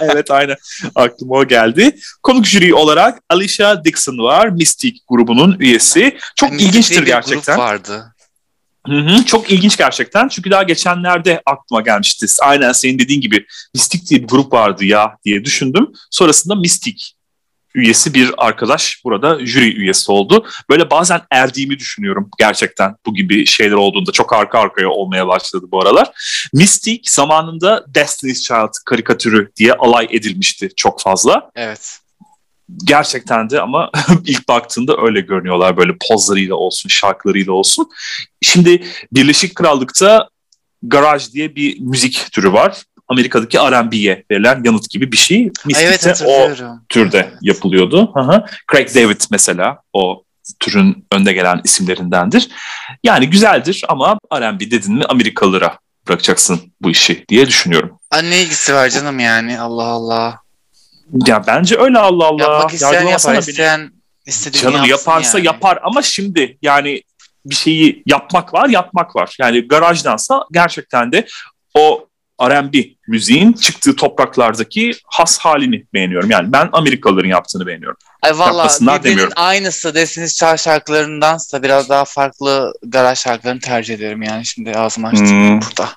evet 0.00 0.30
aynen 0.30 0.56
aklıma 0.94 1.34
o 1.34 1.44
geldi. 1.46 1.96
Konuk 2.22 2.46
jüri 2.46 2.74
olarak 2.74 3.18
Alicia 3.30 3.84
Dixon 3.84 4.18
var. 4.18 4.48
Mystic 4.48 4.98
grubunun 5.08 5.56
üyesi. 5.58 6.18
Çok 6.36 6.50
Mystic 6.52 6.68
ilginçtir 6.68 7.00
bir 7.02 7.06
gerçekten. 7.06 7.56
grup 7.56 7.66
vardı. 7.66 8.12
Hı 8.86 8.98
hı, 8.98 9.24
çok 9.24 9.52
ilginç 9.52 9.76
gerçekten. 9.76 10.28
Çünkü 10.28 10.50
daha 10.50 10.62
geçenlerde 10.62 11.42
aklıma 11.46 11.80
gelmişti. 11.80 12.26
Aynen 12.42 12.72
senin 12.72 12.98
dediğin 12.98 13.20
gibi 13.20 13.46
Mystic 13.74 14.06
diye 14.06 14.22
bir 14.22 14.28
grup 14.28 14.52
vardı 14.52 14.84
ya 14.84 15.16
diye 15.24 15.44
düşündüm. 15.44 15.92
Sonrasında 16.10 16.54
Mystic 16.54 17.15
üyesi 17.76 18.14
bir 18.14 18.34
arkadaş 18.38 19.00
burada 19.04 19.46
jüri 19.46 19.76
üyesi 19.76 20.12
oldu. 20.12 20.46
Böyle 20.70 20.90
bazen 20.90 21.20
erdiğimi 21.30 21.78
düşünüyorum 21.78 22.30
gerçekten 22.38 22.96
bu 23.06 23.14
gibi 23.14 23.46
şeyler 23.46 23.76
olduğunda. 23.76 24.12
Çok 24.12 24.32
arka 24.32 24.58
arkaya 24.58 24.88
olmaya 24.88 25.28
başladı 25.28 25.66
bu 25.70 25.82
aralar. 25.82 26.10
Mystique 26.54 27.10
zamanında 27.10 27.84
Destiny's 27.94 28.42
Child 28.42 28.72
karikatürü 28.86 29.52
diye 29.56 29.72
alay 29.72 30.08
edilmişti 30.10 30.68
çok 30.76 31.00
fazla. 31.00 31.50
Evet. 31.54 31.98
Gerçekten 32.84 33.50
de 33.50 33.60
ama 33.60 33.90
ilk 34.24 34.48
baktığında 34.48 34.96
öyle 35.02 35.20
görünüyorlar 35.20 35.76
böyle 35.76 35.92
pozlarıyla 36.08 36.54
olsun, 36.54 36.88
şarkılarıyla 36.88 37.52
olsun. 37.52 37.90
Şimdi 38.42 38.84
Birleşik 39.12 39.54
Krallık'ta 39.54 40.28
Garage 40.82 41.24
diye 41.32 41.56
bir 41.56 41.80
müzik 41.80 42.32
türü 42.32 42.52
var. 42.52 42.82
Amerika'daki 43.08 43.58
R&B'ye 43.58 44.24
verilen 44.30 44.62
yanıt 44.64 44.90
gibi 44.90 45.12
bir 45.12 45.16
şey. 45.16 45.50
evet 45.76 46.22
o 46.26 46.50
türde 46.88 47.30
yapılıyordu. 47.42 48.12
Hı 48.14 48.44
Craig 48.72 48.94
David 48.94 49.20
mesela 49.30 49.78
o 49.92 50.24
türün 50.60 51.06
önde 51.12 51.32
gelen 51.32 51.60
isimlerindendir. 51.64 52.48
Yani 53.04 53.30
güzeldir 53.30 53.84
ama 53.88 54.18
R&B 54.32 54.70
dedin 54.70 54.94
mi 54.94 55.04
Amerikalılara 55.04 55.78
bırakacaksın 56.08 56.72
bu 56.82 56.90
işi 56.90 57.24
diye 57.28 57.46
düşünüyorum. 57.46 57.98
Ne 58.22 58.42
ilgisi 58.42 58.74
var 58.74 58.88
canım 58.88 59.18
yani 59.18 59.60
Allah 59.60 59.84
Allah. 59.84 60.40
Ya 61.26 61.46
bence 61.46 61.78
öyle 61.78 61.98
Allah 61.98 62.26
Allah. 62.26 62.42
Yapmak 62.42 62.74
isteyen 62.74 63.06
yapar, 63.06 63.38
isteyen 63.38 63.90
istediğini 64.26 64.62
Canım 64.62 64.84
yaparsa 64.84 65.38
yani. 65.38 65.46
yapar 65.46 65.78
ama 65.82 66.02
şimdi 66.02 66.58
yani 66.62 67.02
bir 67.46 67.54
şeyi 67.54 68.02
yapmak 68.06 68.54
var, 68.54 68.68
yapmak 68.68 69.16
var. 69.16 69.36
Yani 69.38 69.68
garajdansa 69.68 70.44
gerçekten 70.52 71.12
de 71.12 71.26
o 71.74 72.06
R&B 72.42 72.84
müziğin 73.08 73.52
çıktığı 73.52 73.96
topraklardaki 73.96 74.92
has 75.06 75.38
halini 75.38 75.84
beğeniyorum. 75.94 76.30
Yani 76.30 76.52
ben 76.52 76.68
Amerikalıların 76.72 77.28
yaptığını 77.28 77.66
beğeniyorum. 77.66 77.98
Ay 78.22 78.38
valla 78.38 78.68
birbirinin 79.04 79.32
aynısı 79.36 79.94
desiniz 79.94 80.36
çağ 80.36 80.56
şarkılarındansa 80.56 81.62
biraz 81.62 81.88
daha 81.88 82.04
farklı 82.04 82.72
garaj 82.82 83.18
şarkılarını 83.18 83.60
tercih 83.60 83.94
ediyorum 83.94 84.22
yani 84.22 84.46
şimdi 84.46 84.72
ağzımı 84.74 85.08
açtım 85.08 85.28
hmm. 85.28 85.60
burada. 85.60 85.90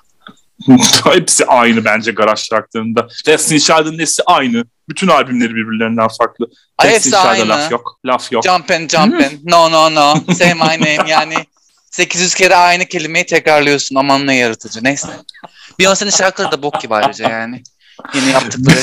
Hepsi 1.14 1.46
aynı 1.46 1.84
bence 1.84 2.12
garaj 2.12 2.38
şarkılarında. 2.38 3.08
Destiny 3.26 3.58
Child'ın 3.58 3.98
nesi 3.98 4.22
aynı. 4.26 4.64
Bütün 4.88 5.08
albümleri 5.08 5.54
birbirlerinden 5.54 6.08
farklı. 6.18 6.46
Ay, 6.78 6.90
hepsi 6.90 7.16
aynı. 7.16 7.48
laf 7.48 7.70
yok. 7.70 7.98
Laf 8.06 8.32
yok. 8.32 8.44
Jump 8.44 8.70
and 8.70 8.90
jump 8.90 9.14
and. 9.14 9.38
No 9.44 9.70
no 9.72 9.94
no. 9.94 10.34
Say 10.34 10.54
my 10.54 10.60
name 10.60 11.10
yani. 11.10 11.34
800 11.90 12.34
kere 12.34 12.56
aynı 12.56 12.86
kelimeyi 12.86 13.26
tekrarlıyorsun. 13.26 13.96
Aman 13.96 14.26
ne 14.26 14.36
yaratıcı. 14.36 14.84
Neyse. 14.84 15.08
Beyoncé'nin 15.78 16.10
şarkıları 16.10 16.52
da 16.52 16.62
bok 16.62 16.80
gibi 16.80 16.94
ayrıca 16.94 17.30
yani. 17.30 17.62
Yeni 18.14 18.30
yaptıkları. 18.30 18.78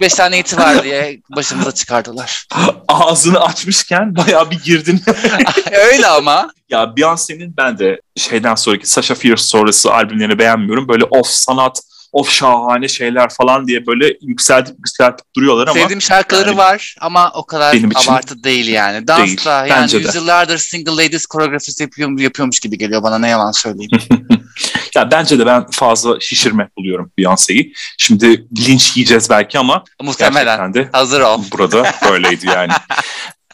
5 0.00 0.14
tane 0.14 0.38
iti 0.38 0.58
var 0.58 0.84
diye 0.84 1.20
başımıza 1.36 1.72
çıkardılar. 1.72 2.46
Ağzını 2.88 3.40
açmışken 3.40 4.16
bayağı 4.16 4.50
bir 4.50 4.60
girdin. 4.60 5.02
Öyle 5.72 6.06
ama. 6.06 6.50
Ya 6.68 6.82
Beyoncé'nin 6.96 7.56
ben 7.56 7.78
de 7.78 8.00
şeyden 8.16 8.54
sonraki 8.54 8.90
Sasha 8.90 9.14
Fierce 9.14 9.42
sonrası 9.42 9.92
albümlerini 9.92 10.38
beğenmiyorum. 10.38 10.88
Böyle 10.88 11.04
of 11.04 11.26
sanat, 11.26 11.80
of 12.12 12.30
şahane 12.30 12.88
şeyler 12.88 13.28
falan 13.28 13.66
diye 13.66 13.86
böyle 13.86 14.16
yükseltip 14.20 14.76
yükseltip 14.78 15.26
duruyorlar 15.36 15.68
ama. 15.68 15.80
Sevdiğim 15.80 16.02
şarkıları 16.02 16.48
yani, 16.48 16.58
var 16.58 16.96
ama 17.00 17.32
o 17.34 17.46
kadar 17.46 17.74
benim 17.74 17.90
abartı 17.96 18.44
değil 18.44 18.68
yani. 18.68 19.08
Dans 19.08 19.26
değil, 19.26 19.40
yani 19.46 19.70
bence 19.70 19.98
yüzyıllardır 19.98 20.54
de. 20.54 20.58
single 20.58 21.04
ladies 21.04 21.26
koreografisi 21.26 21.82
yapıyor, 21.82 22.18
yapıyormuş 22.18 22.60
gibi 22.60 22.78
geliyor 22.78 23.02
bana 23.02 23.18
ne 23.18 23.28
yalan 23.28 23.52
söyleyeyim. 23.52 23.90
ya 24.94 25.10
bence 25.10 25.38
de 25.38 25.46
ben 25.46 25.70
fazla 25.70 26.20
şişirme 26.20 26.68
buluyorum 26.78 27.12
Beyoncé'yi. 27.18 27.72
Şimdi 27.98 28.46
linç 28.58 28.96
yiyeceğiz 28.96 29.30
belki 29.30 29.58
ama 29.58 29.84
Muhtemelen. 30.02 30.74
de 30.74 30.88
hazır 30.92 31.20
ol. 31.20 31.42
Burada 31.52 31.92
böyleydi 32.10 32.46
yani. 32.46 32.72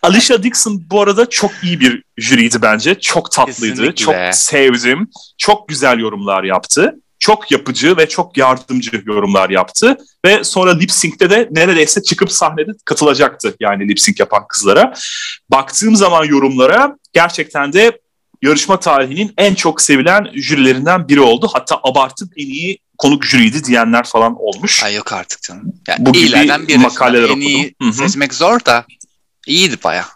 Alicia 0.02 0.42
Dixon 0.42 0.84
bu 0.90 1.02
arada 1.02 1.28
çok 1.28 1.50
iyi 1.62 1.80
bir 1.80 2.02
jüriydi 2.16 2.62
bence. 2.62 3.00
Çok 3.00 3.30
tatlıydı. 3.30 3.74
Kesinlikle. 3.74 3.94
Çok 3.94 4.14
sevdim. 4.32 5.10
Çok 5.38 5.68
güzel 5.68 5.98
yorumlar 5.98 6.44
yaptı 6.44 6.94
çok 7.24 7.50
yapıcı 7.50 7.96
ve 7.96 8.08
çok 8.08 8.36
yardımcı 8.36 9.02
yorumlar 9.06 9.50
yaptı. 9.50 9.96
Ve 10.24 10.44
sonra 10.44 10.78
lip 10.78 10.92
sync'te 10.92 11.30
de 11.30 11.48
neredeyse 11.50 12.02
çıkıp 12.02 12.32
sahnede 12.32 12.70
katılacaktı 12.84 13.56
yani 13.60 13.88
lip 13.88 14.00
sync 14.00 14.20
yapan 14.20 14.44
kızlara. 14.48 14.94
Baktığım 15.50 15.96
zaman 15.96 16.24
yorumlara 16.24 16.96
gerçekten 17.12 17.72
de 17.72 18.00
yarışma 18.42 18.80
tarihinin 18.80 19.34
en 19.38 19.54
çok 19.54 19.80
sevilen 19.82 20.30
jürilerinden 20.34 21.08
biri 21.08 21.20
oldu. 21.20 21.50
Hatta 21.52 21.80
abartıp 21.82 22.32
en 22.36 22.46
iyi 22.46 22.78
konuk 22.98 23.26
jüriydi 23.26 23.64
diyenler 23.64 24.04
falan 24.04 24.34
olmuş. 24.38 24.82
Ay 24.84 24.94
yok 24.94 25.12
artık 25.12 25.42
canım. 25.42 25.72
Yani 25.88 26.06
Bu 26.06 26.16
iyilerden 26.16 26.68
biri. 26.68 26.78
Makaleler 26.78 27.28
en 27.28 27.40
iyi 27.40 27.74
Hı-hı. 27.82 27.92
seçmek 27.92 28.34
zor 28.34 28.64
da 28.64 28.84
iyiydi 29.46 29.76
baya. 29.84 30.06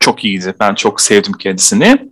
Çok 0.00 0.24
iyiydi. 0.24 0.54
Ben 0.60 0.74
çok 0.74 1.00
sevdim 1.00 1.32
kendisini. 1.32 2.08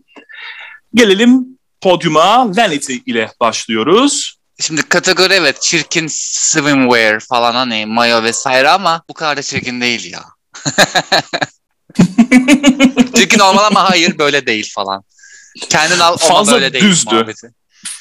Gelelim 0.94 1.59
podyuma 1.80 2.56
Vanity 2.56 2.96
ile 3.06 3.32
başlıyoruz. 3.40 4.40
Şimdi 4.60 4.82
kategori 4.82 5.32
evet 5.32 5.62
çirkin 5.62 6.06
swimwear 6.10 7.20
falan 7.20 7.54
hani 7.54 7.86
mayo 7.86 8.22
vesaire 8.22 8.68
ama 8.68 9.02
bu 9.08 9.14
kadar 9.14 9.36
da 9.36 9.42
çirkin 9.42 9.80
değil 9.80 10.12
ya. 10.12 10.24
çirkin 13.16 13.38
olmalı 13.38 13.66
ama 13.66 13.90
hayır 13.90 14.18
böyle 14.18 14.46
değil 14.46 14.72
falan. 14.74 15.04
Kendin 15.68 15.98
al 15.98 16.16
Fazla 16.16 16.52
böyle 16.52 16.72
değil 16.72 16.84
düzdü. 16.84 17.14
Muhabbeti. 17.14 17.50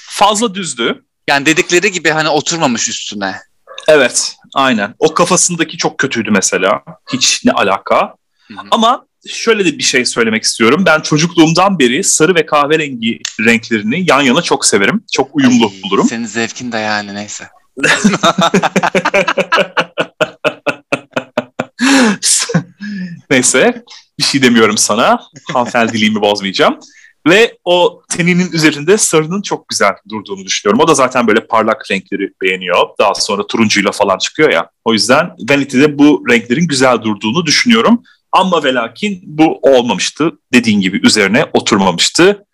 Fazla 0.10 0.56
düzdü. 0.56 1.04
Yani 1.28 1.46
dedikleri 1.46 1.92
gibi 1.92 2.10
hani 2.10 2.30
oturmamış 2.30 2.90
üstüne. 2.90 3.36
Evet 3.88 4.36
aynen. 4.56 4.96
O 5.00 5.14
kafasındaki 5.14 5.78
çok 5.78 5.98
kötüydü 5.98 6.32
mesela. 6.32 6.84
Hiç 7.14 7.46
ne 7.46 7.52
alaka. 7.52 8.16
Hı-hı. 8.48 8.68
Ama 8.72 9.06
şöyle 9.28 9.66
de 9.66 9.78
bir 9.78 9.84
şey 9.84 10.06
söylemek 10.06 10.44
istiyorum. 10.44 10.84
Ben 10.86 11.02
çocukluğumdan 11.02 11.80
beri 11.80 12.04
sarı 12.04 12.36
ve 12.36 12.46
kahverengi 12.46 13.20
renklerini 13.40 14.04
yan 14.10 14.22
yana 14.22 14.42
çok 14.42 14.66
severim. 14.66 15.04
Çok 15.12 15.36
uyumlu 15.36 15.66
Ay, 15.66 15.72
bulurum. 15.84 16.08
Senin 16.08 16.26
zevkin 16.26 16.72
de 16.72 16.78
yani 16.78 17.16
neyse. 17.16 17.48
neyse 23.30 23.84
bir 24.20 24.24
şey 24.24 24.42
demiyorum 24.42 24.78
sana. 24.78 25.20
Hanımefendiliğimi 25.54 26.22
bozmayacağım. 26.22 26.80
Ve 27.28 27.58
o 27.66 28.02
teninin 28.10 28.52
üzerinde 28.52 28.98
sarının 28.98 29.42
çok 29.42 29.70
güzel 29.70 29.94
durduğunu 30.10 30.46
düşünüyorum. 30.46 30.82
O 30.84 30.88
da 30.88 30.94
zaten 30.94 31.28
böyle 31.28 31.48
parlak 31.48 31.92
renkleri 31.92 32.32
beğeniyor. 32.42 32.90
Daha 33.00 33.14
sonra 33.14 33.48
turuncuyla 33.48 33.92
falan 33.92 34.18
çıkıyor 34.18 34.50
ya. 34.50 34.70
O 34.86 34.94
yüzden 34.94 35.32
Vanity'de 35.50 35.98
bu 35.98 36.24
renklerin 36.30 36.68
güzel 36.68 37.02
durduğunu 37.02 37.46
düşünüyorum. 37.46 38.04
Ama 38.32 38.64
ve 38.64 38.74
lakin 38.74 39.22
bu 39.24 39.60
olmamıştı. 39.62 40.32
Dediğin 40.54 40.82
gibi 40.82 41.08
üzerine 41.08 41.46
oturmamıştı. 41.54 42.46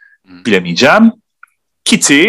Bilemeyeceğim. 0.46 1.12
Kitty. 1.86 2.24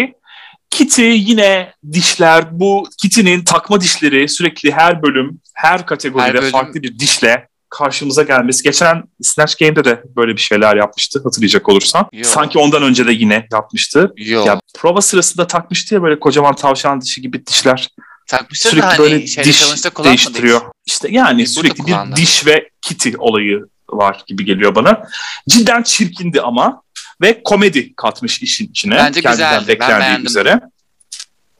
Kitty 0.69 1.01
yine 1.01 1.73
dişler. 1.91 2.59
Bu 2.59 2.89
Kitty'nin 3.01 3.43
takma 3.43 3.81
dişleri 3.81 4.29
sürekli 4.29 4.71
her 4.71 5.03
bölüm, 5.03 5.41
her 5.53 5.85
kategoride 5.85 6.27
her 6.27 6.41
bölüm... 6.41 6.51
farklı 6.51 6.83
bir 6.83 6.99
dişle 6.99 7.47
karşımıza 7.69 8.23
gelmesi. 8.23 8.63
Geçen 8.63 9.03
Snatch 9.21 9.59
Game'de 9.59 9.83
de 9.83 10.03
böyle 10.15 10.35
bir 10.35 10.41
şeyler 10.41 10.75
yapmıştı 10.75 11.21
hatırlayacak 11.23 11.69
olursan. 11.69 12.09
Yo. 12.13 12.23
Sanki 12.23 12.59
ondan 12.59 12.83
önce 12.83 13.07
de 13.07 13.11
yine 13.11 13.47
yapmıştı. 13.51 14.13
Yo. 14.17 14.45
Ya 14.45 14.59
prova 14.75 15.01
sırasında 15.01 15.47
takmıştı 15.47 15.95
ya 15.95 16.03
böyle 16.03 16.19
kocaman 16.19 16.55
tavşan 16.55 17.01
dişi 17.01 17.21
gibi 17.21 17.45
dişler. 17.45 17.89
Takmıştır 18.27 18.69
sürekli 18.69 18.83
da 18.83 18.89
hani 18.89 18.99
böyle 18.99 19.21
diş 19.21 19.85
değiştiriyor. 20.03 20.61
İşte 20.87 21.07
yani 21.11 21.43
Biz 21.43 21.53
sürekli 21.53 21.85
bir 21.85 22.15
diş 22.15 22.45
ve 22.45 22.69
kitty 22.81 23.09
olayı 23.17 23.65
var 23.89 24.23
gibi 24.27 24.45
geliyor 24.45 24.75
bana. 24.75 25.03
Cidden 25.49 25.83
çirkindi 25.83 26.41
ama 26.41 26.81
ve 27.21 27.41
komedi 27.43 27.95
katmış 27.95 28.41
işin 28.41 28.67
içine. 28.67 28.95
Bence 28.95 29.21
Kendinden 29.21 29.59
güzeldi. 29.59 29.77
Ben 29.79 30.25
üzere. 30.25 30.61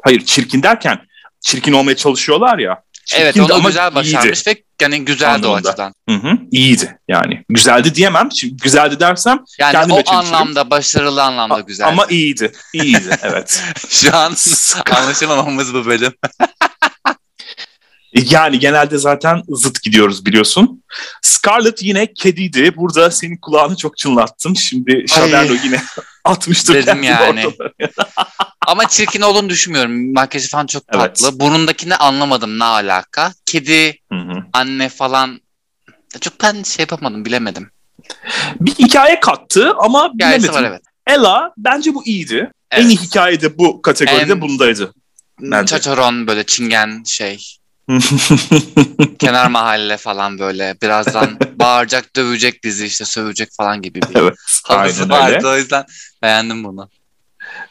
Hayır 0.03 0.25
çirkin 0.25 0.63
derken 0.63 0.99
çirkin 1.41 1.73
olmaya 1.73 1.95
çalışıyorlar 1.95 2.57
ya. 2.57 2.81
Evet 3.15 3.39
onu 3.39 3.63
güzel 3.67 3.95
başarmış 3.95 4.25
iyiydi. 4.25 4.57
ve 4.57 4.63
yani 4.81 5.05
güzeldi 5.05 5.47
Anlamında. 5.47 5.67
o 5.67 5.71
açıdan. 5.71 5.93
Hı 6.09 6.15
hı, 6.15 6.37
iyiydi 6.51 6.99
yani. 7.07 7.43
Güzeldi 7.49 7.95
diyemem. 7.95 8.29
Şimdi 8.31 8.57
güzeldi 8.57 8.99
dersem 8.99 9.43
yani 9.59 9.71
kendime 9.71 9.93
o 9.93 10.11
anlamda 10.11 10.69
başarılı 10.69 11.23
anlamda 11.23 11.59
güzeldi. 11.59 11.89
Ama 11.89 12.05
iyiydi. 12.05 12.51
İyiydi 12.73 13.17
evet. 13.23 13.63
Şu 13.89 14.15
an 14.17 14.35
anlaşamamamız 14.91 15.73
bu 15.73 15.85
bölüm. 15.85 16.13
Yani 18.13 18.59
genelde 18.59 18.97
zaten 18.97 19.41
zıt 19.49 19.83
gidiyoruz 19.83 20.25
biliyorsun. 20.25 20.83
Scarlett 21.21 21.83
yine 21.83 22.13
kediydi. 22.13 22.75
Burada 22.75 23.11
senin 23.11 23.37
kulağını 23.37 23.77
çok 23.77 23.97
çınlattım. 23.97 24.55
Şimdi 24.55 25.05
Shaderlo 25.07 25.53
yine 25.63 25.81
atmıştır. 26.23 26.73
Dedim 26.73 27.03
yani. 27.03 27.45
Ama 28.67 28.87
çirkin 28.87 29.21
olduğunu 29.21 29.49
düşünmüyorum. 29.49 30.13
Makyajı 30.13 30.49
falan 30.49 30.65
çok 30.65 30.87
tatlı. 30.87 31.27
Evet. 31.27 31.39
Burundakini 31.39 31.95
anlamadım 31.95 32.59
ne 32.59 32.63
alaka. 32.63 33.33
Kedi, 33.45 33.99
Hı-hı. 34.11 34.43
anne 34.53 34.89
falan 34.89 35.41
çok 36.21 36.41
ben 36.43 36.63
şey 36.63 36.83
yapamadım 36.83 37.25
bilemedim. 37.25 37.71
Bir 38.59 38.71
hikaye 38.71 39.19
kattı 39.19 39.73
ama 39.79 40.11
Hikayesi 40.13 40.43
bilemedim. 40.43 40.63
Var, 40.63 40.69
evet. 40.69 40.81
Ella 41.07 41.53
bence 41.57 41.93
bu 41.93 42.05
iyiydi. 42.05 42.51
Evet. 42.71 42.85
En 42.85 42.89
iyi 42.89 42.97
hikaye 42.97 43.41
de 43.41 43.57
bu 43.57 43.81
kategoride 43.81 44.31
en, 44.31 44.41
bundaydı. 44.41 44.93
Bence. 45.41 45.65
Çaçaron 45.65 46.27
böyle 46.27 46.43
çingen 46.43 47.03
şey. 47.05 47.56
Kenar 49.19 49.47
mahalle 49.47 49.97
falan 49.97 50.39
böyle. 50.39 50.75
Birazdan 50.81 51.39
bağıracak, 51.55 52.15
dövecek 52.15 52.63
dizi 52.63 52.85
işte 52.85 53.05
sövecek 53.05 53.49
falan 53.57 53.81
gibi 53.81 54.01
bir 54.01 54.15
evet, 54.15 54.35
havası 54.63 55.09
vardı. 55.09 55.35
öyle. 55.35 55.47
O 55.47 55.57
yüzden 55.57 55.85
beğendim 56.21 56.63
bunu. 56.63 56.89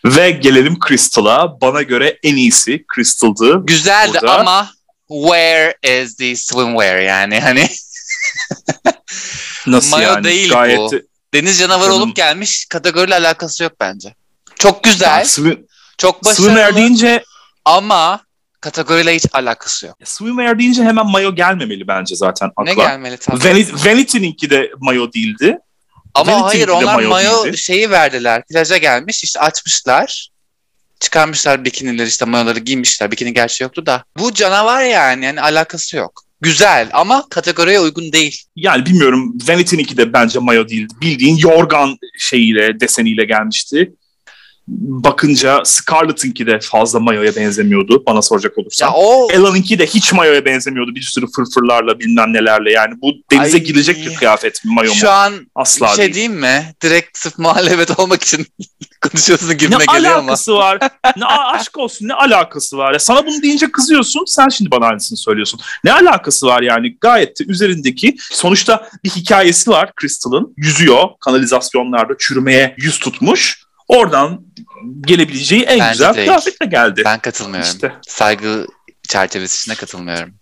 Ve 0.04 0.30
gelelim 0.30 0.78
Crystal'a. 0.88 1.60
Bana 1.60 1.82
göre 1.82 2.18
en 2.22 2.36
iyisi 2.36 2.84
Crystal'dı. 2.94 3.66
Güzeldi 3.66 4.18
Burada- 4.22 4.38
ama 4.40 4.70
where 5.08 6.02
is 6.02 6.16
the 6.16 6.36
swimwear 6.36 6.98
yani 6.98 7.40
hani 7.40 7.68
Nasıl 9.66 9.90
Mayo 9.90 10.08
yani? 10.12 10.24
değil 10.24 10.50
Gayet 10.50 10.78
bu. 10.78 10.90
deniz 11.34 11.58
canavarı 11.58 11.90
Canım. 11.90 12.02
olup 12.02 12.16
gelmiş 12.16 12.66
kategoriyle 12.66 13.14
alakası 13.14 13.62
yok 13.62 13.72
bence. 13.80 14.14
Çok 14.58 14.84
güzel, 14.84 15.24
Swim, 15.24 15.66
çok 15.98 16.26
swimwear 16.26 16.56
başarılı 16.56 16.76
deyince 16.76 17.24
ama 17.64 18.25
kategoriyle 18.70 19.14
hiç 19.14 19.24
alakası 19.32 19.86
yok. 19.86 19.96
swimwear 20.04 20.58
deyince 20.58 20.84
hemen 20.84 21.06
mayo 21.06 21.34
gelmemeli 21.34 21.88
bence 21.88 22.16
zaten 22.16 22.50
akla. 22.56 22.64
Ne 22.64 22.74
gelmeli 22.74 23.16
tabii. 23.16 23.36
Vanity- 23.36 23.86
Vanity'ninki 23.88 24.50
de 24.50 24.70
mayo 24.80 25.12
değildi. 25.12 25.58
Ama 26.14 26.32
Vanity 26.32 26.44
hayır 26.46 26.68
onlar 26.68 26.94
mayo 26.94 27.08
mayo 27.08 27.44
değildi. 27.44 27.58
şeyi 27.58 27.90
verdiler. 27.90 28.42
Plaja 28.50 28.76
gelmiş 28.76 29.24
işte 29.24 29.40
açmışlar. 29.40 30.28
Çıkarmışlar 31.00 31.64
bikinileri 31.64 32.08
işte 32.08 32.24
mayoları 32.24 32.58
giymişler. 32.58 33.10
Bikini 33.10 33.34
gerçi 33.34 33.62
yoktu 33.62 33.86
da. 33.86 34.04
Bu 34.18 34.34
canavar 34.34 34.84
yani 34.84 35.24
yani 35.24 35.40
alakası 35.40 35.96
yok. 35.96 36.22
Güzel 36.40 36.88
ama 36.92 37.28
kategoriye 37.30 37.80
uygun 37.80 38.12
değil. 38.12 38.42
Yani 38.56 38.86
bilmiyorum 38.86 39.38
Vanity'ninki 39.48 39.96
de 39.96 40.12
bence 40.12 40.38
mayo 40.38 40.68
değildi. 40.68 40.94
Bildiğin 41.00 41.36
yorgan 41.36 41.96
şeyiyle, 42.18 42.80
deseniyle 42.80 43.24
gelmişti. 43.24 43.92
Bakınca 44.68 45.62
Scarlett'ınki 45.64 46.46
de 46.46 46.58
fazla 46.62 47.00
mayoya 47.00 47.36
benzemiyordu 47.36 48.02
bana 48.06 48.22
soracak 48.22 48.58
olursan. 48.58 48.86
Ya 48.86 48.92
o 48.96 49.28
Ella'nınki 49.32 49.78
de 49.78 49.86
hiç 49.86 50.12
mayoya 50.12 50.44
benzemiyordu. 50.44 50.94
Bir 50.94 51.00
sürü 51.02 51.26
fırfırlarla 51.36 51.98
bilmem 51.98 52.32
nelerle. 52.32 52.72
Yani 52.72 52.94
bu 53.02 53.12
denize 53.32 53.56
Ay. 53.56 53.62
girecek 53.62 53.96
bir 54.06 54.14
kıyafet 54.14 54.64
mi 54.64 54.74
mayo 54.74 54.88
mu? 54.90 54.94
şu 54.96 55.10
an 55.10 55.32
Asla 55.54 55.86
bir 55.86 55.90
şey 55.90 56.04
değil. 56.04 56.14
diyeyim 56.14 56.34
mi? 56.34 56.74
Direkt 56.82 57.18
sırf 57.18 57.38
muhalefet 57.38 57.98
olmak 58.00 58.22
için 58.22 58.46
konuşuyorsun 59.00 59.48
Ne 59.50 59.54
gibime 59.54 59.84
geliyor 59.94 60.12
ama. 60.12 60.22
alakası 60.22 60.54
var? 60.54 60.78
ne 61.16 61.24
aşk 61.26 61.78
olsun 61.78 62.08
ne 62.08 62.14
alakası 62.14 62.76
var? 62.78 62.92
Ya 62.92 62.98
sana 62.98 63.26
bunu 63.26 63.42
deyince 63.42 63.72
kızıyorsun. 63.72 64.24
Sen 64.26 64.48
şimdi 64.48 64.70
bana 64.70 64.86
aynısını 64.86 65.18
söylüyorsun. 65.18 65.60
Ne 65.84 65.92
alakası 65.92 66.46
var 66.46 66.62
yani? 66.62 66.96
Gayet 67.00 67.40
de 67.40 67.44
üzerindeki 67.48 68.16
sonuçta 68.20 68.88
bir 69.04 69.10
hikayesi 69.10 69.70
var 69.70 69.92
Crystal'ın. 70.00 70.54
Yüzüyor 70.56 71.08
kanalizasyonlarda 71.20 72.12
çürümeye 72.18 72.74
yüz 72.78 72.98
tutmuş. 72.98 73.65
Oradan 73.88 74.42
gelebileceği 75.00 75.62
en 75.62 75.80
Bence 75.80 75.92
güzel 75.92 76.14
değil. 76.14 76.26
kıyafetle 76.26 76.66
geldi. 76.66 77.02
Ben 77.04 77.18
katılmıyorum. 77.18 77.70
İşte. 77.70 77.92
Saygı 78.08 78.66
çerçevesi 79.08 79.56
içinde 79.56 79.74
katılmıyorum. 79.74 80.34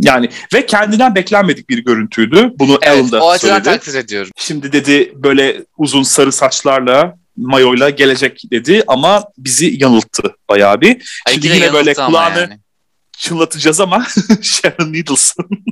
Yani 0.00 0.28
ve 0.54 0.66
kendinden 0.66 1.14
beklenmedik 1.14 1.68
bir 1.68 1.78
görüntüydü. 1.78 2.50
Bunu 2.58 2.78
Evet 2.82 2.98
Alan 3.00 3.12
da 3.12 3.24
o 3.24 3.30
açıdan 3.30 3.48
söyledi. 3.62 3.64
takdir 3.64 3.94
ediyorum. 3.94 4.30
Şimdi 4.36 4.72
dedi 4.72 5.12
böyle 5.16 5.64
uzun 5.78 6.02
sarı 6.02 6.32
saçlarla 6.32 7.14
mayoyla 7.36 7.90
gelecek 7.90 8.42
dedi 8.52 8.82
ama 8.86 9.24
bizi 9.38 9.82
yanılttı 9.82 10.22
bayağı 10.48 10.80
bir. 10.80 11.20
Ay, 11.26 11.34
Şimdi 11.34 11.46
yine 11.46 11.56
yine 11.56 11.72
böyle 11.72 11.94
kulağını 11.94 12.38
yani. 12.40 12.58
çınlatacağız 13.18 13.80
ama 13.80 14.06
Sharon 14.42 14.92
Needles'ın 14.92 15.48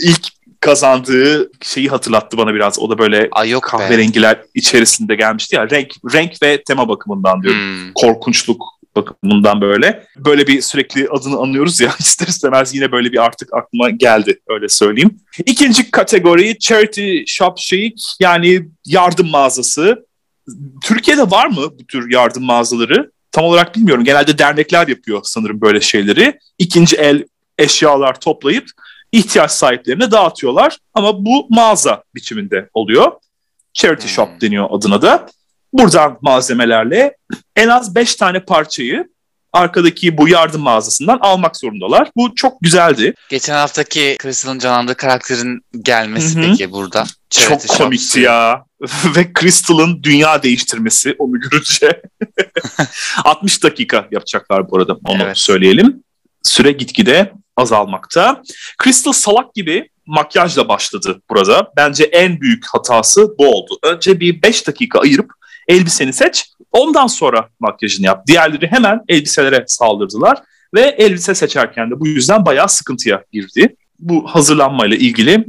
ilk 0.00 0.28
kazandığı 0.60 1.50
şeyi 1.62 1.88
hatırlattı 1.88 2.38
bana 2.38 2.54
biraz. 2.54 2.78
O 2.78 2.90
da 2.90 2.98
böyle 2.98 3.28
Ay 3.32 3.50
yok 3.50 3.64
be. 3.64 3.68
kahverengiler 3.68 4.40
içerisinde 4.54 5.14
gelmişti 5.14 5.56
ya. 5.56 5.70
Renk, 5.70 5.94
renk 6.14 6.42
ve 6.42 6.62
tema 6.62 6.88
bakımından 6.88 7.42
diyorum. 7.42 7.60
Hmm. 7.60 7.92
Korkunçluk 7.94 8.62
bakımından 8.96 9.60
böyle. 9.60 10.06
Böyle 10.16 10.46
bir 10.46 10.60
sürekli 10.60 11.08
adını 11.08 11.36
anıyoruz 11.38 11.80
ya 11.80 11.94
ister 11.98 12.26
istemez 12.26 12.74
yine 12.74 12.92
böyle 12.92 13.12
bir 13.12 13.24
artık 13.24 13.54
aklıma 13.54 13.90
geldi 13.90 14.40
öyle 14.48 14.68
söyleyeyim. 14.68 15.20
İkinci 15.46 15.90
kategori 15.90 16.58
charity 16.58 17.18
shop 17.26 17.58
chic 17.58 18.02
yani 18.20 18.68
yardım 18.86 19.30
mağazası. 19.30 20.06
Türkiye'de 20.84 21.30
var 21.30 21.46
mı 21.46 21.78
bu 21.78 21.86
tür 21.86 22.12
yardım 22.12 22.44
mağazaları? 22.44 23.10
Tam 23.32 23.44
olarak 23.44 23.76
bilmiyorum. 23.76 24.04
Genelde 24.04 24.38
dernekler 24.38 24.88
yapıyor 24.88 25.20
sanırım 25.24 25.60
böyle 25.60 25.80
şeyleri. 25.80 26.38
İkinci 26.58 26.96
el 26.96 27.24
eşyalar 27.58 28.20
toplayıp 28.20 28.70
ihtiyaç 29.12 29.50
sahiplerine 29.50 30.10
dağıtıyorlar. 30.10 30.78
Ama 30.94 31.24
bu 31.24 31.46
mağaza 31.50 32.02
biçiminde 32.14 32.68
oluyor. 32.74 33.12
Charity 33.74 34.02
Hmm. 34.02 34.10
shop 34.10 34.40
deniyor 34.40 34.68
adına 34.70 35.02
da. 35.02 35.26
Buradan 35.72 36.18
malzemelerle 36.20 37.16
en 37.56 37.68
az 37.68 37.94
5 37.94 38.14
tane 38.14 38.40
parçayı 38.44 39.08
arkadaki 39.52 40.18
bu 40.18 40.28
yardım 40.28 40.62
mağazasından 40.62 41.18
almak 41.20 41.56
zorundalar. 41.56 42.10
Bu 42.16 42.34
çok 42.34 42.60
güzeldi. 42.60 43.14
Geçen 43.30 43.54
haftaki 43.54 44.16
Crystal'ın 44.22 44.58
canlandığı 44.58 44.94
karakterin 44.94 45.60
gelmesi 45.82 46.38
Hı 46.38 46.42
hı. 46.42 46.46
peki 46.50 46.72
burada. 46.72 47.04
Charity 47.30 47.66
çok 47.66 47.76
komikti 47.76 48.04
Shops'u. 48.04 48.20
ya. 48.20 48.64
Ve 49.16 49.32
Crystal'ın 49.40 50.02
dünya 50.02 50.42
değiştirmesi 50.42 51.16
onu 51.18 51.40
görünce. 51.40 52.02
60 53.24 53.62
dakika 53.62 54.08
yapacaklar 54.10 54.70
bu 54.70 54.76
arada 54.76 54.96
onu 55.04 55.22
Evet. 55.22 55.38
söyleyelim. 55.38 56.04
Süre 56.42 56.72
gitgide 56.72 57.32
azalmakta. 57.56 58.42
Crystal 58.84 59.12
salak 59.12 59.54
gibi 59.54 59.90
makyajla 60.06 60.68
başladı 60.68 61.22
burada. 61.30 61.72
Bence 61.76 62.04
en 62.04 62.40
büyük 62.40 62.66
hatası 62.66 63.34
bu 63.38 63.46
oldu. 63.54 63.78
Önce 63.82 64.20
bir 64.20 64.42
5 64.42 64.66
dakika 64.66 64.98
ayırıp 64.98 65.30
elbiseni 65.68 66.12
seç. 66.12 66.44
Ondan 66.72 67.06
sonra 67.06 67.48
makyajını 67.60 68.06
yap. 68.06 68.26
Diğerleri 68.26 68.66
hemen 68.66 69.00
elbiselere 69.08 69.64
saldırdılar. 69.66 70.38
Ve 70.74 70.80
elbise 70.80 71.34
seçerken 71.34 71.90
de 71.90 72.00
bu 72.00 72.06
yüzden 72.06 72.46
bayağı 72.46 72.68
sıkıntıya 72.68 73.24
girdi. 73.32 73.76
Bu 73.98 74.26
hazırlanmayla 74.26 74.96
ilgili 74.96 75.44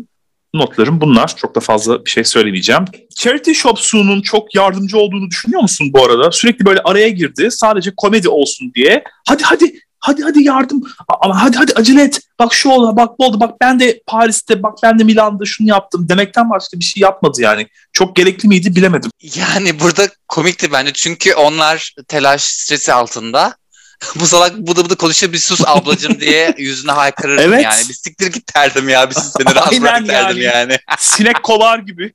notlarım 0.53 1.01
bunlar. 1.01 1.35
Çok 1.35 1.55
da 1.55 1.59
fazla 1.59 2.05
bir 2.05 2.09
şey 2.09 2.23
söylemeyeceğim. 2.23 2.85
Charity 3.15 3.51
Shop 3.51 3.79
Sue'nun 3.79 4.21
çok 4.21 4.55
yardımcı 4.55 4.97
olduğunu 4.97 5.29
düşünüyor 5.29 5.61
musun 5.61 5.89
bu 5.93 6.05
arada? 6.05 6.31
Sürekli 6.31 6.65
böyle 6.65 6.79
araya 6.79 7.09
girdi. 7.09 7.51
Sadece 7.51 7.91
komedi 7.97 8.29
olsun 8.29 8.71
diye. 8.75 9.03
Hadi 9.27 9.43
hadi 9.43 9.79
hadi 9.99 10.23
hadi 10.23 10.43
yardım. 10.43 10.83
Ama 11.21 11.43
hadi 11.43 11.57
hadi 11.57 11.73
acele 11.73 12.03
et. 12.03 12.21
Bak 12.39 12.53
şu 12.53 12.69
oldu 12.69 12.95
bak 12.95 13.19
bu 13.19 13.25
oldu. 13.25 13.39
Bak 13.39 13.55
ben 13.61 13.79
de 13.79 14.01
Paris'te 14.07 14.63
bak 14.63 14.77
ben 14.83 14.99
de 14.99 15.03
Milan'da 15.03 15.45
şunu 15.45 15.69
yaptım. 15.69 16.09
Demekten 16.09 16.49
başka 16.49 16.79
bir 16.79 16.83
şey 16.83 17.01
yapmadı 17.01 17.41
yani. 17.41 17.67
Çok 17.93 18.15
gerekli 18.15 18.47
miydi 18.47 18.75
bilemedim. 18.75 19.11
Yani 19.21 19.79
burada 19.79 20.07
komikti 20.27 20.71
bence 20.71 20.93
çünkü 20.93 21.33
onlar 21.33 21.95
telaş 22.07 22.41
stresi 22.41 22.93
altında. 22.93 23.55
bu 24.15 24.25
salak 24.25 24.57
bıdı 24.57 24.85
bıdı 24.85 24.95
konuşuyor 24.95 25.33
bir 25.33 25.37
sus 25.37 25.61
ablacım 25.65 26.19
diye 26.19 26.53
yüzüne 26.57 26.91
haykırırdım 26.91 27.53
Evet. 27.53 27.63
yani. 27.63 27.89
Bir 27.89 27.93
siktir 27.93 28.27
git 28.27 28.55
derdim 28.55 28.89
ya 28.89 29.09
bir 29.09 29.15
sus 29.15 29.33
seni 29.37 29.55
rahat 29.55 29.81
bırak 29.81 30.07
derdim 30.07 30.41
yani. 30.41 30.41
yani. 30.41 30.77
Sinek 30.99 31.43
kovar 31.43 31.79
gibi. 31.79 32.13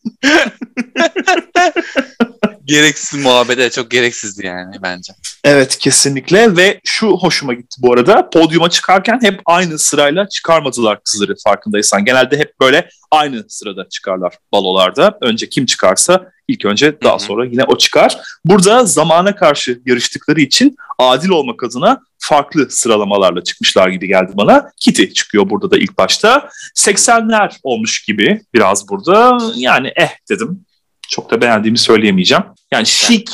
Gereksiz 2.65 3.25
muhabbete 3.25 3.71
çok 3.71 3.91
gereksizdi 3.91 4.47
yani 4.47 4.77
bence. 4.83 5.13
Evet 5.45 5.79
kesinlikle 5.79 6.57
ve 6.57 6.81
şu 6.85 7.09
hoşuma 7.09 7.55
gitti 7.55 7.77
bu 7.79 7.93
arada. 7.93 8.31
Podyuma 8.31 8.71
çıkarken 8.71 9.19
hep 9.23 9.41
aynı 9.47 9.79
sırayla 9.79 10.29
çıkarmadılar 10.29 11.03
kızları 11.05 11.35
farkındaysan. 11.45 12.05
Genelde 12.05 12.39
hep 12.39 12.61
böyle 12.61 12.89
aynı 13.11 13.45
sırada 13.49 13.89
çıkarlar 13.89 14.39
balolarda. 14.53 15.19
Önce 15.21 15.49
kim 15.49 15.67
çıkarsa 15.67 16.31
ilk 16.49 16.65
önce 16.65 17.01
daha 17.03 17.19
sonra 17.19 17.47
yine 17.47 17.65
o 17.65 17.79
çıkar. 17.79 18.19
Burada 18.45 18.85
zamana 18.85 19.37
karşı 19.37 19.81
yarıştıkları 19.87 20.41
için 20.41 20.77
adil 20.99 21.29
olmak 21.29 21.65
adına 21.65 22.01
farklı 22.19 22.71
sıralamalarla 22.71 23.45
çıkmışlar 23.45 23.89
gibi 23.89 24.09
geldi 24.09 24.33
bana. 24.35 24.71
Kitty 24.81 25.05
çıkıyor 25.05 25.51
burada 25.51 25.71
da 25.71 25.79
ilk 25.79 25.99
başta. 25.99 26.49
80'ler 26.77 27.57
olmuş 27.63 28.05
gibi 28.05 28.41
biraz 28.55 28.89
burada. 28.89 29.39
Yani 29.57 29.93
eh 29.97 30.11
dedim. 30.31 30.65
Çok 31.09 31.31
da 31.31 31.41
beğendiğimi 31.41 31.79
söyleyemeyeceğim. 31.79 32.45
Yani 32.73 32.87
şik 32.87 33.31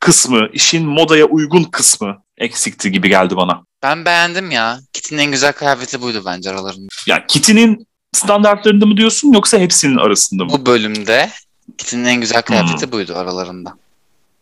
kısmı, 0.00 0.48
işin 0.52 0.86
modaya 0.86 1.24
uygun 1.24 1.64
kısmı 1.64 2.22
eksikti 2.38 2.92
gibi 2.92 3.08
geldi 3.08 3.36
bana. 3.36 3.62
Ben 3.82 4.04
beğendim 4.04 4.50
ya. 4.50 4.78
Kit'in 4.92 5.18
en 5.18 5.30
güzel 5.30 5.52
kıyafeti 5.52 6.02
buydu 6.02 6.22
bence 6.26 6.50
aralarında. 6.50 6.88
Yani 7.06 7.22
Kitty'nin 7.28 7.86
standartlarında 8.12 8.86
mı 8.86 8.96
diyorsun 8.96 9.32
yoksa 9.32 9.58
hepsinin 9.58 9.96
arasında 9.96 10.44
mı? 10.44 10.50
Bu 10.52 10.66
bölümde 10.66 11.30
Kit'in 11.78 12.04
en 12.04 12.20
güzel 12.20 12.42
kıyafeti 12.42 12.92
buydu 12.92 13.14
aralarında. 13.16 13.74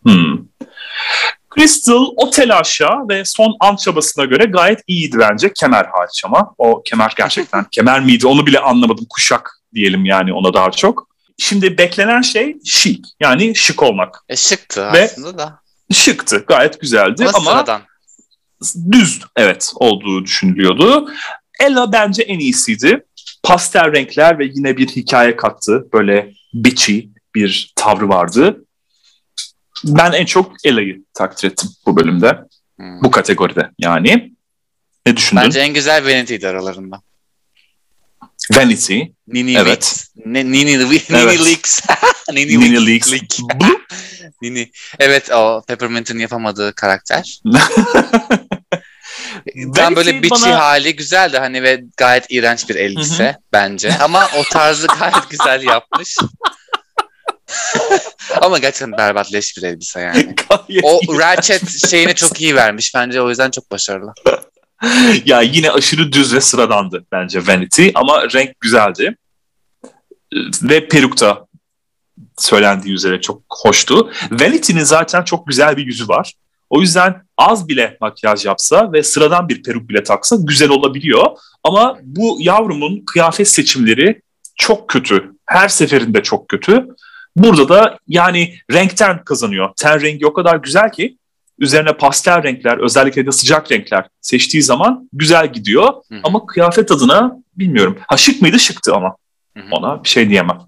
Hmm. 0.02 0.38
Crystal 1.54 2.06
o 2.16 2.30
telaşa 2.30 3.08
ve 3.08 3.24
son 3.24 3.56
an 3.60 3.76
çabasına 3.76 4.24
göre 4.24 4.44
gayet 4.44 4.80
iyiydi 4.86 5.18
bence. 5.18 5.52
Kemer 5.52 5.84
hariç 5.84 6.22
ama. 6.24 6.54
O 6.58 6.82
kemer 6.82 7.14
gerçekten 7.16 7.64
kemer 7.70 8.00
miydi 8.00 8.26
onu 8.26 8.46
bile 8.46 8.58
anlamadım. 8.58 9.06
Kuşak 9.10 9.60
diyelim 9.74 10.04
yani 10.04 10.32
ona 10.32 10.54
daha 10.54 10.70
çok. 10.70 11.11
Şimdi 11.42 11.78
beklenen 11.78 12.20
şey 12.20 12.56
şık. 12.64 13.04
Yani 13.20 13.56
şık 13.56 13.82
olmak. 13.82 14.24
E 14.28 14.36
şıktı 14.36 14.92
Ve- 14.92 15.04
aslında 15.04 15.38
da. 15.38 15.60
Şıktı. 15.92 16.44
Gayet 16.48 16.80
güzeldi 16.80 17.26
Ama, 17.28 17.38
ama 17.38 17.50
sıradan. 17.50 17.82
düz 18.92 19.20
evet 19.36 19.72
olduğu 19.74 20.24
düşünülüyordu. 20.24 21.12
Ella 21.60 21.92
bence 21.92 22.22
en 22.22 22.38
iyisiydi. 22.38 23.04
Pastel 23.42 23.92
renkler 23.92 24.38
ve 24.38 24.44
yine 24.54 24.76
bir 24.76 24.88
hikaye 24.88 25.36
kattı. 25.36 25.86
Böyle 25.92 26.32
bitchy 26.54 27.00
bir 27.34 27.72
tavrı 27.76 28.08
vardı. 28.08 28.64
Ben 29.84 30.12
en 30.12 30.24
çok 30.26 30.52
Ella'yı 30.64 31.04
takdir 31.14 31.50
ettim 31.50 31.70
bu 31.86 31.96
bölümde. 31.96 32.38
Hmm. 32.76 33.02
Bu 33.02 33.10
kategoride 33.10 33.70
yani. 33.78 34.32
Ne 35.06 35.16
düşündün? 35.16 35.44
Bence 35.44 35.60
en 35.60 35.74
güzel 35.74 36.04
Vanity'di 36.04 36.48
aralarında. 36.48 37.02
Vanity. 38.50 39.00
Nini 39.28 39.56
Evet. 39.56 39.66
Leaks. 39.68 40.06
Ne, 40.24 40.44
Nini, 40.44 40.78
Nini 40.78 41.00
Evet. 41.10 41.46
Leaks. 41.46 41.80
Nini, 42.32 42.60
Nini 42.60 42.86
Leaks. 42.86 43.12
Leaks. 43.12 43.40
Leak. 43.40 43.72
Nini. 44.42 44.70
Evet 44.98 45.30
o 45.30 45.62
Peppermint'in 45.68 46.18
yapamadığı 46.18 46.74
karakter. 46.74 47.38
Tam 49.74 49.96
böyle 49.96 50.22
bitchy 50.22 50.50
bana- 50.50 50.58
hali 50.58 50.96
güzeldi 50.96 51.38
hani 51.38 51.62
ve 51.62 51.84
gayet 51.96 52.24
iğrenç 52.28 52.68
bir 52.68 52.74
elbise 52.74 53.36
bence. 53.52 53.94
Ama 53.98 54.28
o 54.38 54.42
tarzı 54.44 54.86
gayet 54.86 55.30
güzel 55.30 55.62
yapmış. 55.62 56.16
Ama 58.40 58.58
gerçekten 58.58 58.92
berbat 58.92 59.32
leş 59.32 59.56
bir 59.56 59.62
elbise 59.62 60.00
yani. 60.00 60.34
Gayet 60.48 60.84
O. 60.84 61.00
Ratchet 61.18 61.88
şeyini 61.90 62.14
çok 62.14 62.40
iyi 62.40 62.54
vermiş 62.56 62.94
bence 62.94 63.22
o 63.22 63.28
yüzden 63.28 63.50
çok 63.50 63.70
başarılı. 63.70 64.12
ya 65.24 65.40
yine 65.40 65.70
aşırı 65.70 66.12
düz 66.12 66.34
ve 66.34 66.40
sıradandı 66.40 67.04
bence 67.12 67.46
Vanity 67.46 67.88
ama 67.94 68.22
renk 68.34 68.60
güzeldi. 68.60 69.16
Ve 70.62 70.88
peruk 70.88 71.20
da 71.20 71.46
söylendiği 72.38 72.94
üzere 72.94 73.20
çok 73.20 73.42
hoştu. 73.50 74.10
Vanity'nin 74.30 74.84
zaten 74.84 75.22
çok 75.22 75.46
güzel 75.46 75.76
bir 75.76 75.86
yüzü 75.86 76.08
var. 76.08 76.34
O 76.70 76.80
yüzden 76.80 77.22
az 77.38 77.68
bile 77.68 77.96
makyaj 78.00 78.44
yapsa 78.44 78.92
ve 78.92 79.02
sıradan 79.02 79.48
bir 79.48 79.62
peruk 79.62 79.88
bile 79.88 80.02
taksa 80.02 80.36
güzel 80.40 80.68
olabiliyor. 80.68 81.26
Ama 81.64 81.98
bu 82.02 82.36
yavrumun 82.40 83.04
kıyafet 83.06 83.48
seçimleri 83.48 84.22
çok 84.56 84.88
kötü. 84.88 85.32
Her 85.46 85.68
seferinde 85.68 86.22
çok 86.22 86.48
kötü. 86.48 86.86
Burada 87.36 87.68
da 87.68 87.98
yani 88.08 88.54
renkten 88.72 89.24
kazanıyor. 89.24 89.70
Ten 89.76 90.00
rengi 90.00 90.26
o 90.26 90.32
kadar 90.32 90.56
güzel 90.56 90.92
ki 90.92 91.16
üzerine 91.62 91.92
pastel 91.92 92.42
renkler 92.42 92.78
özellikle 92.78 93.26
de 93.26 93.32
sıcak 93.32 93.72
renkler 93.72 94.08
seçtiği 94.20 94.62
zaman 94.62 95.08
güzel 95.12 95.52
gidiyor. 95.52 95.92
Hı. 96.12 96.20
Ama 96.24 96.46
kıyafet 96.46 96.90
adına 96.90 97.36
bilmiyorum. 97.56 97.98
Ha 98.06 98.16
şık 98.16 98.42
mıydı? 98.42 98.58
Şıktı 98.58 98.94
ama. 98.94 99.16
Hı. 99.56 99.62
Ona 99.70 100.04
bir 100.04 100.08
şey 100.08 100.28
diyemem. 100.30 100.58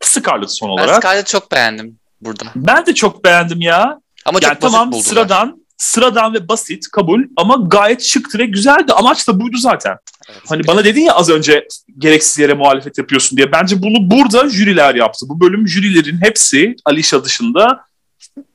Scarlett 0.00 0.50
son 0.50 0.68
Ben 0.68 0.72
olarak. 0.72 0.96
Scarlett'ı 0.96 1.32
çok 1.32 1.52
beğendim 1.52 1.98
burada. 2.20 2.44
Ben 2.56 2.86
de 2.86 2.94
çok 2.94 3.24
beğendim 3.24 3.60
ya. 3.60 4.00
Ama 4.24 4.38
yani 4.42 4.52
çok 4.52 4.60
tamam 4.60 4.92
buldular. 4.92 5.04
sıradan 5.04 5.66
sıradan 5.76 6.34
ve 6.34 6.48
basit 6.48 6.88
kabul 6.92 7.22
ama 7.36 7.56
gayet 7.66 8.02
şıktı 8.02 8.38
ve 8.38 8.46
güzeldi. 8.46 8.92
Amaç 8.92 9.28
da 9.28 9.40
buydu 9.40 9.56
zaten. 9.56 9.96
Evet. 10.30 10.42
Hani 10.48 10.66
bana 10.66 10.84
dedin 10.84 11.00
ya 11.00 11.14
az 11.14 11.30
önce 11.30 11.68
gereksiz 11.98 12.38
yere 12.38 12.54
muhalefet 12.54 12.98
yapıyorsun 12.98 13.36
diye. 13.36 13.52
Bence 13.52 13.82
bunu 13.82 14.10
burada 14.10 14.48
jüriler 14.48 14.94
yaptı. 14.94 15.26
Bu 15.28 15.40
bölüm 15.40 15.68
jürilerin 15.68 16.22
hepsi 16.22 16.76
Alişa 16.84 17.24
dışında 17.24 17.80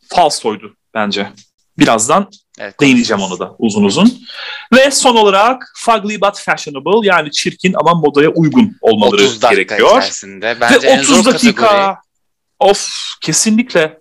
falsoydu 0.07 0.75
bence. 0.93 1.27
Birazdan 1.77 2.29
Evet, 2.59 2.79
değineceğim 2.81 3.23
ona 3.23 3.39
da 3.39 3.55
uzun 3.59 3.83
uzun. 3.83 4.23
Ve 4.73 4.91
son 4.91 5.15
olarak 5.15 5.73
fugly 5.77 6.21
but 6.21 6.39
fashionable 6.39 7.07
yani 7.07 7.31
çirkin 7.31 7.73
ama 7.79 7.93
modaya 7.93 8.29
uygun 8.29 8.77
olmaları 8.81 9.21
30 9.21 9.41
dakika 9.41 9.55
gerekiyor. 9.75 9.97
içerisinde. 9.97 10.57
Bence 10.61 10.87
Ve 10.87 10.91
en 10.91 10.99
30 10.99 11.07
zor 11.15 11.25
dakika. 11.33 11.67
kategori. 11.67 11.95
Of 12.59 12.89
kesinlikle. 13.21 13.99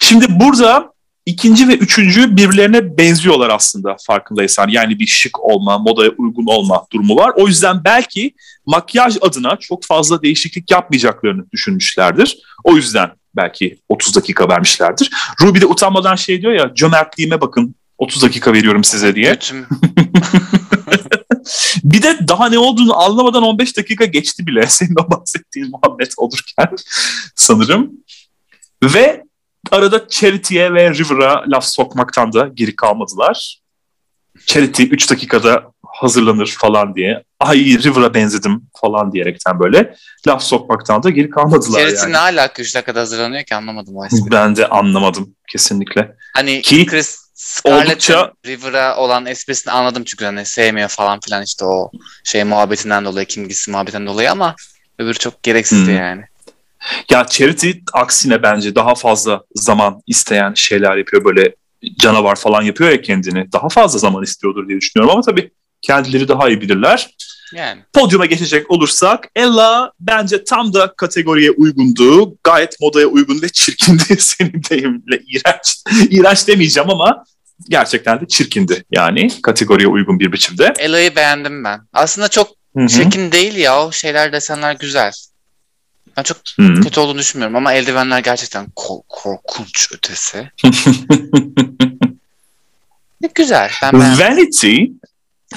Şimdi 0.00 0.26
burada 0.40 0.92
ikinci 1.26 1.68
ve 1.68 1.74
üçüncü 1.74 2.36
birbirlerine 2.36 2.98
benziyorlar 2.98 3.50
aslında 3.50 3.96
farkındaysan. 4.06 4.68
Yani 4.68 4.98
bir 4.98 5.06
şık 5.06 5.40
olma, 5.44 5.78
modaya 5.78 6.10
uygun 6.18 6.46
olma 6.46 6.86
durumu 6.92 7.16
var. 7.16 7.32
O 7.36 7.46
yüzden 7.48 7.84
belki 7.84 8.34
makyaj 8.66 9.16
adına 9.20 9.56
çok 9.56 9.84
fazla 9.84 10.22
değişiklik 10.22 10.70
yapmayacaklarını 10.70 11.50
düşünmüşlerdir. 11.52 12.38
O 12.64 12.76
yüzden 12.76 13.10
belki 13.38 13.78
30 13.88 14.16
dakika 14.16 14.48
vermişlerdir. 14.48 15.10
Ruby 15.42 15.60
de 15.60 15.66
utanmadan 15.66 16.14
şey 16.14 16.42
diyor 16.42 16.52
ya 16.52 16.74
cömertliğime 16.74 17.40
bakın 17.40 17.74
30 17.98 18.22
dakika 18.22 18.52
veriyorum 18.52 18.84
size 18.84 19.14
diye. 19.14 19.38
Bir 21.84 22.02
de 22.02 22.28
daha 22.28 22.48
ne 22.48 22.58
olduğunu 22.58 23.00
anlamadan 23.02 23.42
15 23.42 23.76
dakika 23.76 24.04
geçti 24.04 24.46
bile 24.46 24.66
senin 24.68 24.94
o 25.00 25.10
bahsettiğin 25.10 25.70
muhabbet 25.70 26.14
olurken 26.16 26.68
sanırım. 27.34 27.90
Ve 28.82 29.24
arada 29.70 30.08
Charity'ye 30.08 30.74
ve 30.74 30.94
River'a 30.94 31.44
laf 31.48 31.64
sokmaktan 31.64 32.32
da 32.32 32.50
geri 32.54 32.76
kalmadılar. 32.76 33.60
Charity 34.46 34.82
3 34.82 35.10
dakikada 35.10 35.72
hazırlanır 36.00 36.54
falan 36.58 36.94
diye. 36.94 37.22
Ay 37.40 37.58
River'a 37.58 38.14
benzedim 38.14 38.62
falan 38.80 39.12
diyerekten 39.12 39.60
böyle 39.60 39.94
laf 40.28 40.42
sokmaktan 40.42 41.02
da 41.02 41.10
geri 41.10 41.30
kalmadılar 41.30 41.80
Charity 41.80 42.02
yani. 42.02 42.12
ne 42.12 42.18
alaka 42.18 42.62
3 42.62 42.74
dakikada 42.74 43.00
hazırlanıyor 43.00 43.42
ki 43.44 43.54
anlamadım. 43.54 43.94
Ben 44.32 44.56
de 44.56 44.66
anlamadım 44.68 45.34
kesinlikle. 45.48 46.14
Hani 46.34 46.62
Ki 46.62 46.86
Chris 46.86 47.18
Scarlett'ın 47.34 47.90
oldukça- 47.92 48.32
River'a 48.46 48.96
olan 48.96 49.26
esprisini 49.26 49.72
anladım 49.72 50.04
çünkü 50.04 50.24
hani 50.24 50.44
sevmiyor 50.46 50.88
falan 50.88 51.20
filan 51.20 51.42
işte 51.44 51.64
o 51.64 51.90
şey 52.24 52.44
muhabbetinden 52.44 53.04
dolayı, 53.04 53.26
kim 53.26 53.48
gitsin 53.48 53.72
muhabbetinden 53.72 54.06
dolayı 54.06 54.30
ama 54.32 54.54
öbürü 54.98 55.14
çok 55.18 55.42
gereksizdi 55.42 55.90
Hmm. 55.90 55.96
yani. 55.98 56.22
Ya 57.10 57.26
Charity 57.26 57.70
aksine 57.92 58.42
bence 58.42 58.74
daha 58.74 58.94
fazla 58.94 59.42
zaman 59.54 60.00
isteyen 60.06 60.54
şeyler 60.54 60.96
yapıyor. 60.96 61.24
Böyle 61.24 61.54
canavar 61.98 62.36
falan 62.36 62.62
yapıyor 62.62 62.90
ya 62.90 63.00
kendini. 63.02 63.52
Daha 63.52 63.68
fazla 63.68 63.98
zaman 63.98 64.22
istiyordur 64.22 64.68
diye 64.68 64.80
düşünüyorum 64.80 65.12
ama 65.12 65.22
tabii 65.22 65.50
kendileri 65.82 66.28
daha 66.28 66.48
iyi 66.48 66.60
bilirler. 66.60 67.14
Yani 67.54 67.82
Podyuma 67.92 68.26
geçecek 68.26 68.70
olursak 68.70 69.28
Ella 69.36 69.92
bence 70.00 70.44
tam 70.44 70.74
da 70.74 70.94
kategoriye 70.96 71.50
uygundu. 71.50 72.36
Gayet 72.44 72.80
modaya 72.80 73.06
uygun 73.06 73.42
ve 73.42 73.48
çirkindi 73.48 74.02
senin 74.20 74.62
deyimle. 74.70 75.18
iğrenç. 75.26 75.82
İğrenç 76.10 76.48
demeyeceğim 76.48 76.90
ama 76.90 77.24
gerçekten 77.68 78.20
de 78.20 78.26
çirkindi. 78.28 78.84
Yani 78.90 79.30
kategoriye 79.42 79.88
uygun 79.88 80.20
bir 80.20 80.32
biçimde. 80.32 80.74
Ella'yı 80.78 81.16
beğendim 81.16 81.64
ben. 81.64 81.80
Aslında 81.92 82.28
çok 82.28 82.50
Hı 82.76 82.82
hı. 82.82 82.88
çirkin 82.88 83.32
değil 83.32 83.54
ya 83.56 83.84
o 83.86 83.92
şeyler 83.92 84.32
desenler 84.32 84.72
güzel. 84.72 85.12
Ben 86.16 86.22
çok 86.22 86.36
Hı 86.56 86.62
hı. 86.62 86.80
kötü 86.80 87.00
olduğunu 87.00 87.18
düşünmüyorum 87.18 87.56
ama 87.56 87.72
eldivenler 87.72 88.18
gerçekten 88.18 88.66
ko- 88.76 89.02
korkunç 89.08 89.88
ötesi. 89.92 90.50
Ne 93.20 93.28
güzel. 93.34 93.70
Ben 93.82 94.00
beğendim. 94.00 94.24
Vanity 94.24 94.84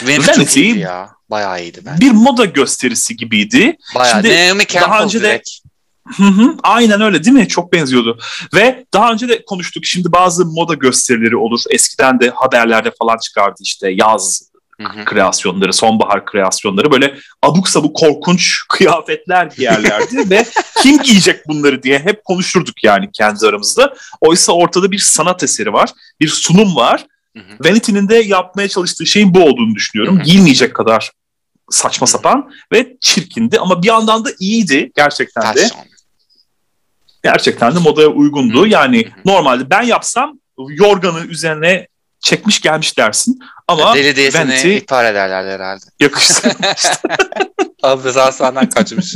Benim 0.08 0.22
çok 0.22 0.36
Vanity- 0.38 0.60
iyiydi 0.62 0.80
ya. 0.80 1.10
Bayağı 1.30 1.62
iyiydi 1.62 1.82
ben. 1.86 2.00
bir 2.00 2.12
moda 2.12 2.46
gösterisi 2.46 3.16
gibiydi. 3.16 3.78
Bayağı. 3.96 4.22
Şimdi 4.24 4.48
Naomi 4.48 4.68
Campbell 4.68 5.04
önce 5.04 5.20
de- 5.22 5.24
direkt. 5.24 5.50
Hı 6.18 6.24
hı, 6.24 6.56
aynen 6.64 7.02
öyle 7.02 7.24
değil 7.24 7.36
mi? 7.36 7.48
Çok 7.48 7.74
benziyordu. 7.74 8.20
Ve 8.54 8.86
daha 8.94 9.12
önce 9.12 9.30
de 9.30 9.46
konuştuk. 9.46 9.86
Şimdi 9.86 10.12
bazı 10.12 10.46
moda 10.46 10.74
gösterileri 10.74 11.36
olur. 11.36 11.60
Eskiden 11.70 12.20
de 12.20 12.30
haberlerde 12.30 12.92
falan 13.00 13.18
çıkardı 13.18 13.56
işte 13.62 13.90
yaz 13.92 14.52
kreasyonları, 15.06 15.74
sonbahar 15.74 16.26
kreasyonları 16.26 16.92
böyle 16.92 17.16
abuk 17.42 17.70
sabuk 17.70 17.96
korkunç 17.96 18.60
kıyafetler 18.70 19.46
giyerlerdi 19.46 20.30
ve 20.30 20.46
kim 20.82 21.02
giyecek 21.02 21.48
bunları 21.48 21.84
diye 21.84 22.00
hep 22.00 22.26
konuşurduk 22.26 22.84
yani 22.84 23.10
kendi 23.14 23.48
aramızda. 23.48 23.94
Oysa 24.22 24.52
ortada 24.54 24.92
bir 24.92 25.00
sanat 25.00 25.44
eseri 25.44 25.74
var, 25.74 25.90
bir 26.20 26.28
sunum 26.28 26.76
var. 26.76 27.06
Vanity'nin 27.66 28.10
de 28.10 28.16
yapmaya 28.16 28.68
çalıştığı 28.68 29.06
şeyin 29.06 29.34
bu 29.34 29.44
olduğunu 29.44 29.76
düşünüyorum. 29.76 30.16
Hı 30.18 30.20
hı. 30.20 30.24
Giyilmeyecek 30.24 30.76
kadar 30.76 31.12
saçma 31.70 32.08
Hı 32.08 32.10
hı. 32.10 32.12
sapan 32.12 32.52
ve 32.74 32.98
çirkindi 33.02 33.60
ama 33.60 33.84
bir 33.84 33.88
yandan 33.88 34.26
da 34.26 34.30
iyiydi 34.40 34.92
gerçekten 34.96 35.56
de. 35.56 35.70
Gerçekten 37.24 37.76
de 37.76 37.80
modaya 37.80 38.08
uygundu. 38.08 38.64
Hı. 38.64 38.68
Yani 38.68 39.06
normalde 39.26 39.70
ben 39.70 39.82
yapsam 39.82 40.40
yorganı 40.70 41.26
üzerine 41.26 41.88
çekmiş 42.20 42.62
gelmiş 42.62 42.98
dersin. 42.98 43.40
Ama 43.68 43.96
Deli 43.96 44.16
diye 44.16 44.32
seni 44.32 44.50
Vanity 44.52 44.78
ihbar 44.78 45.06
ederler 45.06 45.54
herhalde. 45.54 45.86
yakıştı. 46.00 46.52
Abi 47.84 48.12
senden 48.32 48.70
kaçmış. 48.70 49.16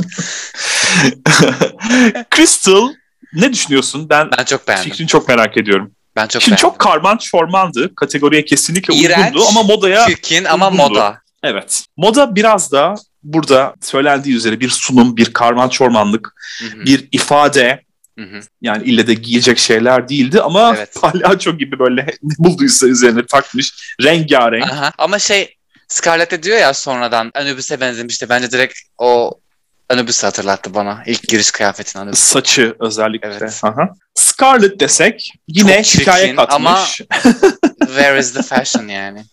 Crystal 2.36 2.88
ne 3.34 3.52
düşünüyorsun? 3.52 4.10
Ben, 4.10 4.30
Ben 4.38 4.44
çok 4.44 4.68
beğendim. 4.68 4.90
fikrini 4.90 5.08
çok 5.08 5.28
merak 5.28 5.56
ediyorum. 5.56 5.92
Ben 6.16 6.26
çok 6.26 6.42
Şimdi 6.42 6.52
beğendim. 6.52 6.62
çok 6.70 6.78
karman 6.78 7.16
çormandı. 7.16 7.94
Kategoriye 7.94 8.44
kesinlikle 8.44 8.94
İğrenç, 8.94 9.26
uygundu 9.34 9.48
ama 9.48 9.62
modaya 9.62 10.06
Çirkin 10.06 10.44
ama 10.44 10.70
uygundu. 10.70 10.88
moda. 10.90 11.20
evet. 11.42 11.84
Moda 11.96 12.34
biraz 12.34 12.72
da 12.72 12.94
burada 13.22 13.74
söylendiği 13.82 14.36
üzere 14.36 14.60
bir 14.60 14.68
sunum, 14.68 15.16
bir 15.16 15.32
karman 15.32 15.68
çormanlık, 15.68 16.34
bir 16.84 17.08
ifade 17.12 17.82
Hı 18.18 18.24
hı. 18.24 18.40
yani 18.62 18.84
ille 18.84 19.06
de 19.06 19.14
giyilecek 19.14 19.58
şeyler 19.58 20.08
değildi 20.08 20.40
ama 20.42 20.74
Evet. 20.76 20.94
palyaço 21.00 21.58
gibi 21.58 21.78
böyle 21.78 22.02
ne 22.22 22.34
bulduysa 22.38 22.86
üzerine 22.86 23.26
takmış 23.26 23.94
rengarenk. 24.02 24.64
Aha. 24.72 24.92
Ama 24.98 25.18
şey 25.18 25.56
Scarlett 25.88 26.30
de 26.30 26.42
diyor 26.42 26.58
ya 26.58 26.74
sonradan 26.74 27.30
Anubis'e 27.34 27.80
benzemişti. 27.80 28.28
Bence 28.28 28.50
direkt 28.50 28.74
o 28.98 29.32
Anubis'i 29.90 30.26
hatırlattı 30.26 30.74
bana. 30.74 31.02
İlk 31.06 31.28
giriş 31.28 31.50
kıyafetin 31.50 31.98
Anubis. 31.98 32.18
Saçı 32.18 32.76
özellikle. 32.80 33.28
Evet. 33.40 33.60
Aha. 33.64 33.88
Scarlett 34.14 34.80
desek 34.80 35.32
yine 35.48 35.74
Çok 35.76 35.84
çirkin 35.84 36.36
katmış. 36.36 36.54
ama- 36.54 36.84
Where 37.86 38.18
is 38.18 38.32
the 38.34 38.42
fashion 38.42 38.88
yani? 38.88 39.24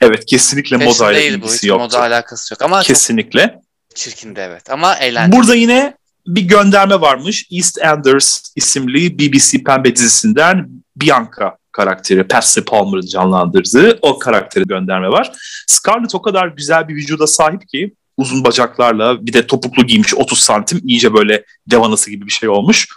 Evet 0.00 0.26
kesinlikle 0.26 0.76
Fashion 0.78 0.92
modayla 0.94 1.20
değil 1.20 1.42
bu. 1.42 1.54
Hiç 1.54 1.64
yoktu. 1.64 1.84
moda 1.84 2.00
alakası 2.00 2.54
yok. 2.54 2.62
Ama 2.62 2.82
Kesinlikle. 2.82 3.42
çok 3.88 3.96
çirkindi 3.96 4.40
evet. 4.40 4.70
Ama 4.70 4.94
eğlenceli. 4.94 5.36
Burada 5.40 5.54
yine 5.54 5.94
bir 6.26 6.42
gönderme 6.42 7.00
varmış. 7.00 7.46
EastEnders 7.52 8.40
isimli 8.56 9.18
BBC 9.18 9.62
Pembe 9.62 9.96
dizisinden 9.96 10.68
Bianca 10.96 11.56
karakteri 11.72 12.28
Patsy 12.28 12.60
Palmer'ın 12.60 13.06
canlandırdığı 13.06 13.98
o 14.02 14.18
karakteri 14.18 14.64
gönderme 14.64 15.08
var. 15.08 15.32
Scarlett 15.66 16.14
o 16.14 16.22
kadar 16.22 16.48
güzel 16.48 16.88
bir 16.88 16.94
vücuda 16.94 17.26
sahip 17.26 17.68
ki 17.68 17.94
uzun 18.16 18.44
bacaklarla 18.44 19.26
bir 19.26 19.32
de 19.32 19.46
topuklu 19.46 19.86
giymiş 19.86 20.14
30 20.14 20.38
santim 20.38 20.80
iyice 20.84 21.14
böyle 21.14 21.44
devanası 21.70 22.10
gibi 22.10 22.26
bir 22.26 22.32
şey 22.32 22.48
olmuş. 22.48 22.88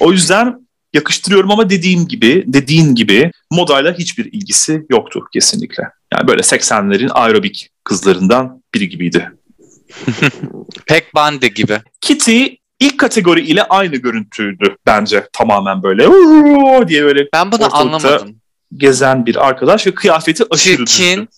O 0.00 0.12
yüzden 0.12 0.66
yakıştırıyorum 0.94 1.50
ama 1.50 1.70
dediğim 1.70 2.08
gibi, 2.08 2.44
dediğin 2.46 2.94
gibi 2.94 3.30
modayla 3.50 3.94
hiçbir 3.98 4.24
ilgisi 4.24 4.86
yoktu 4.90 5.24
kesinlikle. 5.32 5.82
Yani 6.12 6.28
böyle 6.28 6.42
80'lerin 6.42 7.10
aerobik 7.10 7.70
kızlarından 7.84 8.62
biri 8.74 8.88
gibiydi. 8.88 9.32
Pek 10.86 11.14
bande 11.14 11.48
gibi. 11.48 11.80
Kitty 12.00 12.44
ilk 12.80 12.98
kategori 12.98 13.40
ile 13.40 13.62
aynı 13.62 13.96
görüntüydü 13.96 14.76
bence 14.86 15.28
tamamen 15.32 15.82
böyle 15.82 16.02
diye 16.88 17.04
böyle 17.04 17.28
Ben 17.32 17.52
bunu 17.52 17.76
anlamadım. 17.76 18.36
gezen 18.76 19.26
bir 19.26 19.46
arkadaş 19.46 19.86
ve 19.86 19.94
kıyafeti 19.94 20.44
aşırı 20.50 20.84
Çirkin. 20.84 21.28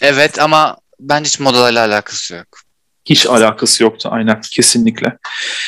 Evet 0.00 0.38
ama 0.38 0.76
bence 1.00 1.28
hiç 1.28 1.40
modalarla 1.40 1.80
alakası 1.86 2.34
yok. 2.34 2.46
Hiç 3.04 3.26
alakası 3.26 3.82
yoktu 3.82 4.08
aynen 4.12 4.40
kesinlikle. 4.40 5.18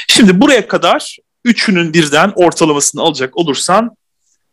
Şimdi 0.09 0.41
buraya 0.41 0.69
kadar 0.69 1.17
üçünün 1.45 1.95
birden 1.95 2.33
ortalamasını 2.35 3.03
alacak 3.03 3.37
olursan 3.37 3.91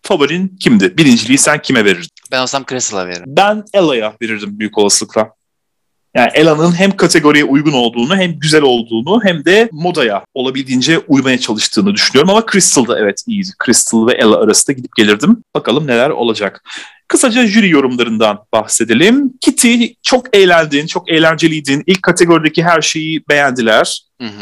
favorin 0.01 0.57
kimdi? 0.59 0.97
Birinciliği 0.97 1.37
sen 1.37 1.61
kime 1.61 1.85
verirdin? 1.85 2.09
Ben 2.31 2.41
olsam 2.41 2.65
Crystal'a 2.69 3.07
veririm. 3.07 3.25
Ben 3.27 3.63
Ella'ya 3.73 4.13
verirdim 4.21 4.59
büyük 4.59 4.77
olasılıkla. 4.77 5.31
Yani 6.15 6.29
Ella'nın 6.33 6.79
hem 6.79 6.97
kategoriye 6.97 7.43
uygun 7.43 7.73
olduğunu 7.73 8.17
hem 8.17 8.39
güzel 8.39 8.61
olduğunu 8.61 9.19
hem 9.23 9.45
de 9.45 9.69
modaya 9.71 10.25
olabildiğince 10.33 10.99
uymaya 10.99 11.39
çalıştığını 11.39 11.93
düşünüyorum. 11.93 12.29
Ama 12.29 12.45
Crystal 12.51 12.87
da 12.87 12.99
evet 12.99 13.23
iyiydi. 13.27 13.49
Crystal 13.65 14.07
ve 14.07 14.13
Ella 14.13 14.39
arasında 14.39 14.73
gidip 14.73 14.95
gelirdim. 14.95 15.43
Bakalım 15.55 15.87
neler 15.87 16.09
olacak. 16.09 16.63
Kısaca 17.07 17.47
jüri 17.47 17.69
yorumlarından 17.69 18.39
bahsedelim. 18.53 19.33
Kitty 19.41 19.85
çok 20.03 20.35
eğlendin, 20.35 20.87
çok 20.87 21.11
eğlenceliydin. 21.11 21.83
İlk 21.87 22.03
kategorideki 22.03 22.63
her 22.63 22.81
şeyi 22.81 23.23
beğendiler. 23.29 24.01
Hı 24.21 24.27
hı. 24.27 24.41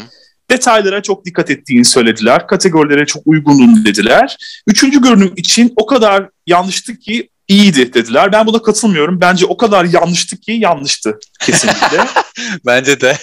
Detaylara 0.52 1.02
çok 1.02 1.26
dikkat 1.26 1.50
ettiğini 1.50 1.86
söylediler. 1.86 2.48
Kategorilere 2.48 3.06
çok 3.06 3.24
uygunun 3.26 3.86
dediler. 3.86 4.38
Üçüncü 4.68 5.02
görünüm 5.02 5.34
için 5.36 5.74
o 5.76 5.86
kadar 5.86 6.30
yanlıştı 6.48 7.00
ki 7.00 7.30
iyiydi 7.48 7.94
dediler. 7.94 8.32
Ben 8.32 8.48
buna 8.48 8.62
katılmıyorum. 8.62 9.22
Bence 9.22 9.46
o 9.46 9.58
kadar 9.58 9.86
yanlıştı 9.86 10.38
ki 10.38 10.52
yanlıştı 10.52 11.20
kesinlikle. 11.40 12.08
Bence 12.66 13.02
de. 13.02 13.18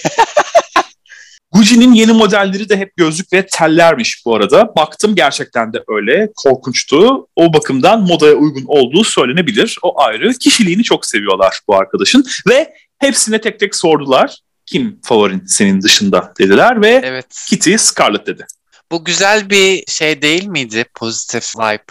Gucci'nin 1.51 1.93
yeni 1.93 2.11
modelleri 2.11 2.69
de 2.69 2.77
hep 2.77 2.97
gözlük 2.97 3.33
ve 3.33 3.45
tellermiş 3.45 4.25
bu 4.25 4.35
arada. 4.35 4.75
Baktım 4.75 5.15
gerçekten 5.15 5.73
de 5.73 5.83
öyle. 5.87 6.29
Korkunçtu. 6.35 7.27
O 7.35 7.53
bakımdan 7.53 8.01
modaya 8.01 8.33
uygun 8.33 8.63
olduğu 8.67 9.03
söylenebilir. 9.03 9.77
O 9.81 10.01
ayrı. 10.01 10.33
Kişiliğini 10.33 10.83
çok 10.83 11.05
seviyorlar 11.05 11.59
bu 11.67 11.75
arkadaşın. 11.75 12.25
Ve 12.49 12.73
hepsine 12.97 13.41
tek 13.41 13.59
tek 13.59 13.75
sordular. 13.75 14.37
Kim 14.65 14.99
favorin 15.03 15.45
senin 15.45 15.81
dışında 15.81 16.33
dediler 16.39 16.81
ve 16.81 17.01
evet. 17.03 17.25
Kitty 17.47 17.75
Scarlett 17.75 18.27
dedi. 18.27 18.45
Bu 18.91 19.05
güzel 19.05 19.49
bir 19.49 19.83
şey 19.87 20.21
değil 20.21 20.45
miydi? 20.45 20.85
Pozitif 20.95 21.59
vibe. 21.59 21.83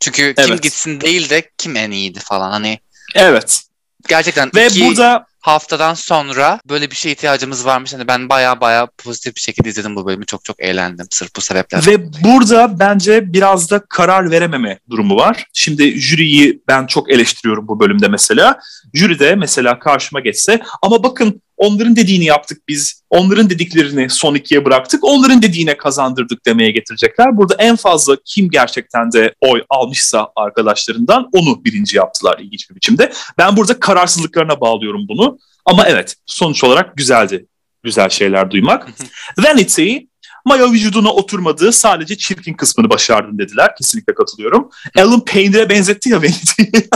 Çünkü 0.00 0.34
kim 0.34 0.44
Evet. 0.48 0.62
gitsin 0.62 1.00
değil 1.00 1.30
de 1.30 1.50
kim 1.58 1.76
en 1.76 1.90
iyiydi 1.90 2.20
falan. 2.22 2.50
Hani 2.50 2.78
Evet. 3.14 3.60
gerçekten 4.08 4.50
Ve 4.54 4.66
iki 4.66 4.84
burada 4.84 5.26
haftadan 5.40 5.94
sonra 5.94 6.60
böyle 6.68 6.90
bir 6.90 6.96
şeye 6.96 7.10
ihtiyacımız 7.10 7.66
varmış. 7.66 7.94
Hani 7.94 8.08
ben 8.08 8.28
baya 8.28 8.60
baya 8.60 8.86
pozitif 8.98 9.36
bir 9.36 9.40
şekilde 9.40 9.68
izledim 9.68 9.96
bu 9.96 10.06
bölümü. 10.06 10.26
Çok 10.26 10.44
çok 10.44 10.62
eğlendim 10.62 11.06
sırf 11.10 11.36
bu 11.36 11.40
sebeplerden. 11.40 11.92
Ve 11.92 12.12
burada 12.24 12.78
bence 12.78 13.32
biraz 13.32 13.70
da 13.70 13.78
karar 13.88 14.30
verememe 14.30 14.78
durumu 14.90 15.16
var. 15.16 15.46
Şimdi 15.52 16.00
jüriyi 16.00 16.62
ben 16.68 16.86
çok 16.86 17.10
eleştiriyorum 17.10 17.68
bu 17.68 17.80
bölümde 17.80 18.08
mesela. 18.08 18.60
Jüri 18.94 19.18
de 19.18 19.34
mesela 19.34 19.78
karşıma 19.78 20.20
geçse 20.20 20.60
ama 20.82 21.02
bakın 21.02 21.42
onların 21.58 21.96
dediğini 21.96 22.24
yaptık 22.24 22.68
biz. 22.68 23.02
Onların 23.10 23.50
dediklerini 23.50 24.10
son 24.10 24.34
ikiye 24.34 24.64
bıraktık. 24.64 25.04
Onların 25.04 25.42
dediğine 25.42 25.76
kazandırdık 25.76 26.46
demeye 26.46 26.70
getirecekler. 26.70 27.36
Burada 27.36 27.54
en 27.58 27.76
fazla 27.76 28.16
kim 28.24 28.50
gerçekten 28.50 29.12
de 29.12 29.34
oy 29.40 29.62
almışsa 29.70 30.28
arkadaşlarından 30.36 31.28
onu 31.32 31.64
birinci 31.64 31.96
yaptılar 31.96 32.38
ilginç 32.38 32.70
bir 32.70 32.76
biçimde. 32.76 33.12
Ben 33.38 33.56
burada 33.56 33.80
kararsızlıklarına 33.80 34.60
bağlıyorum 34.60 35.08
bunu. 35.08 35.38
Ama 35.64 35.86
evet 35.86 36.16
sonuç 36.26 36.64
olarak 36.64 36.96
güzeldi. 36.96 37.46
Güzel 37.82 38.08
şeyler 38.08 38.50
duymak. 38.50 38.88
Vanity 39.38 39.96
Maya 40.44 40.72
vücuduna 40.72 41.12
oturmadığı 41.12 41.72
sadece 41.72 42.16
çirkin 42.16 42.54
kısmını 42.54 42.90
başardın 42.90 43.38
dediler. 43.38 43.76
Kesinlikle 43.76 44.14
katılıyorum. 44.14 44.70
Alan 44.98 45.24
peynire 45.24 45.70
benzetti 45.70 46.08
ya 46.08 46.16
Vanity'yi. 46.16 46.72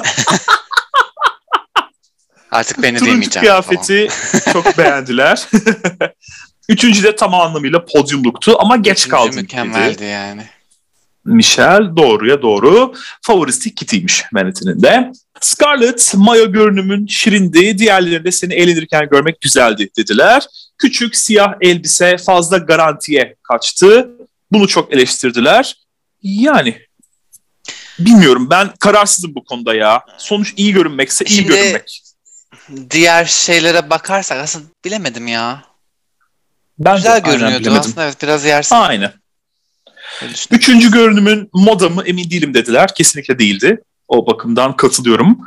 Artık 2.53 2.83
beni 2.83 2.99
Turuncu 2.99 3.13
demeyeceğim. 3.15 3.41
kıyafeti 3.45 4.09
çok 4.53 4.79
beğendiler. 4.79 5.49
Üçüncü 6.69 7.03
de 7.03 7.17
tam 7.17 7.35
anlamıyla 7.35 7.85
podyumluktu 7.85 8.57
ama 8.59 8.77
geç 8.77 8.99
Üçüncü 8.99 9.11
kaldın 9.11 9.33
dedi. 9.33 9.41
mükemmeldi 9.43 10.05
yani. 10.05 10.43
Michel 11.25 11.97
doğruya 11.97 12.43
doğru. 12.43 12.95
Favorisi 13.23 13.75
Kitty'ymiş 13.75 14.25
Vanity'nin 14.33 14.83
de. 14.83 15.13
Scarlett, 15.41 16.13
Maya 16.17 16.45
görünümün 16.45 17.07
şirindi. 17.07 17.79
Diğerlerinde 17.79 18.33
seni 18.33 18.55
eğlenirken 18.55 19.09
görmek 19.11 19.41
güzeldi 19.41 19.89
dediler. 19.99 20.47
Küçük 20.79 21.17
siyah 21.17 21.55
elbise 21.61 22.17
fazla 22.19 22.59
garantiye 22.59 23.37
kaçtı. 23.43 24.11
Bunu 24.53 24.69
çok 24.69 24.93
eleştirdiler. 24.93 25.77
Yani 26.23 26.79
bilmiyorum 27.99 28.51
ben 28.51 28.71
kararsızım 28.81 29.35
bu 29.35 29.45
konuda 29.45 29.75
ya. 29.75 30.03
Sonuç 30.19 30.55
iyi 30.57 30.73
görünmekse 30.73 31.25
iyi 31.25 31.35
Şimdi- 31.37 31.49
görünmek. 31.49 32.03
Diğer 32.91 33.25
şeylere 33.25 33.91
bakarsak 33.91 34.39
aslında 34.39 34.65
bilemedim 34.85 35.27
ya. 35.29 35.63
Ben 36.79 36.93
de 36.95 36.97
Güzel 36.97 37.13
aynen 37.13 37.25
görünüyordu 37.31 37.61
bilemedim. 37.61 37.81
aslında 37.81 38.05
evet 38.05 38.23
biraz 38.23 38.45
yersiz. 38.45 38.73
Aynen. 38.73 39.13
Üçüncü 40.51 40.91
görünümün 40.91 41.51
moda 41.53 41.89
mı 41.89 42.03
emin 42.07 42.31
değilim 42.31 42.55
dediler. 42.55 42.95
Kesinlikle 42.95 43.39
değildi. 43.39 43.83
O 44.09 44.27
bakımdan 44.27 44.77
katılıyorum. 44.77 45.39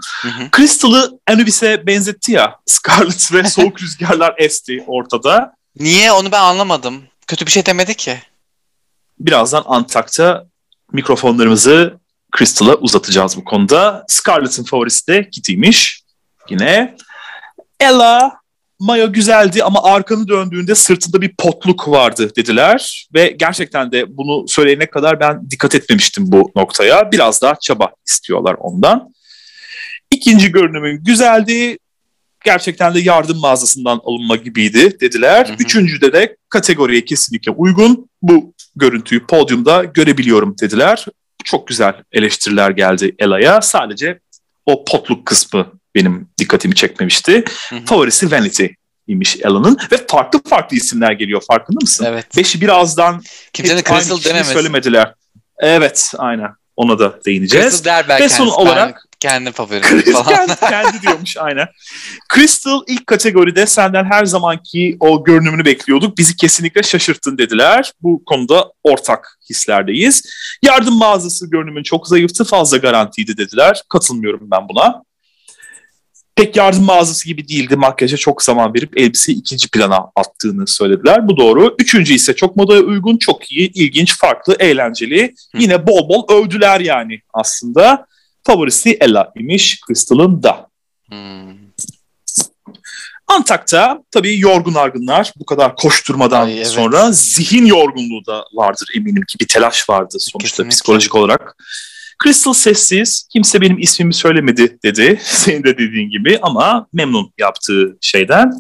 Crystal'ı 0.56 1.20
Anubis'e 1.28 1.88
benzetti 1.88 2.32
ya. 2.32 2.56
Scarlet 2.66 3.34
ve 3.34 3.44
soğuk 3.44 3.82
rüzgarlar 3.82 4.34
esti 4.38 4.84
ortada. 4.88 5.56
Niye 5.80 6.12
onu 6.12 6.32
ben 6.32 6.42
anlamadım. 6.42 7.04
Kötü 7.28 7.46
bir 7.46 7.52
şey 7.52 7.66
demedi 7.66 7.94
ki. 7.96 8.20
Birazdan 9.20 9.64
Antak'ta 9.66 10.46
mikrofonlarımızı 10.92 12.00
Crystal'a 12.38 12.76
uzatacağız 12.76 13.38
bu 13.38 13.44
konuda. 13.44 14.06
Scarlett'ın 14.08 14.64
favorisi 14.64 15.08
de 15.08 15.30
Kitty'ymiş. 15.30 16.05
Yine. 16.50 16.96
Ella, 17.80 18.40
Maya 18.80 19.06
güzeldi 19.06 19.64
ama 19.64 19.84
arkanı 19.84 20.28
döndüğünde 20.28 20.76
sırtında 20.76 21.22
bir 21.22 21.36
potluk 21.38 21.88
vardı 21.88 22.32
dediler. 22.36 23.08
Ve 23.14 23.36
gerçekten 23.40 23.92
de 23.92 24.18
bunu 24.18 24.48
söyleyene 24.48 24.86
kadar 24.86 25.20
ben 25.20 25.50
dikkat 25.52 25.76
etmemiştim 25.76 26.24
bu 26.28 26.52
noktaya. 26.56 27.12
Biraz 27.12 27.42
daha 27.42 27.56
çaba 27.56 27.90
istiyorlar 28.08 28.56
ondan. 28.60 29.14
İkinci 30.12 30.52
görünümün 30.52 31.04
güzeldi. 31.04 31.78
Gerçekten 32.46 32.94
de 32.94 33.00
yardım 33.00 33.40
mağazasından 33.40 34.02
alınma 34.06 34.36
gibiydi 34.36 35.00
dediler. 35.00 35.48
Hı 35.48 35.52
hı. 35.52 35.56
Üçüncüde 35.60 36.14
de 36.14 36.38
kategoriye 36.50 37.06
kesinlikle 37.06 37.52
uygun. 37.52 38.10
Bu 38.22 38.54
görüntüyü 38.76 39.26
podyumda 39.26 39.84
görebiliyorum 39.84 40.56
dediler. 40.62 41.06
Çok 41.44 41.68
güzel 41.68 41.94
eleştiriler 42.12 42.72
geldi 42.72 43.16
Ela'ya. 43.20 43.62
Sadece 43.62 44.20
o 44.66 44.86
potluk 44.86 45.26
kısmı 45.26 45.72
benim 45.96 46.28
dikkatimi 46.38 46.76
çekmemişti. 46.76 47.44
Hı 47.70 47.76
hı. 47.76 47.86
Favorisi 47.86 48.32
Vanity 48.32 48.66
imiş 49.08 49.38
Ela'nın 49.42 49.78
ve 49.92 50.06
farklı 50.08 50.42
farklı 50.50 50.78
isimler 50.78 51.12
geliyor 51.12 51.42
farkında 51.48 51.80
mısın? 51.82 52.06
Evet. 52.10 52.38
Beşi 52.38 52.62
birazdan 52.62 53.22
Kimsenin 53.54 53.82
Crystal 53.84 54.24
denemesi. 54.24 54.54
söylemediler. 54.54 55.14
Evet 55.60 56.14
aynen 56.18 56.50
ona 56.76 57.00
da 57.00 57.20
değineceğiz. 57.26 57.66
Crystal 57.74 57.86
der 57.86 58.06
belki 58.10 58.24
Ve 58.24 58.30
son 58.30 58.38
kendisi. 58.46 58.62
olarak- 58.62 59.02
kendi 59.20 59.52
favorim 59.52 59.82
Crystal 59.82 60.24
falan. 60.24 60.48
kendi, 60.48 60.60
kendi 60.60 61.02
diyormuş 61.02 61.38
aynen. 61.38 61.68
Crystal 62.36 62.82
ilk 62.88 63.08
kategoride 63.08 63.66
senden 63.66 64.06
her 64.06 64.26
zamanki 64.26 64.98
o 65.00 65.24
görünümünü 65.24 65.66
bekliyorduk. 65.66 66.18
Bizi 66.18 66.36
kesinlikle 66.36 66.84
şaşırttın 66.84 67.38
dediler. 67.38 67.92
Bu 68.02 68.24
konuda 68.26 68.72
ortak 68.84 69.38
hislerdeyiz. 69.50 70.24
Yardım 70.64 70.98
mağazası 70.98 71.50
görünümün 71.50 71.84
çok 71.84 72.08
zayıftı, 72.08 72.44
fazla 72.44 72.78
garantiydi 72.78 73.38
dediler. 73.38 73.82
Katılmıyorum 73.90 74.42
ben 74.52 74.70
buna. 74.70 75.04
Pek 76.36 76.56
yardım 76.56 76.84
mağazası 76.84 77.26
gibi 77.26 77.48
değildi. 77.48 77.76
Makyaja 77.76 78.18
çok 78.18 78.44
zaman 78.44 78.74
verip 78.74 78.98
elbiseyi 78.98 79.38
ikinci 79.38 79.70
plana 79.70 80.12
attığını 80.16 80.68
söylediler. 80.68 81.28
Bu 81.28 81.38
doğru. 81.38 81.76
Üçüncü 81.80 82.14
ise 82.14 82.36
çok 82.36 82.56
modaya 82.56 82.82
uygun, 82.82 83.18
çok 83.18 83.52
iyi, 83.52 83.72
ilginç, 83.74 84.18
farklı, 84.18 84.56
eğlenceli. 84.60 85.36
Hı. 85.56 85.58
Yine 85.62 85.88
bol 85.88 86.10
bol 86.10 86.36
övdüler 86.36 86.80
yani 86.80 87.20
aslında. 87.34 88.08
Favorisi 88.44 88.98
Ella 89.02 89.32
imiş 89.36 89.82
Crystal'ın 89.88 90.44
da. 90.44 90.68
Hmm. 91.10 91.56
Antak'ta 93.28 94.04
tabii 94.12 94.40
yorgun 94.40 94.74
argınlar 94.74 95.34
bu 95.40 95.46
kadar 95.46 95.76
koşturmadan 95.76 96.46
Ay, 96.46 96.58
evet. 96.58 96.68
sonra 96.68 97.12
zihin 97.12 97.66
yorgunluğu 97.66 98.26
da 98.26 98.46
vardır 98.54 98.90
eminim 98.96 99.24
ki 99.28 99.40
bir 99.40 99.48
telaş 99.48 99.90
vardı 99.90 100.18
sonuçta 100.20 100.40
Kesinlikle. 100.40 100.70
psikolojik 100.70 101.16
olarak. 101.16 101.56
Crystal 102.24 102.54
sessiz, 102.54 103.28
kimse 103.34 103.62
benim 103.62 103.80
ismimi 103.80 104.14
söylemedi 104.14 104.78
dedi. 104.84 105.20
Senin 105.24 105.64
de 105.64 105.78
dediğin 105.78 106.10
gibi 106.10 106.40
ama 106.42 106.88
memnun 106.94 107.34
yaptığı 107.38 107.98
şeyden. 108.02 108.52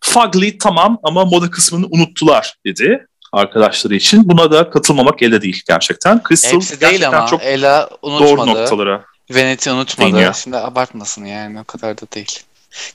Fugly 0.00 0.58
tamam 0.58 0.98
ama 1.02 1.24
moda 1.24 1.50
kısmını 1.50 1.86
unuttular 1.90 2.54
dedi 2.66 3.06
arkadaşları 3.32 3.94
için. 3.94 4.28
Buna 4.28 4.50
da 4.50 4.70
katılmamak 4.70 5.22
elde 5.22 5.42
değil 5.42 5.62
gerçekten. 5.68 6.20
Crystal 6.28 6.52
Hepsi 6.52 6.80
değil 6.80 7.08
ama 7.08 7.26
çok 7.26 7.42
Ela 7.42 7.88
unutmadı. 8.02 8.30
Doğru 8.30 8.46
noktalara. 8.46 9.04
Vanity 9.30 9.70
unutmadı. 9.70 10.16
Değil 10.16 10.32
şimdi 10.32 10.56
abartmasın 10.56 11.24
yani 11.24 11.60
o 11.60 11.64
kadar 11.64 12.00
da 12.00 12.02
değil. 12.14 12.40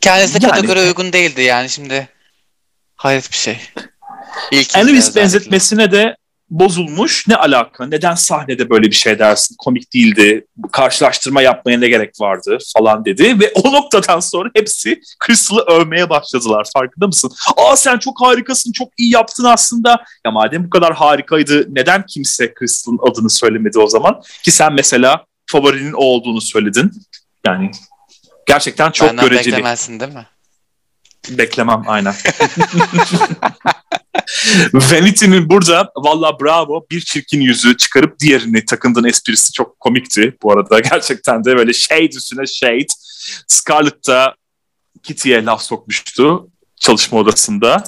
Kendisi 0.01 0.43
yani, 0.43 0.51
kategori 0.51 0.79
uygun 0.79 1.13
değildi 1.13 1.41
yani 1.41 1.69
şimdi. 1.69 2.09
Hayret 2.95 3.31
bir 3.31 3.37
şey. 3.37 3.59
İlk 4.51 4.75
Elvis 4.75 5.15
benzetmesine 5.15 5.91
de 5.91 6.15
bozulmuş. 6.49 7.27
Ne 7.27 7.35
alaka? 7.35 7.85
Neden 7.85 8.15
sahnede 8.15 8.69
böyle 8.69 8.87
bir 8.87 8.95
şey 8.95 9.19
dersin? 9.19 9.55
Komik 9.59 9.93
değildi. 9.93 10.45
Karşılaştırma 10.71 11.41
yapmaya 11.41 11.79
ne 11.79 11.87
gerek 11.87 12.13
vardı 12.19 12.57
falan 12.73 13.05
dedi. 13.05 13.39
Ve 13.39 13.51
o 13.55 13.73
noktadan 13.73 14.19
sonra 14.19 14.49
hepsi 14.55 15.01
Crystal'ı 15.25 15.61
övmeye 15.61 16.09
başladılar. 16.09 16.67
Farkında 16.73 17.07
mısın? 17.07 17.31
Aa 17.57 17.75
sen 17.75 17.97
çok 17.97 18.21
harikasın, 18.21 18.71
çok 18.71 18.89
iyi 18.97 19.13
yaptın 19.13 19.43
aslında. 19.43 20.05
Ya 20.25 20.31
madem 20.31 20.65
bu 20.65 20.69
kadar 20.69 20.93
harikaydı 20.93 21.65
neden 21.75 22.05
kimse 22.05 22.53
Crystal'ın 22.59 22.99
adını 23.11 23.29
söylemedi 23.29 23.79
o 23.79 23.87
zaman? 23.87 24.21
Ki 24.43 24.51
sen 24.51 24.73
mesela 24.73 25.25
favorinin 25.45 25.93
o 25.93 26.01
olduğunu 26.03 26.41
söyledin. 26.41 26.91
Yani 27.45 27.71
gerçekten 28.45 28.91
çok 28.91 29.09
Benden 29.09 29.29
göreceli. 29.29 29.55
Beklemezsin 29.55 29.99
değil 29.99 30.13
mi? 30.13 30.25
Beklemem 31.29 31.83
aynen. 31.87 32.13
Vanity'nin 34.73 35.49
burada 35.49 35.91
valla 35.95 36.39
bravo 36.39 36.85
bir 36.91 37.01
çirkin 37.01 37.41
yüzü 37.41 37.77
çıkarıp 37.77 38.19
diğerini 38.19 38.65
takındığın 38.65 39.03
esprisi 39.03 39.53
çok 39.53 39.79
komikti. 39.79 40.37
Bu 40.43 40.51
arada 40.51 40.79
gerçekten 40.91 41.43
de 41.43 41.57
böyle 41.57 41.73
shade 41.73 42.15
üstüne 42.15 42.45
shade. 42.47 42.87
Scarlett 43.47 44.07
da 44.07 44.35
Kitty'ye 45.03 45.45
laf 45.45 45.61
sokmuştu 45.61 46.49
çalışma 46.79 47.19
odasında. 47.19 47.83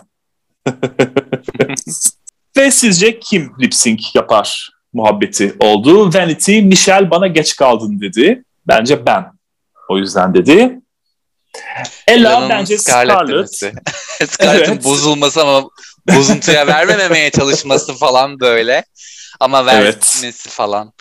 Ve 2.58 2.72
sizce 2.72 3.20
kim 3.20 3.52
lip 3.62 3.76
sync 3.76 4.16
yapar 4.16 4.70
muhabbeti 4.94 5.56
oldu? 5.60 6.14
Vanity, 6.14 6.62
Michelle 6.62 7.12
bana 7.12 7.28
geç 7.28 7.56
kaldın 7.56 8.02
dedi. 8.02 8.44
Bence 8.68 9.06
ben. 9.06 9.26
O 9.90 9.98
yüzden 9.98 10.34
dedi. 10.34 10.80
Ella 12.08 12.30
Ela'nın 12.30 12.50
bence 12.50 12.78
Scarlett. 12.78 13.56
Scarlett'in 13.56 13.80
evet. 14.42 14.84
bozulması 14.84 15.42
ama 15.42 15.70
bozuntuya 16.16 16.68
vermememeye 16.68 17.32
çalışması 17.32 17.94
falan 17.94 18.40
böyle. 18.40 18.86
Ama 19.40 19.66
vermesi 19.66 20.26
evet. 20.26 20.36
falan. 20.50 20.94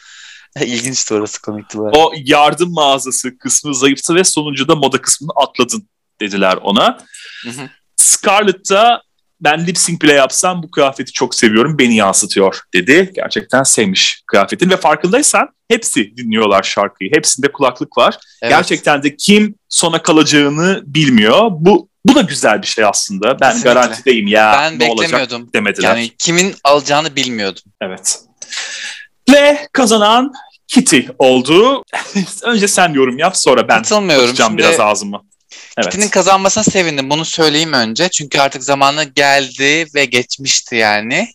İlginçti 0.61 1.15
orası 1.15 1.43
komikti. 1.43 1.79
Bu 1.79 1.91
o 1.95 2.13
yardım 2.17 2.73
mağazası 2.73 3.39
kısmı 3.39 3.75
zayıftı 3.75 4.15
ve 4.15 4.25
sonuncuda 4.25 4.75
moda 4.75 5.01
kısmını 5.01 5.31
atladın 5.37 5.89
dediler 6.21 6.59
ona. 6.63 6.99
Scarlett 7.97 8.71
da 8.71 9.03
ben 9.41 9.67
lip 9.67 9.79
sync 9.79 10.03
bile 10.03 10.13
yapsam 10.13 10.63
bu 10.63 10.71
kıyafeti 10.71 11.13
çok 11.13 11.35
seviyorum 11.35 11.79
beni 11.79 11.97
yansıtıyor 11.97 12.61
dedi. 12.75 13.13
Gerçekten 13.15 13.63
sevmiş 13.63 14.23
kıyafetin 14.27 14.71
ve 14.71 14.77
farkındaysan 14.77 15.49
hepsi 15.69 16.17
dinliyorlar 16.17 16.63
şarkıyı. 16.63 17.11
Hepsinde 17.15 17.53
kulaklık 17.53 17.99
var. 17.99 18.19
Evet. 18.43 18.53
Gerçekten 18.53 19.03
de 19.03 19.17
kim 19.17 19.55
sona 19.69 20.03
kalacağını 20.03 20.83
bilmiyor. 20.87 21.49
Bu 21.51 21.89
bu 22.05 22.15
da 22.15 22.21
güzel 22.21 22.63
bir 22.63 22.67
şey 22.67 22.85
aslında. 22.85 23.41
Ben 23.41 23.49
Kesinlikle. 23.49 23.73
garantideyim 23.73 24.27
ya 24.27 24.57
ben 24.59 24.79
ne 24.79 24.91
olacak 24.91 25.31
demediler. 25.55 25.89
Yani 25.89 26.11
kimin 26.19 26.55
alacağını 26.65 27.17
bilmiyordum. 27.17 27.63
Evet. 27.81 28.19
Ve 29.33 29.69
kazanan 29.73 30.33
Kitty 30.69 31.01
oldu. 31.19 31.85
Önce 32.45 32.69
sen 32.69 32.93
yorum 32.93 33.19
yap 33.19 33.37
sonra 33.37 33.69
ben 33.69 33.83
Şimdi, 34.49 34.63
biraz 34.63 34.81
ağzımı. 34.81 35.21
Evet. 35.79 35.91
Kitty'nin 35.91 36.09
kazanmasına 36.09 36.65
sevindim. 36.65 37.11
Bunu 37.11 37.25
söyleyeyim 37.25 37.73
önce. 37.73 38.09
Çünkü 38.09 38.39
artık 38.39 38.65
zamanı 38.65 39.05
geldi 39.05 39.87
ve 39.95 40.05
geçmişti 40.05 40.77
yani. 40.77 41.29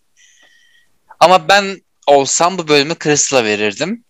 Ama 1.19 1.47
ben 1.47 1.81
olsam 2.07 2.57
bu 2.57 2.67
bölümü 2.67 2.95
Crystal'a 3.03 3.43
verirdim. 3.43 4.03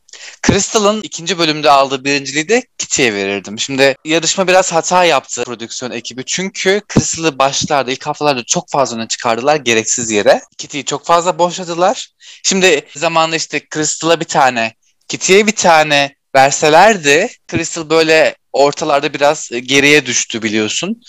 Crystal'ın 0.47 1.01
ikinci 1.01 1.39
bölümde 1.39 1.70
aldığı 1.72 2.04
birinciliği 2.04 2.49
de 2.49 2.64
Kitty'ye 2.78 3.14
verirdim. 3.14 3.60
Şimdi 3.60 3.95
yarışma 4.06 4.47
biraz 4.47 4.74
hata 4.74 5.06
yaptı 5.06 5.43
prodüksiyon 5.43 5.91
ekibi. 5.91 6.26
Çünkü 6.26 6.82
Crystal'ı 6.93 7.39
başlarda 7.39 7.91
ilk 7.91 8.08
haftalarda 8.08 8.43
çok 8.43 8.70
fazla 8.70 8.97
öne 8.97 9.08
çıkardılar 9.08 9.56
gereksiz 9.56 10.12
yere. 10.12 10.41
Kitty'yi 10.58 10.86
çok 10.86 11.06
fazla 11.06 11.39
boşladılar. 11.39 12.10
Şimdi 12.43 12.88
zamanında 12.95 13.36
işte 13.36 13.62
Crystal'a 13.74 14.20
bir 14.20 14.26
tane, 14.26 14.74
Kitty'ye 15.08 15.47
bir 15.47 15.56
tane 15.56 16.16
verselerdi 16.36 17.29
Crystal 17.51 17.89
böyle 17.89 18.36
ortalarda 18.53 19.13
biraz 19.13 19.49
geriye 19.49 20.05
düştü 20.05 20.41
biliyorsun. 20.41 21.01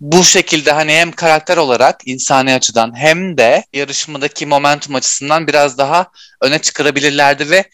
Bu 0.00 0.24
şekilde 0.24 0.72
hani 0.72 0.92
hem 0.92 1.12
karakter 1.12 1.56
olarak 1.56 2.00
insani 2.06 2.54
açıdan 2.54 2.96
hem 2.96 3.38
de 3.38 3.64
yarışmadaki 3.72 4.46
momentum 4.46 4.94
açısından 4.94 5.46
biraz 5.46 5.78
daha 5.78 6.06
öne 6.40 6.58
çıkarabilirlerdi 6.58 7.50
ve 7.50 7.64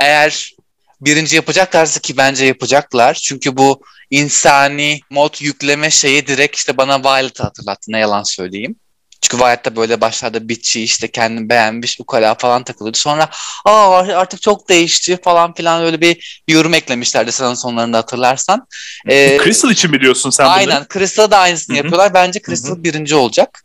eğer 0.00 0.52
birinci 1.00 1.36
yapacaklarsa 1.36 2.00
ki 2.00 2.16
bence 2.16 2.46
yapacaklar. 2.46 3.14
Çünkü 3.14 3.56
bu 3.56 3.82
insani 4.10 5.00
mod 5.10 5.34
yükleme 5.40 5.90
şeyi 5.90 6.26
direkt 6.26 6.56
işte 6.56 6.76
bana 6.76 7.04
Violet'ı 7.04 7.42
hatırlattı 7.42 7.92
ne 7.92 7.98
yalan 7.98 8.22
söyleyeyim. 8.22 8.76
Çünkü 9.20 9.36
Wyatt 9.36 9.76
böyle 9.76 10.00
başlarda 10.00 10.48
bitçi 10.48 10.82
işte 10.82 11.08
kendini 11.08 11.48
beğenmiş 11.48 12.00
ukala 12.00 12.34
falan 12.34 12.64
takılıyordu. 12.64 12.98
Sonra 12.98 13.28
aa 13.64 13.98
artık 13.98 14.42
çok 14.42 14.68
değişti 14.68 15.18
falan 15.24 15.54
filan 15.54 15.82
öyle 15.82 16.00
bir 16.00 16.42
yorum 16.48 16.74
eklemişlerdi 16.74 17.32
sezon 17.32 17.54
sonlarında 17.54 17.98
hatırlarsan. 17.98 18.66
Ee, 19.08 19.38
Crystal 19.44 19.70
için 19.70 19.90
mi 19.90 20.00
diyorsun 20.00 20.30
sen 20.30 20.44
aynen, 20.44 20.66
bunu? 20.66 20.74
Aynen 20.74 20.86
Crystal'a 20.92 21.30
da 21.30 21.38
aynısını 21.38 21.76
Hı-hı. 21.76 21.84
yapıyorlar. 21.84 22.14
Bence 22.14 22.40
Crystal 22.46 22.70
Hı-hı. 22.70 22.84
birinci 22.84 23.14
olacak. 23.14 23.64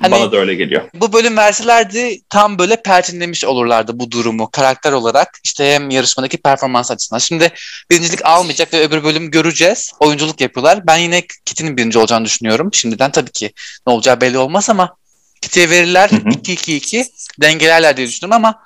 Hani, 0.00 0.12
Bana 0.12 0.32
da 0.32 0.36
öyle 0.36 0.54
geliyor. 0.54 0.82
Bu 0.94 1.12
bölüm 1.12 1.36
verselerdi 1.36 2.20
tam 2.30 2.58
böyle 2.58 2.82
perçinlemiş 2.82 3.44
olurlardı 3.44 3.98
bu 3.98 4.10
durumu 4.10 4.50
karakter 4.50 4.92
olarak. 4.92 5.38
işte 5.44 5.74
hem 5.74 5.90
yarışmadaki 5.90 6.36
performans 6.36 6.90
açısından. 6.90 7.18
Şimdi 7.18 7.52
birincilik 7.90 8.26
almayacak 8.26 8.72
ve 8.74 8.80
öbür 8.80 9.04
bölüm 9.04 9.30
göreceğiz. 9.30 9.92
Oyunculuk 10.00 10.40
yapıyorlar. 10.40 10.86
Ben 10.86 10.96
yine 10.96 11.22
Kitty'nin 11.44 11.76
birinci 11.76 11.98
olacağını 11.98 12.24
düşünüyorum. 12.24 12.70
Şimdiden 12.72 13.10
tabii 13.10 13.30
ki 13.30 13.52
ne 13.86 13.92
olacağı 13.92 14.20
belli 14.20 14.38
olmaz 14.38 14.70
ama 14.70 14.96
Kitty'ye 15.40 15.70
verirler 15.70 16.08
2-2-2 16.10 17.06
dengelerler 17.40 17.96
diye 17.96 18.06
düşünüyorum 18.06 18.44
ama 18.44 18.62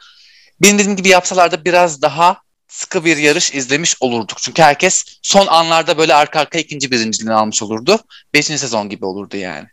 benim 0.62 0.78
dediğim 0.78 0.96
gibi 0.96 1.09
yapsalar 1.09 1.64
biraz 1.64 2.02
daha 2.02 2.42
sıkı 2.68 3.04
bir 3.04 3.16
yarış 3.16 3.54
izlemiş 3.54 3.96
olurduk. 4.00 4.38
Çünkü 4.40 4.62
herkes 4.62 5.04
son 5.22 5.46
anlarda 5.46 5.98
böyle 5.98 6.14
arka 6.14 6.40
arka 6.40 6.59
ikinci 6.59 6.90
birinciliğini 6.90 7.34
almış 7.34 7.62
olurdu. 7.62 7.98
Beşinci 8.34 8.59
sezon 8.59 8.88
gibi 8.88 9.04
olurdu 9.04 9.36
yani. 9.36 9.68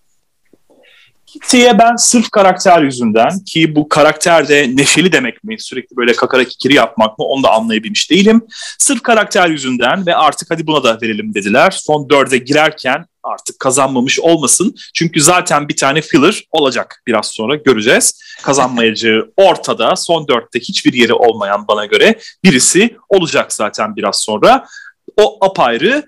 Kitty'ye 1.41 1.79
ben 1.79 1.95
sırf 1.95 2.31
karakter 2.31 2.81
yüzünden 2.81 3.39
ki 3.45 3.75
bu 3.75 3.89
karakter 3.89 4.47
de 4.47 4.71
neşeli 4.75 5.11
demek 5.11 5.43
mi? 5.43 5.55
Sürekli 5.59 5.97
böyle 5.97 6.13
kakara 6.13 6.43
kikiri 6.43 6.73
yapmak 6.73 7.19
mı? 7.19 7.25
Onu 7.25 7.43
da 7.43 7.51
anlayabilmiş 7.51 8.11
değilim. 8.11 8.41
Sırf 8.79 9.03
karakter 9.03 9.49
yüzünden 9.49 10.05
ve 10.05 10.15
artık 10.15 10.51
hadi 10.51 10.67
buna 10.67 10.83
da 10.83 10.97
verelim 11.01 11.33
dediler. 11.33 11.71
Son 11.71 12.09
dörde 12.09 12.37
girerken 12.37 13.05
artık 13.23 13.59
kazanmamış 13.59 14.19
olmasın. 14.19 14.75
Çünkü 14.93 15.21
zaten 15.21 15.69
bir 15.69 15.75
tane 15.75 16.01
filler 16.01 16.43
olacak 16.51 17.03
biraz 17.07 17.27
sonra 17.27 17.55
göreceğiz. 17.55 18.21
Kazanmayacağı 18.43 19.31
ortada 19.37 19.95
son 19.95 20.27
dörtte 20.27 20.59
hiçbir 20.59 20.93
yeri 20.93 21.13
olmayan 21.13 21.67
bana 21.67 21.85
göre 21.85 22.19
birisi 22.43 22.97
olacak 23.09 23.53
zaten 23.53 23.95
biraz 23.95 24.21
sonra. 24.21 24.65
O 25.17 25.45
apayrı 25.45 26.03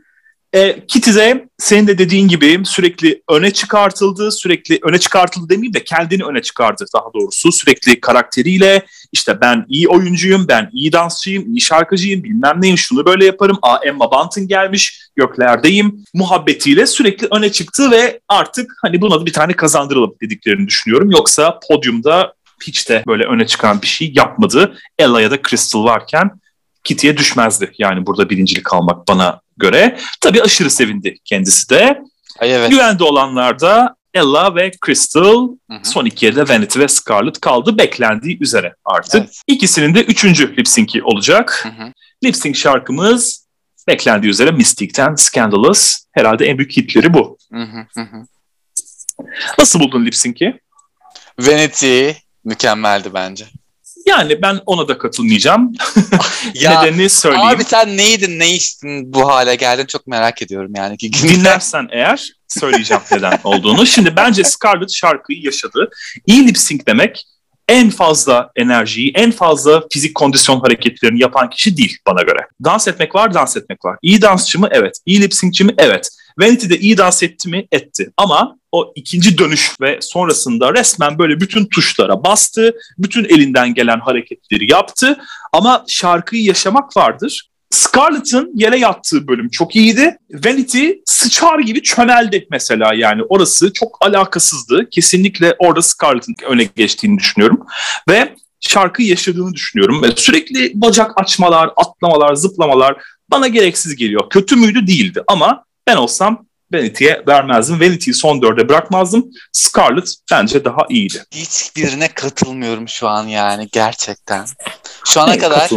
e, 0.53 0.85
Kitty'de 0.87 1.47
senin 1.57 1.87
de 1.87 1.97
dediğin 1.97 2.27
gibi 2.27 2.61
sürekli 2.65 3.21
öne 3.29 3.51
çıkartıldı, 3.51 4.31
sürekli 4.31 4.79
öne 4.83 4.99
çıkartıldı 4.99 5.49
demeyeyim 5.49 5.73
de 5.73 5.83
kendini 5.83 6.23
öne 6.23 6.41
çıkardı 6.41 6.85
daha 6.95 7.13
doğrusu. 7.13 7.51
Sürekli 7.51 7.99
karakteriyle 7.99 8.85
işte 9.11 9.41
ben 9.41 9.65
iyi 9.69 9.87
oyuncuyum, 9.87 10.47
ben 10.47 10.69
iyi 10.73 10.91
dansçıyım, 10.91 11.49
iyi 11.55 11.61
şarkıcıyım, 11.61 12.23
bilmem 12.23 12.61
neyim, 12.61 12.77
şunu 12.77 13.05
böyle 13.05 13.25
yaparım. 13.25 13.57
Aa 13.61 13.77
Emma 13.85 14.11
Bunton 14.11 14.47
gelmiş, 14.47 15.01
göklerdeyim 15.15 16.05
muhabbetiyle 16.13 16.87
sürekli 16.87 17.27
öne 17.31 17.51
çıktı 17.51 17.91
ve 17.91 18.19
artık 18.27 18.71
hani 18.81 19.01
buna 19.01 19.21
da 19.21 19.25
bir 19.25 19.33
tane 19.33 19.53
kazandıralım 19.53 20.15
dediklerini 20.21 20.67
düşünüyorum. 20.67 21.11
Yoksa 21.11 21.59
podyumda 21.69 22.33
hiç 22.63 22.89
de 22.89 23.03
böyle 23.07 23.23
öne 23.23 23.47
çıkan 23.47 23.81
bir 23.81 23.87
şey 23.87 24.11
yapmadı. 24.15 24.77
Ella 24.99 25.21
ya 25.21 25.31
da 25.31 25.41
Crystal 25.49 25.83
varken 25.83 26.31
Kitty'ye 26.83 27.17
düşmezdi. 27.17 27.71
Yani 27.77 28.05
burada 28.05 28.29
birincilik 28.29 28.73
almak 28.73 29.07
bana 29.07 29.41
göre. 29.57 29.97
Tabii 30.21 30.41
aşırı 30.41 30.69
sevindi 30.69 31.15
kendisi 31.25 31.69
de. 31.69 32.01
Ay 32.39 32.55
evet. 32.55 32.69
Güvende 32.69 33.03
olanlar 33.03 33.59
da 33.59 33.95
Ella 34.13 34.55
ve 34.55 34.71
Crystal 34.85 35.47
hı 35.71 35.73
hı. 35.73 35.79
son 35.83 36.05
iki 36.05 36.25
yerde 36.25 36.49
Vanity 36.49 36.79
ve 36.79 36.87
Scarlett 36.87 37.39
kaldı 37.41 37.77
beklendiği 37.77 38.39
üzere 38.41 38.75
artık. 38.85 39.15
Evet. 39.15 39.41
İkisinin 39.47 39.95
de 39.95 40.03
üçüncü 40.03 40.57
lip 40.57 40.67
sync'i 40.67 41.03
olacak. 41.03 41.67
Lip 42.23 42.35
sync 42.35 42.57
şarkımız 42.57 43.47
beklendiği 43.87 44.31
üzere 44.31 44.51
Mystic'ten 44.51 45.15
Scandalous. 45.15 45.97
Herhalde 46.11 46.45
en 46.45 46.57
büyük 46.57 46.77
hitleri 46.77 47.13
bu. 47.13 47.37
Hı 47.53 47.63
hı 47.93 48.01
hı. 48.01 48.25
Nasıl 49.57 49.79
buldun 49.79 50.05
lip 50.05 50.15
sync'i? 50.15 50.59
Vanity 51.39 52.09
mükemmeldi 52.45 53.13
bence. 53.13 53.45
Yani 54.07 54.41
ben 54.41 54.59
ona 54.65 54.87
da 54.87 54.97
katılmayacağım. 54.97 55.73
ya, 56.53 56.81
Nedenini 56.81 57.09
söyleyeyim. 57.09 57.47
Abi 57.47 57.63
sen 57.63 57.97
neydin, 57.97 58.39
ne 58.39 58.53
içtin 58.53 59.13
bu 59.13 59.29
hale 59.29 59.55
geldin 59.55 59.85
çok 59.85 60.07
merak 60.07 60.41
ediyorum 60.41 60.71
yani. 60.75 60.99
Dinlersen 60.99 61.87
eğer 61.91 62.29
söyleyeceğim 62.47 63.03
neden 63.11 63.39
olduğunu. 63.43 63.85
Şimdi 63.85 64.15
bence 64.15 64.43
Scarlett 64.43 64.93
şarkıyı 64.93 65.43
yaşadı. 65.43 65.89
İyi 66.25 66.47
lip 66.47 66.57
sync 66.57 66.87
demek 66.87 67.25
en 67.67 67.89
fazla 67.89 68.51
enerjiyi, 68.55 69.11
en 69.15 69.31
fazla 69.31 69.83
fizik 69.91 70.15
kondisyon 70.15 70.59
hareketlerini 70.59 71.21
yapan 71.21 71.49
kişi 71.49 71.77
değil 71.77 71.97
bana 72.07 72.21
göre. 72.21 72.47
Dans 72.63 72.87
etmek 72.87 73.15
var, 73.15 73.33
dans 73.33 73.57
etmek 73.57 73.85
var. 73.85 73.97
İyi 74.01 74.21
dansçı 74.21 74.59
mı? 74.59 74.67
Evet. 74.71 74.97
İyi 75.05 75.21
lip 75.21 75.33
syncçi 75.33 75.63
mi? 75.63 75.73
Evet. 75.77 76.09
Vanity'de 76.39 76.79
iyi 76.79 76.97
dans 76.97 77.23
etti 77.23 77.49
mi? 77.49 77.67
Etti. 77.71 78.09
Ama 78.17 78.57
o 78.77 78.91
ikinci 78.95 79.37
dönüş 79.37 79.71
ve 79.81 79.99
sonrasında 80.01 80.73
resmen 80.73 81.19
böyle 81.19 81.39
bütün 81.39 81.65
tuşlara 81.65 82.23
bastı. 82.23 82.75
Bütün 82.97 83.25
elinden 83.25 83.73
gelen 83.73 83.99
hareketleri 83.99 84.71
yaptı. 84.71 85.17
Ama 85.53 85.85
şarkıyı 85.87 86.43
yaşamak 86.43 86.97
vardır. 86.97 87.49
Scarlett'ın 87.69 88.51
yere 88.55 88.79
yattığı 88.79 89.27
bölüm 89.27 89.49
çok 89.49 89.75
iyiydi. 89.75 90.17
Vanity 90.45 90.89
sıçar 91.05 91.59
gibi 91.59 91.83
çömeldi 91.83 92.47
mesela 92.51 92.93
yani. 92.93 93.23
Orası 93.29 93.73
çok 93.73 93.97
alakasızdı. 94.01 94.89
Kesinlikle 94.89 95.55
orada 95.59 95.81
Scarlett'ın 95.81 96.35
öne 96.49 96.69
geçtiğini 96.75 97.19
düşünüyorum. 97.19 97.65
Ve 98.09 98.35
şarkı 98.59 99.03
yaşadığını 99.03 99.53
düşünüyorum. 99.53 100.03
Ve 100.03 100.07
sürekli 100.15 100.71
bacak 100.75 101.11
açmalar, 101.15 101.69
atlamalar, 101.75 102.35
zıplamalar 102.35 102.95
bana 103.31 103.47
gereksiz 103.47 103.95
geliyor. 103.95 104.29
Kötü 104.29 104.55
müydü? 104.55 104.87
Değildi 104.87 105.23
ama 105.27 105.63
ben 105.87 105.95
olsam 105.95 106.45
Vanity'ye 106.73 107.23
vermezdim. 107.27 107.81
Vanity'yi 107.81 108.13
son 108.13 108.41
dörde 108.41 108.69
bırakmazdım. 108.69 109.31
Scarlett 109.51 110.13
bence 110.31 110.65
daha 110.65 110.81
iyiydi. 110.89 111.23
Hiçbirine 111.31 112.07
katılmıyorum 112.07 112.87
şu 112.87 113.07
an 113.07 113.27
yani 113.27 113.67
gerçekten. 113.71 114.47
Şu 115.05 115.21
ana 115.21 115.37
kadar 115.37 115.69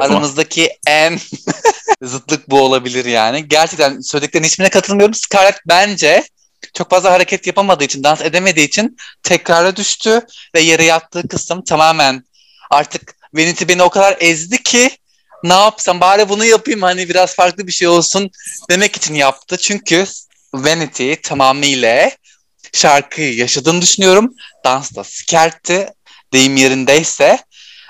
aramızdaki 0.00 0.70
en 0.86 1.18
zıtlık 2.02 2.50
bu 2.50 2.60
olabilir 2.60 3.04
yani. 3.04 3.48
Gerçekten 3.48 4.00
söylediklerin 4.00 4.44
hiçbirine 4.44 4.70
katılmıyorum. 4.70 5.14
Scarlett 5.14 5.58
bence 5.66 6.24
çok 6.74 6.90
fazla 6.90 7.12
hareket 7.12 7.46
yapamadığı 7.46 7.84
için, 7.84 8.04
dans 8.04 8.20
edemediği 8.20 8.66
için 8.66 8.96
tekrara 9.22 9.76
düştü 9.76 10.20
ve 10.54 10.60
yere 10.60 10.84
yattığı 10.84 11.28
kısım 11.28 11.64
tamamen 11.64 12.24
artık 12.70 13.14
Vanity 13.34 13.64
beni 13.68 13.82
o 13.82 13.90
kadar 13.90 14.16
ezdi 14.20 14.62
ki 14.62 14.90
ne 15.44 15.52
yapsam 15.52 16.00
bari 16.00 16.28
bunu 16.28 16.44
yapayım 16.44 16.82
hani 16.82 17.08
biraz 17.08 17.34
farklı 17.34 17.66
bir 17.66 17.72
şey 17.72 17.88
olsun 17.88 18.30
demek 18.70 18.96
için 18.96 19.14
yaptı. 19.14 19.56
Çünkü 19.56 20.06
Vanity 20.54 21.12
tamamıyla 21.14 22.10
şarkıyı 22.72 23.34
yaşadığını 23.36 23.82
düşünüyorum. 23.82 24.34
Dans 24.64 24.94
da 24.94 25.04
sikertti 25.04 25.88
deyim 26.32 26.56
yerindeyse. 26.56 27.38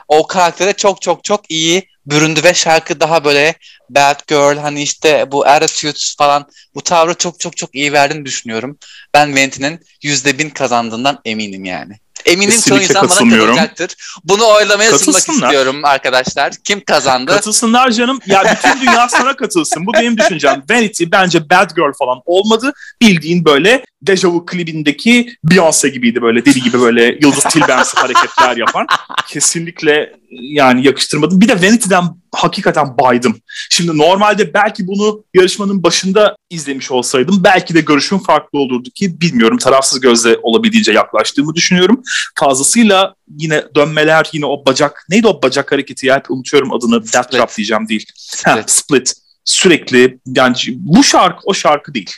O 0.08 0.26
karaktere 0.26 0.72
çok 0.72 1.02
çok 1.02 1.24
çok 1.24 1.50
iyi 1.50 1.88
büründü 2.06 2.44
ve 2.44 2.54
şarkı 2.54 3.00
daha 3.00 3.24
böyle 3.24 3.54
bad 3.90 4.20
girl 4.28 4.58
hani 4.58 4.82
işte 4.82 5.32
bu 5.32 5.46
attitude 5.46 5.98
falan 6.18 6.46
bu 6.74 6.82
tavrı 6.82 7.14
çok 7.14 7.40
çok 7.40 7.56
çok 7.56 7.74
iyi 7.74 7.92
verdiğini 7.92 8.26
düşünüyorum. 8.26 8.78
Ben 9.14 9.36
Vanity'nin 9.36 9.80
yüzde 10.02 10.38
bin 10.38 10.50
kazandığından 10.50 11.20
eminim 11.24 11.64
yani. 11.64 11.98
Eminim 12.26 12.60
çoğu 12.60 12.78
insan 12.78 13.08
bana 13.08 13.30
katılacaktır. 13.30 13.94
Bunu 14.24 14.48
oylamaya 14.48 14.98
sunmak 14.98 15.28
istiyorum 15.28 15.84
arkadaşlar. 15.84 16.52
Kim 16.64 16.84
kazandı? 16.84 17.30
Katılsınlar 17.30 17.90
canım. 17.90 18.20
Ya 18.26 18.56
bütün 18.56 18.80
dünya 18.80 19.08
sana 19.08 19.36
katılsın. 19.36 19.86
Bu 19.86 19.92
benim 19.92 20.18
düşüncem. 20.18 20.62
Vanity 20.70 21.04
bence 21.12 21.50
Bad 21.50 21.70
Girl 21.76 21.92
falan 21.98 22.20
olmadı. 22.24 22.72
Bildiğin 23.02 23.44
böyle 23.44 23.84
Deja 24.02 24.28
Vu 24.28 24.46
klibindeki 24.46 25.32
Beyoncé 25.44 25.88
gibiydi 25.88 26.22
böyle 26.22 26.44
deli 26.44 26.62
gibi 26.62 26.80
böyle 26.80 27.04
Yıldız 27.04 27.44
Tilbensi 27.44 27.96
hareketler 28.00 28.56
yapan. 28.56 28.86
Kesinlikle 29.28 30.12
yani 30.30 30.86
yakıştırmadım. 30.86 31.40
Bir 31.40 31.48
de 31.48 31.62
Vanity'den 31.62 32.04
hakikaten 32.32 32.98
baydım. 32.98 33.40
Şimdi 33.70 33.98
normalde 33.98 34.54
belki 34.54 34.86
bunu 34.86 35.24
yarışmanın 35.34 35.82
başında 35.82 36.36
izlemiş 36.50 36.90
olsaydım 36.90 37.44
belki 37.44 37.74
de 37.74 37.80
görüşüm 37.80 38.18
farklı 38.18 38.58
olurdu 38.58 38.90
ki 38.94 39.20
bilmiyorum 39.20 39.58
tarafsız 39.58 40.00
gözle 40.00 40.36
olabildiğince 40.42 40.92
yaklaştığımı 40.92 41.54
düşünüyorum. 41.54 42.02
Fazlasıyla 42.38 43.14
yine 43.36 43.64
dönmeler 43.74 44.28
yine 44.32 44.46
o 44.46 44.64
bacak 44.66 45.06
neydi 45.10 45.26
o 45.26 45.42
bacak 45.42 45.72
hareketi 45.72 46.06
ya 46.06 46.22
unutuyorum 46.28 46.72
adını 46.72 47.12
Death 47.12 47.30
Trap 47.30 47.56
diyeceğim 47.56 47.88
değil. 47.88 48.06
Split. 48.16 48.46
Ha, 48.46 48.62
split. 48.66 49.12
Sürekli 49.44 50.18
yani 50.26 50.56
bu 50.68 51.04
şarkı 51.04 51.40
o 51.44 51.54
şarkı 51.54 51.94
değil. 51.94 52.10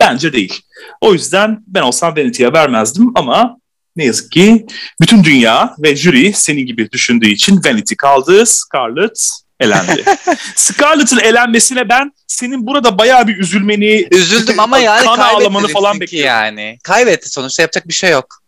Bence 0.00 0.32
değil. 0.32 0.62
O 1.00 1.12
yüzden 1.12 1.64
ben 1.66 1.82
olsam 1.82 2.16
Vanity'ye 2.16 2.52
vermezdim 2.52 3.12
ama 3.14 3.56
ne 3.96 4.04
yazık 4.04 4.32
ki 4.32 4.66
bütün 5.00 5.24
dünya 5.24 5.74
ve 5.78 5.96
jüri 5.96 6.32
senin 6.32 6.66
gibi 6.66 6.90
düşündüğü 6.90 7.28
için 7.28 7.60
Vanity 7.64 7.94
kaldı. 7.94 8.46
Scarlett 8.46 9.30
elendi. 9.60 10.04
Scarlett'ın 10.54 11.18
elenmesine 11.18 11.88
ben 11.88 12.12
senin 12.26 12.66
burada 12.66 12.98
bayağı 12.98 13.28
bir 13.28 13.36
üzülmeni, 13.36 14.08
üzüldüm 14.10 14.60
ama 14.60 14.78
yani 14.78 15.04
kan 15.04 15.18
ağlamanı 15.18 15.68
falan 15.68 16.00
bekliyorum. 16.00 16.28
Yani 16.28 16.78
kaybetti 16.82 17.28
sonuçta 17.28 17.62
yapacak 17.62 17.88
bir 17.88 17.94
şey 17.94 18.10
yok. 18.10 18.42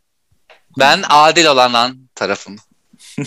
Ben 0.78 1.02
adil 1.08 1.46
olandan 1.46 1.98
tarafım. 2.14 2.56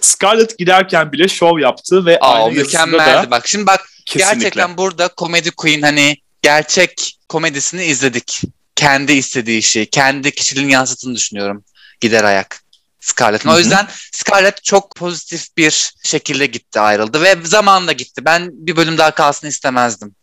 Scarlett 0.00 0.58
giderken 0.58 1.12
bile 1.12 1.28
şov 1.28 1.58
yaptı 1.58 2.06
ve 2.06 2.18
Aa, 2.20 2.44
aynı 2.44 2.58
mükemmeldi. 2.58 3.26
Da... 3.26 3.30
Bak 3.30 3.48
şimdi 3.48 3.66
bak 3.66 3.88
Kesinlikle. 4.06 4.34
gerçekten 4.34 4.76
burada 4.76 5.10
Comedy 5.16 5.50
Queen 5.50 5.82
hani 5.82 6.16
gerçek 6.42 7.18
komedisini 7.28 7.84
izledik. 7.84 8.42
Kendi 8.74 9.12
istediği 9.12 9.58
işi, 9.58 9.86
kendi 9.86 10.30
kişiliğini 10.30 10.72
yansıttığını 10.72 11.14
düşünüyorum. 11.14 11.64
Gider 12.00 12.24
ayak. 12.24 12.62
Scarlett'ın. 13.00 13.50
O 13.50 13.58
yüzden 13.58 13.86
Scarlett 14.12 14.64
çok 14.64 14.96
pozitif 14.96 15.56
bir 15.56 15.92
şekilde 16.04 16.46
gitti 16.46 16.80
ayrıldı 16.80 17.22
ve 17.22 17.36
zamanında 17.44 17.92
gitti. 17.92 18.24
Ben 18.24 18.50
bir 18.52 18.76
bölüm 18.76 18.98
daha 18.98 19.10
kalsın 19.10 19.48
istemezdim. 19.48 20.14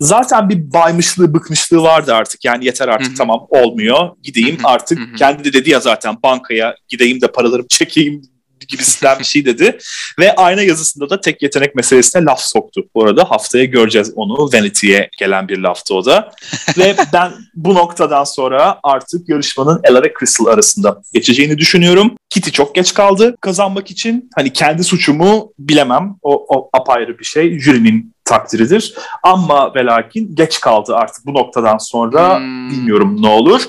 Zaten 0.00 0.48
bir 0.48 0.72
baymışlığı, 0.72 1.34
bıkmışlığı 1.34 1.82
vardı 1.82 2.14
artık. 2.14 2.44
Yani 2.44 2.64
yeter 2.64 2.88
artık 2.88 3.08
Hı-hı. 3.08 3.16
tamam 3.16 3.46
olmuyor. 3.48 4.10
Gideyim 4.22 4.58
Hı-hı. 4.58 4.68
artık. 4.68 4.98
Hı-hı. 4.98 5.14
Kendi 5.14 5.44
de 5.44 5.52
dedi 5.52 5.70
ya 5.70 5.80
zaten 5.80 6.22
bankaya 6.22 6.76
gideyim 6.88 7.20
de 7.20 7.32
paralarımı 7.32 7.68
çekeyim 7.68 8.22
gibisinden 8.68 9.18
bir 9.18 9.24
şey 9.24 9.44
dedi. 9.44 9.78
Ve 10.18 10.34
ayna 10.34 10.62
yazısında 10.62 11.10
da 11.10 11.20
tek 11.20 11.42
yetenek 11.42 11.74
meselesine 11.74 12.24
laf 12.24 12.40
soktu. 12.40 12.88
Bu 12.94 13.04
arada 13.04 13.30
haftaya 13.30 13.64
göreceğiz 13.64 14.12
onu. 14.16 14.50
Vanity'ye 14.52 15.10
gelen 15.18 15.48
bir 15.48 15.58
laftı 15.58 15.94
o 15.94 16.04
da. 16.04 16.32
ve 16.78 16.96
ben 17.12 17.32
bu 17.54 17.74
noktadan 17.74 18.24
sonra 18.24 18.80
artık 18.82 19.28
yarışmanın 19.28 19.80
Ella 19.84 20.02
ve 20.02 20.12
Crystal 20.18 20.46
arasında 20.46 21.02
geçeceğini 21.12 21.58
düşünüyorum. 21.58 22.16
Kitty 22.30 22.50
çok 22.50 22.74
geç 22.74 22.94
kaldı 22.94 23.36
kazanmak 23.40 23.90
için. 23.90 24.30
Hani 24.34 24.52
kendi 24.52 24.84
suçumu 24.84 25.52
bilemem. 25.58 26.16
O, 26.22 26.56
o 26.56 26.70
apayrı 26.72 27.18
bir 27.18 27.24
şey. 27.24 27.58
Jürinin 27.58 28.14
takdiridir. 28.28 28.94
Ama 29.22 29.74
ve 29.74 29.84
lakin 29.84 30.34
geç 30.34 30.60
kaldı 30.60 30.96
artık 30.96 31.26
bu 31.26 31.34
noktadan 31.34 31.78
sonra 31.78 32.38
hmm. 32.38 32.70
bilmiyorum 32.70 33.22
ne 33.22 33.28
olur. 33.28 33.62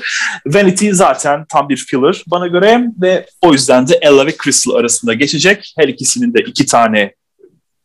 Vanity 0.45 0.89
zaten 0.91 1.45
tam 1.49 1.69
bir 1.69 1.77
filler 1.77 2.23
bana 2.27 2.47
göre 2.47 2.85
ve 3.01 3.25
o 3.41 3.53
yüzden 3.53 3.87
de 3.87 3.99
Ella 4.01 4.25
ve 4.25 4.35
Crystal 4.43 4.75
arasında 4.75 5.13
geçecek. 5.13 5.73
Her 5.77 5.87
ikisinin 5.87 6.33
de 6.33 6.39
iki 6.39 6.65
tane 6.65 7.13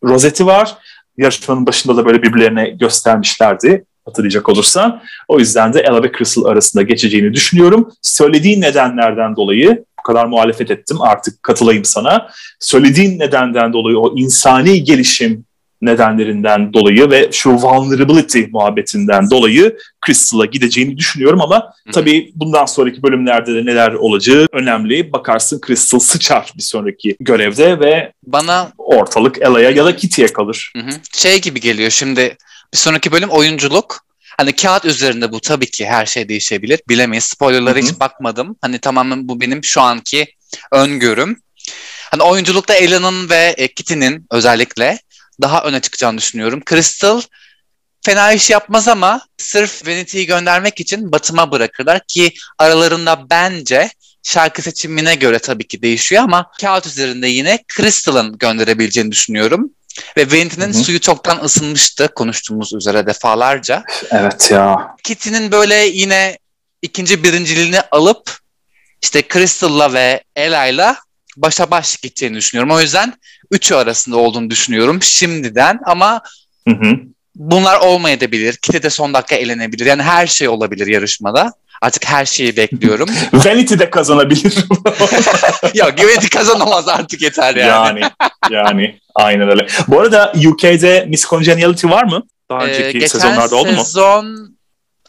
rozeti 0.04 0.46
var. 0.46 0.74
Yarışmanın 1.16 1.66
başında 1.66 1.96
da 1.96 2.06
böyle 2.06 2.22
birbirlerine 2.22 2.70
göstermişlerdi 2.70 3.84
hatırlayacak 4.04 4.48
olursan. 4.48 5.02
O 5.28 5.38
yüzden 5.38 5.72
de 5.72 5.80
Ella 5.80 6.02
ve 6.02 6.12
Crystal 6.18 6.44
arasında 6.44 6.82
geçeceğini 6.82 7.34
düşünüyorum. 7.34 7.92
Söylediğin 8.02 8.60
nedenlerden 8.60 9.36
dolayı 9.36 9.84
bu 9.98 10.02
kadar 10.02 10.26
muhalefet 10.26 10.70
ettim 10.70 11.00
artık 11.00 11.42
katılayım 11.42 11.84
sana. 11.84 12.28
Söylediğin 12.60 13.18
nedenden 13.18 13.72
dolayı 13.72 13.98
o 13.98 14.16
insani 14.16 14.84
gelişim 14.84 15.44
nedenlerinden 15.84 16.72
dolayı 16.72 17.10
ve 17.10 17.28
şu 17.32 17.50
vulnerability 17.50 18.42
muhabbetinden 18.50 19.30
dolayı 19.30 19.76
Crystal'a 20.06 20.46
gideceğini 20.46 20.96
düşünüyorum 20.96 21.40
ama 21.40 21.72
tabii 21.92 22.32
bundan 22.34 22.64
sonraki 22.64 23.02
bölümlerde 23.02 23.54
de 23.54 23.66
neler 23.66 23.92
olacağı 23.92 24.46
önemli. 24.52 25.12
Bakarsın 25.12 25.60
Crystal 25.66 25.98
sıçar 25.98 26.52
bir 26.56 26.62
sonraki 26.62 27.16
görevde 27.20 27.80
ve 27.80 28.12
bana 28.26 28.72
ortalık 28.78 29.38
Ella'ya 29.42 29.70
ya 29.70 29.84
da 29.84 29.96
Kitty'ye 29.96 30.28
kalır. 30.28 30.72
Şey 31.12 31.40
gibi 31.40 31.60
geliyor 31.60 31.90
şimdi 31.90 32.36
bir 32.72 32.78
sonraki 32.78 33.12
bölüm 33.12 33.28
oyunculuk. 33.28 34.04
Hani 34.38 34.52
kağıt 34.52 34.84
üzerinde 34.84 35.32
bu 35.32 35.40
tabii 35.40 35.70
ki 35.70 35.86
her 35.86 36.06
şey 36.06 36.28
değişebilir. 36.28 36.80
Bilemeyiz. 36.88 37.24
Spoilerlara 37.24 37.78
hiç 37.78 38.00
bakmadım. 38.00 38.56
Hani 38.60 38.78
tamamen 38.78 39.28
bu 39.28 39.40
benim 39.40 39.64
şu 39.64 39.80
anki 39.80 40.26
öngörüm. 40.72 41.36
Hani 42.10 42.22
oyunculukta 42.22 42.74
Ella'nın 42.74 43.30
ve 43.30 43.56
Kitty'nin 43.76 44.26
özellikle 44.30 44.98
daha 45.42 45.62
öne 45.62 45.80
çıkacağını 45.80 46.18
düşünüyorum. 46.18 46.62
Crystal 46.70 47.20
fena 48.04 48.32
iş 48.32 48.50
yapmaz 48.50 48.88
ama 48.88 49.20
sırf 49.38 49.86
Vanity'yi 49.86 50.26
göndermek 50.26 50.80
için 50.80 51.12
Batım'a 51.12 51.50
bırakırlar 51.52 52.00
ki 52.08 52.34
aralarında 52.58 53.30
bence 53.30 53.90
şarkı 54.22 54.62
seçimine 54.62 55.14
göre 55.14 55.38
tabii 55.38 55.66
ki 55.66 55.82
değişiyor 55.82 56.22
ama 56.22 56.50
kağıt 56.60 56.86
üzerinde 56.86 57.28
yine 57.28 57.64
Crystal'ın 57.76 58.38
gönderebileceğini 58.38 59.12
düşünüyorum. 59.12 59.70
Ve 60.16 60.26
Vanity'nin 60.26 60.72
suyu 60.72 61.00
çoktan 61.00 61.44
ısınmıştı 61.44 62.08
konuştuğumuz 62.14 62.72
üzere 62.74 63.06
defalarca. 63.06 63.84
Evet 64.10 64.50
ya. 64.50 64.96
Kitty'nin 65.04 65.52
böyle 65.52 65.74
yine 65.74 66.38
ikinci 66.82 67.24
birinciliğini 67.24 67.80
alıp 67.80 68.38
işte 69.02 69.22
Crystal'la 69.32 69.92
ve 69.92 70.24
Ella'yla 70.36 70.96
başa 71.36 71.70
baş 71.70 71.96
gideceğini 71.96 72.36
düşünüyorum. 72.36 72.70
O 72.74 72.80
yüzden 72.80 73.12
üçü 73.50 73.74
arasında 73.74 74.16
olduğunu 74.16 74.50
düşünüyorum 74.50 75.02
şimdiden 75.02 75.80
ama 75.86 76.20
Hı 76.68 76.74
hı. 76.74 76.96
bunlar 77.34 77.80
olmayabilir. 77.80 78.56
Kite 78.56 78.82
de 78.82 78.90
son 78.90 79.14
dakika 79.14 79.34
elenebilir. 79.36 79.86
Yani 79.86 80.02
her 80.02 80.26
şey 80.26 80.48
olabilir 80.48 80.86
yarışmada. 80.86 81.52
Artık 81.82 82.06
her 82.08 82.24
şeyi 82.26 82.56
bekliyorum. 82.56 83.08
Vanity 83.32 83.74
de 83.74 83.90
kazanabilir. 83.90 84.54
ya 85.74 85.88
güveni 85.88 86.28
kazanamaz 86.28 86.88
artık 86.88 87.22
yeter 87.22 87.54
yani. 87.54 88.00
yani 88.00 88.10
yani 88.50 88.98
aynen 89.14 89.48
öyle. 89.48 89.66
Bu 89.88 90.00
arada 90.00 90.32
UK'de 90.48 91.04
Miss 91.08 91.28
Congeniality 91.28 91.86
var 91.86 92.04
mı? 92.04 92.22
Daha 92.50 92.66
Ee, 92.66 92.70
önceki 92.70 92.98
geçen 92.98 93.18
sezonlarda 93.18 93.56
oldu 93.56 93.72
mu? 93.72 93.84
sezon 93.84 94.56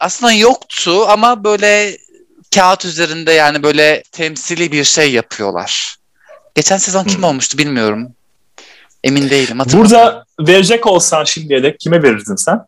aslında 0.00 0.32
yoktu 0.32 1.06
ama 1.08 1.44
böyle 1.44 1.98
kağıt 2.54 2.84
üzerinde 2.84 3.32
yani 3.32 3.62
böyle 3.62 4.02
temsili 4.12 4.72
bir 4.72 4.84
şey 4.84 5.12
yapıyorlar. 5.12 5.96
Geçen 6.56 6.76
sezon 6.76 7.04
kim 7.04 7.16
Hmm. 7.18 7.24
olmuştu 7.24 7.58
bilmiyorum. 7.58 8.12
Emin 9.04 9.30
değilim. 9.30 9.58
Burada 9.72 10.24
verecek 10.40 10.86
olsan 10.86 11.24
şimdiye 11.24 11.62
dek 11.62 11.80
kime 11.80 12.02
verirdin 12.02 12.36
sen? 12.36 12.58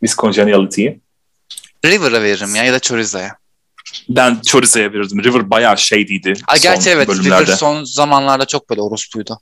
Miss 0.00 0.16
Congeniality'yi. 0.16 1.00
River'a 1.84 2.22
veririm 2.22 2.54
ya 2.54 2.64
ya 2.64 2.72
da 2.72 2.80
Choriza'ya. 2.80 3.36
Ben 4.08 4.40
Choriza'ya 4.46 4.92
verirdim. 4.92 5.24
River 5.24 5.50
bayağı 5.50 5.78
şeydiydi. 5.78 6.34
Ay, 6.46 6.60
gerçi 6.60 6.90
evet 6.90 7.08
bölümlerde. 7.08 7.42
River 7.46 7.56
son 7.56 7.84
zamanlarda 7.84 8.44
çok 8.44 8.70
böyle 8.70 8.80
orospuydu. 8.82 9.40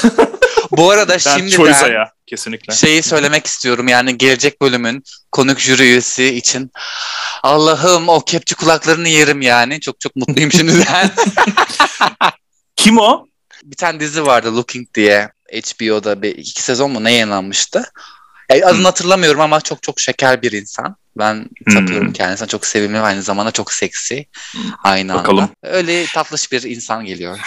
Bu 0.70 0.90
arada 0.90 1.12
Ben 1.12 1.18
şimdiden 1.18 1.56
Choriza'ya 1.56 2.12
kesinlikle. 2.26 2.74
şeyi 2.74 3.02
söylemek 3.02 3.46
istiyorum 3.46 3.88
yani 3.88 4.18
gelecek 4.18 4.62
bölümün 4.62 5.02
konuk 5.32 5.58
jüri 5.60 5.82
üyesi 5.82 6.24
için 6.34 6.70
Allah'ım 7.42 8.08
o 8.08 8.20
kepçe 8.20 8.54
kulaklarını 8.54 9.08
yerim 9.08 9.42
yani. 9.42 9.80
Çok 9.80 10.00
çok 10.00 10.16
mutluyum 10.16 10.52
şimdiden. 10.52 11.10
Kim 12.78 12.98
o? 12.98 13.26
bir 13.64 13.76
tane 13.76 14.00
dizi 14.00 14.26
vardı 14.26 14.56
Looking 14.56 14.94
diye 14.94 15.30
HBO'da 15.52 16.22
bir 16.22 16.36
iki 16.36 16.62
sezon 16.62 16.90
mu 16.90 17.04
ne 17.04 17.12
yayınlanmıştı. 17.12 17.84
Yani 18.50 18.64
adını 18.64 18.76
Hmm. 18.78 18.84
hatırlamıyorum 18.84 19.40
ama 19.40 19.60
çok 19.60 19.82
çok 19.82 20.00
şeker 20.00 20.42
bir 20.42 20.52
insan. 20.52 20.96
Ben 21.18 21.48
tapıyorum 21.74 22.06
Hmm. 22.06 22.12
kendisine. 22.12 22.48
Çok 22.48 22.66
sevimli 22.66 22.94
ve 22.94 23.00
aynı 23.00 23.22
zamanda 23.22 23.50
çok 23.50 23.72
seksi. 23.72 24.26
Aynı 24.84 25.14
Bakalım. 25.14 25.38
anda. 25.38 25.52
Öyle 25.62 26.06
tatlış 26.06 26.52
bir 26.52 26.62
insan 26.62 27.04
geliyor. 27.04 27.38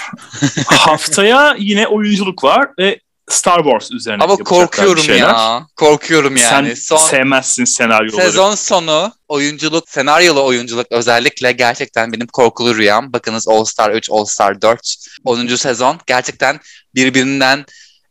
Haftaya 0.66 1.56
yine 1.60 1.88
oyunculuk 1.88 2.44
var 2.44 2.70
ve 2.80 3.00
Star 3.32 3.64
Wars 3.64 3.92
üzerine 3.92 4.24
Ama 4.24 4.36
korkuyorum 4.36 5.18
ya. 5.18 5.68
Korkuyorum 5.76 6.38
yani. 6.38 6.76
Sen 6.76 6.98
Son 6.98 7.10
sevmezsin 7.10 7.66
senaryoları. 7.66 8.26
sezon 8.26 8.56
sonu 8.56 9.12
oyunculuk, 9.28 9.90
senaryolu 9.90 10.46
oyunculuk 10.46 10.88
özellikle 10.92 11.52
gerçekten 11.52 12.14
benim 12.14 12.28
korkulu 12.28 12.76
rüyam. 12.78 13.14
Bakınız 13.14 13.48
All 13.48 13.66
Star 13.66 13.92
3, 13.92 14.10
All 14.12 14.26
Star 14.26 14.62
4. 14.62 14.96
10. 15.24 15.48
sezon 15.56 16.00
gerçekten 16.08 16.60
birbirinden 16.96 17.66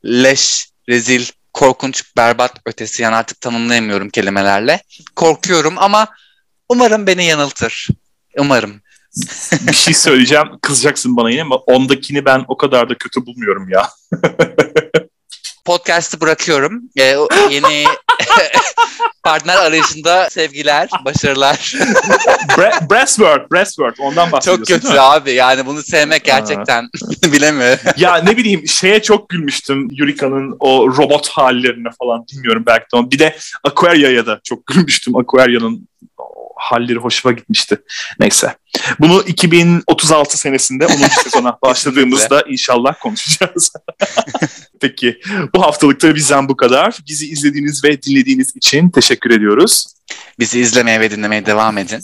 leş, 0.04 0.68
rezil, 0.88 1.26
korkunç, 1.52 2.16
berbat 2.16 2.52
ötesi 2.66 3.02
yani 3.02 3.16
artık 3.16 3.40
tanımlayamıyorum 3.40 4.10
kelimelerle. 4.10 4.82
Korkuyorum 5.16 5.74
ama 5.78 6.06
umarım 6.68 7.06
beni 7.06 7.24
yanıltır. 7.24 7.88
Umarım. 8.38 8.82
bir 9.68 9.72
şey 9.72 9.94
söyleyeceğim. 9.94 10.46
Kızacaksın 10.62 11.16
bana 11.16 11.30
yine 11.30 11.42
ama 11.42 11.56
ondakini 11.56 12.24
ben 12.24 12.44
o 12.48 12.56
kadar 12.56 12.88
da 12.88 12.94
kötü 12.94 13.26
bulmuyorum 13.26 13.68
ya. 13.68 13.90
Podcast'ı 15.64 16.20
bırakıyorum. 16.20 16.82
Ee, 16.98 17.16
yeni 17.50 17.84
partner 19.24 19.56
arayışında 19.56 20.30
sevgiler, 20.30 20.88
başarılar. 21.04 21.56
Bra- 22.56 22.90
Breastwork, 22.90 23.52
Breastwork 23.52 23.94
ondan 24.00 24.24
Çok 24.24 24.32
bahsediyorsun 24.32 24.64
kötü 24.64 24.82
değil 24.82 24.94
mi? 24.94 25.00
abi 25.00 25.32
yani 25.32 25.66
bunu 25.66 25.82
sevmek 25.82 26.24
gerçekten 26.24 26.88
bilemiyorum. 27.32 27.78
Ya 27.96 28.16
ne 28.16 28.36
bileyim 28.36 28.68
şeye 28.68 29.02
çok 29.02 29.28
gülmüştüm 29.28 29.88
Yurika'nın 29.90 30.56
o 30.60 30.88
robot 30.88 31.28
hallerine 31.28 31.88
falan 31.98 32.24
bilmiyorum 32.32 32.62
belki 32.66 32.84
de 32.94 33.10
bir 33.10 33.18
de 33.18 33.36
Aquaria'ya 33.64 34.26
da 34.26 34.40
çok 34.44 34.66
gülmüştüm. 34.66 35.16
Aquaria'nın 35.16 35.88
halleri 36.60 36.98
hoşuma 36.98 37.32
gitmişti. 37.32 37.76
Neyse. 38.20 38.56
Bunu 39.00 39.22
2036 39.26 40.38
senesinde 40.38 40.86
10. 40.86 40.90
sezona 41.22 41.58
başladığımızda 41.62 42.44
inşallah 42.48 42.94
konuşacağız. 43.00 43.72
Peki 44.80 45.20
bu 45.54 45.62
haftalıkta 45.62 46.14
bizden 46.14 46.48
bu 46.48 46.56
kadar. 46.56 46.98
Bizi 47.08 47.30
izlediğiniz 47.30 47.84
ve 47.84 48.02
dinlediğiniz 48.02 48.56
için 48.56 48.90
teşekkür 48.90 49.30
ediyoruz. 49.30 49.86
Bizi 50.38 50.60
izlemeye 50.60 51.00
ve 51.00 51.10
dinlemeye 51.10 51.46
devam 51.46 51.78
edin. 51.78 52.00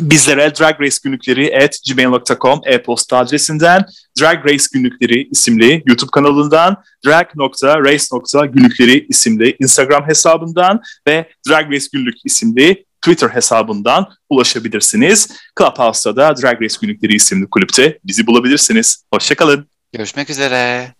Bizlere 0.00 0.52
Drag 0.60 0.80
Race 0.80 0.96
günlükleri 1.04 1.64
at 1.64 1.78
gmail.com 1.88 2.60
e-posta 2.64 3.18
adresinden 3.18 3.84
Drag 4.20 4.46
Race 4.46 4.64
günlükleri 4.72 5.28
isimli 5.30 5.82
YouTube 5.86 6.10
kanalından 6.10 6.82
drag.race.günlükleri 7.06 9.06
isimli 9.08 9.56
Instagram 9.60 10.08
hesabından 10.08 10.80
ve 11.06 11.28
Drag 11.48 11.72
Race 11.72 11.86
günlük 11.92 12.14
isimli 12.24 12.84
Twitter 13.04 13.28
hesabından 13.28 14.06
ulaşabilirsiniz. 14.28 15.28
Clubhouse'da 15.58 16.16
da 16.16 16.42
Drag 16.42 16.62
Race 16.62 16.76
günlükleri 16.80 17.14
isimli 17.14 17.50
kulüpte 17.50 17.98
bizi 18.04 18.26
bulabilirsiniz. 18.26 19.04
Hoşçakalın. 19.14 19.68
Görüşmek 19.92 20.30
üzere. 20.30 20.94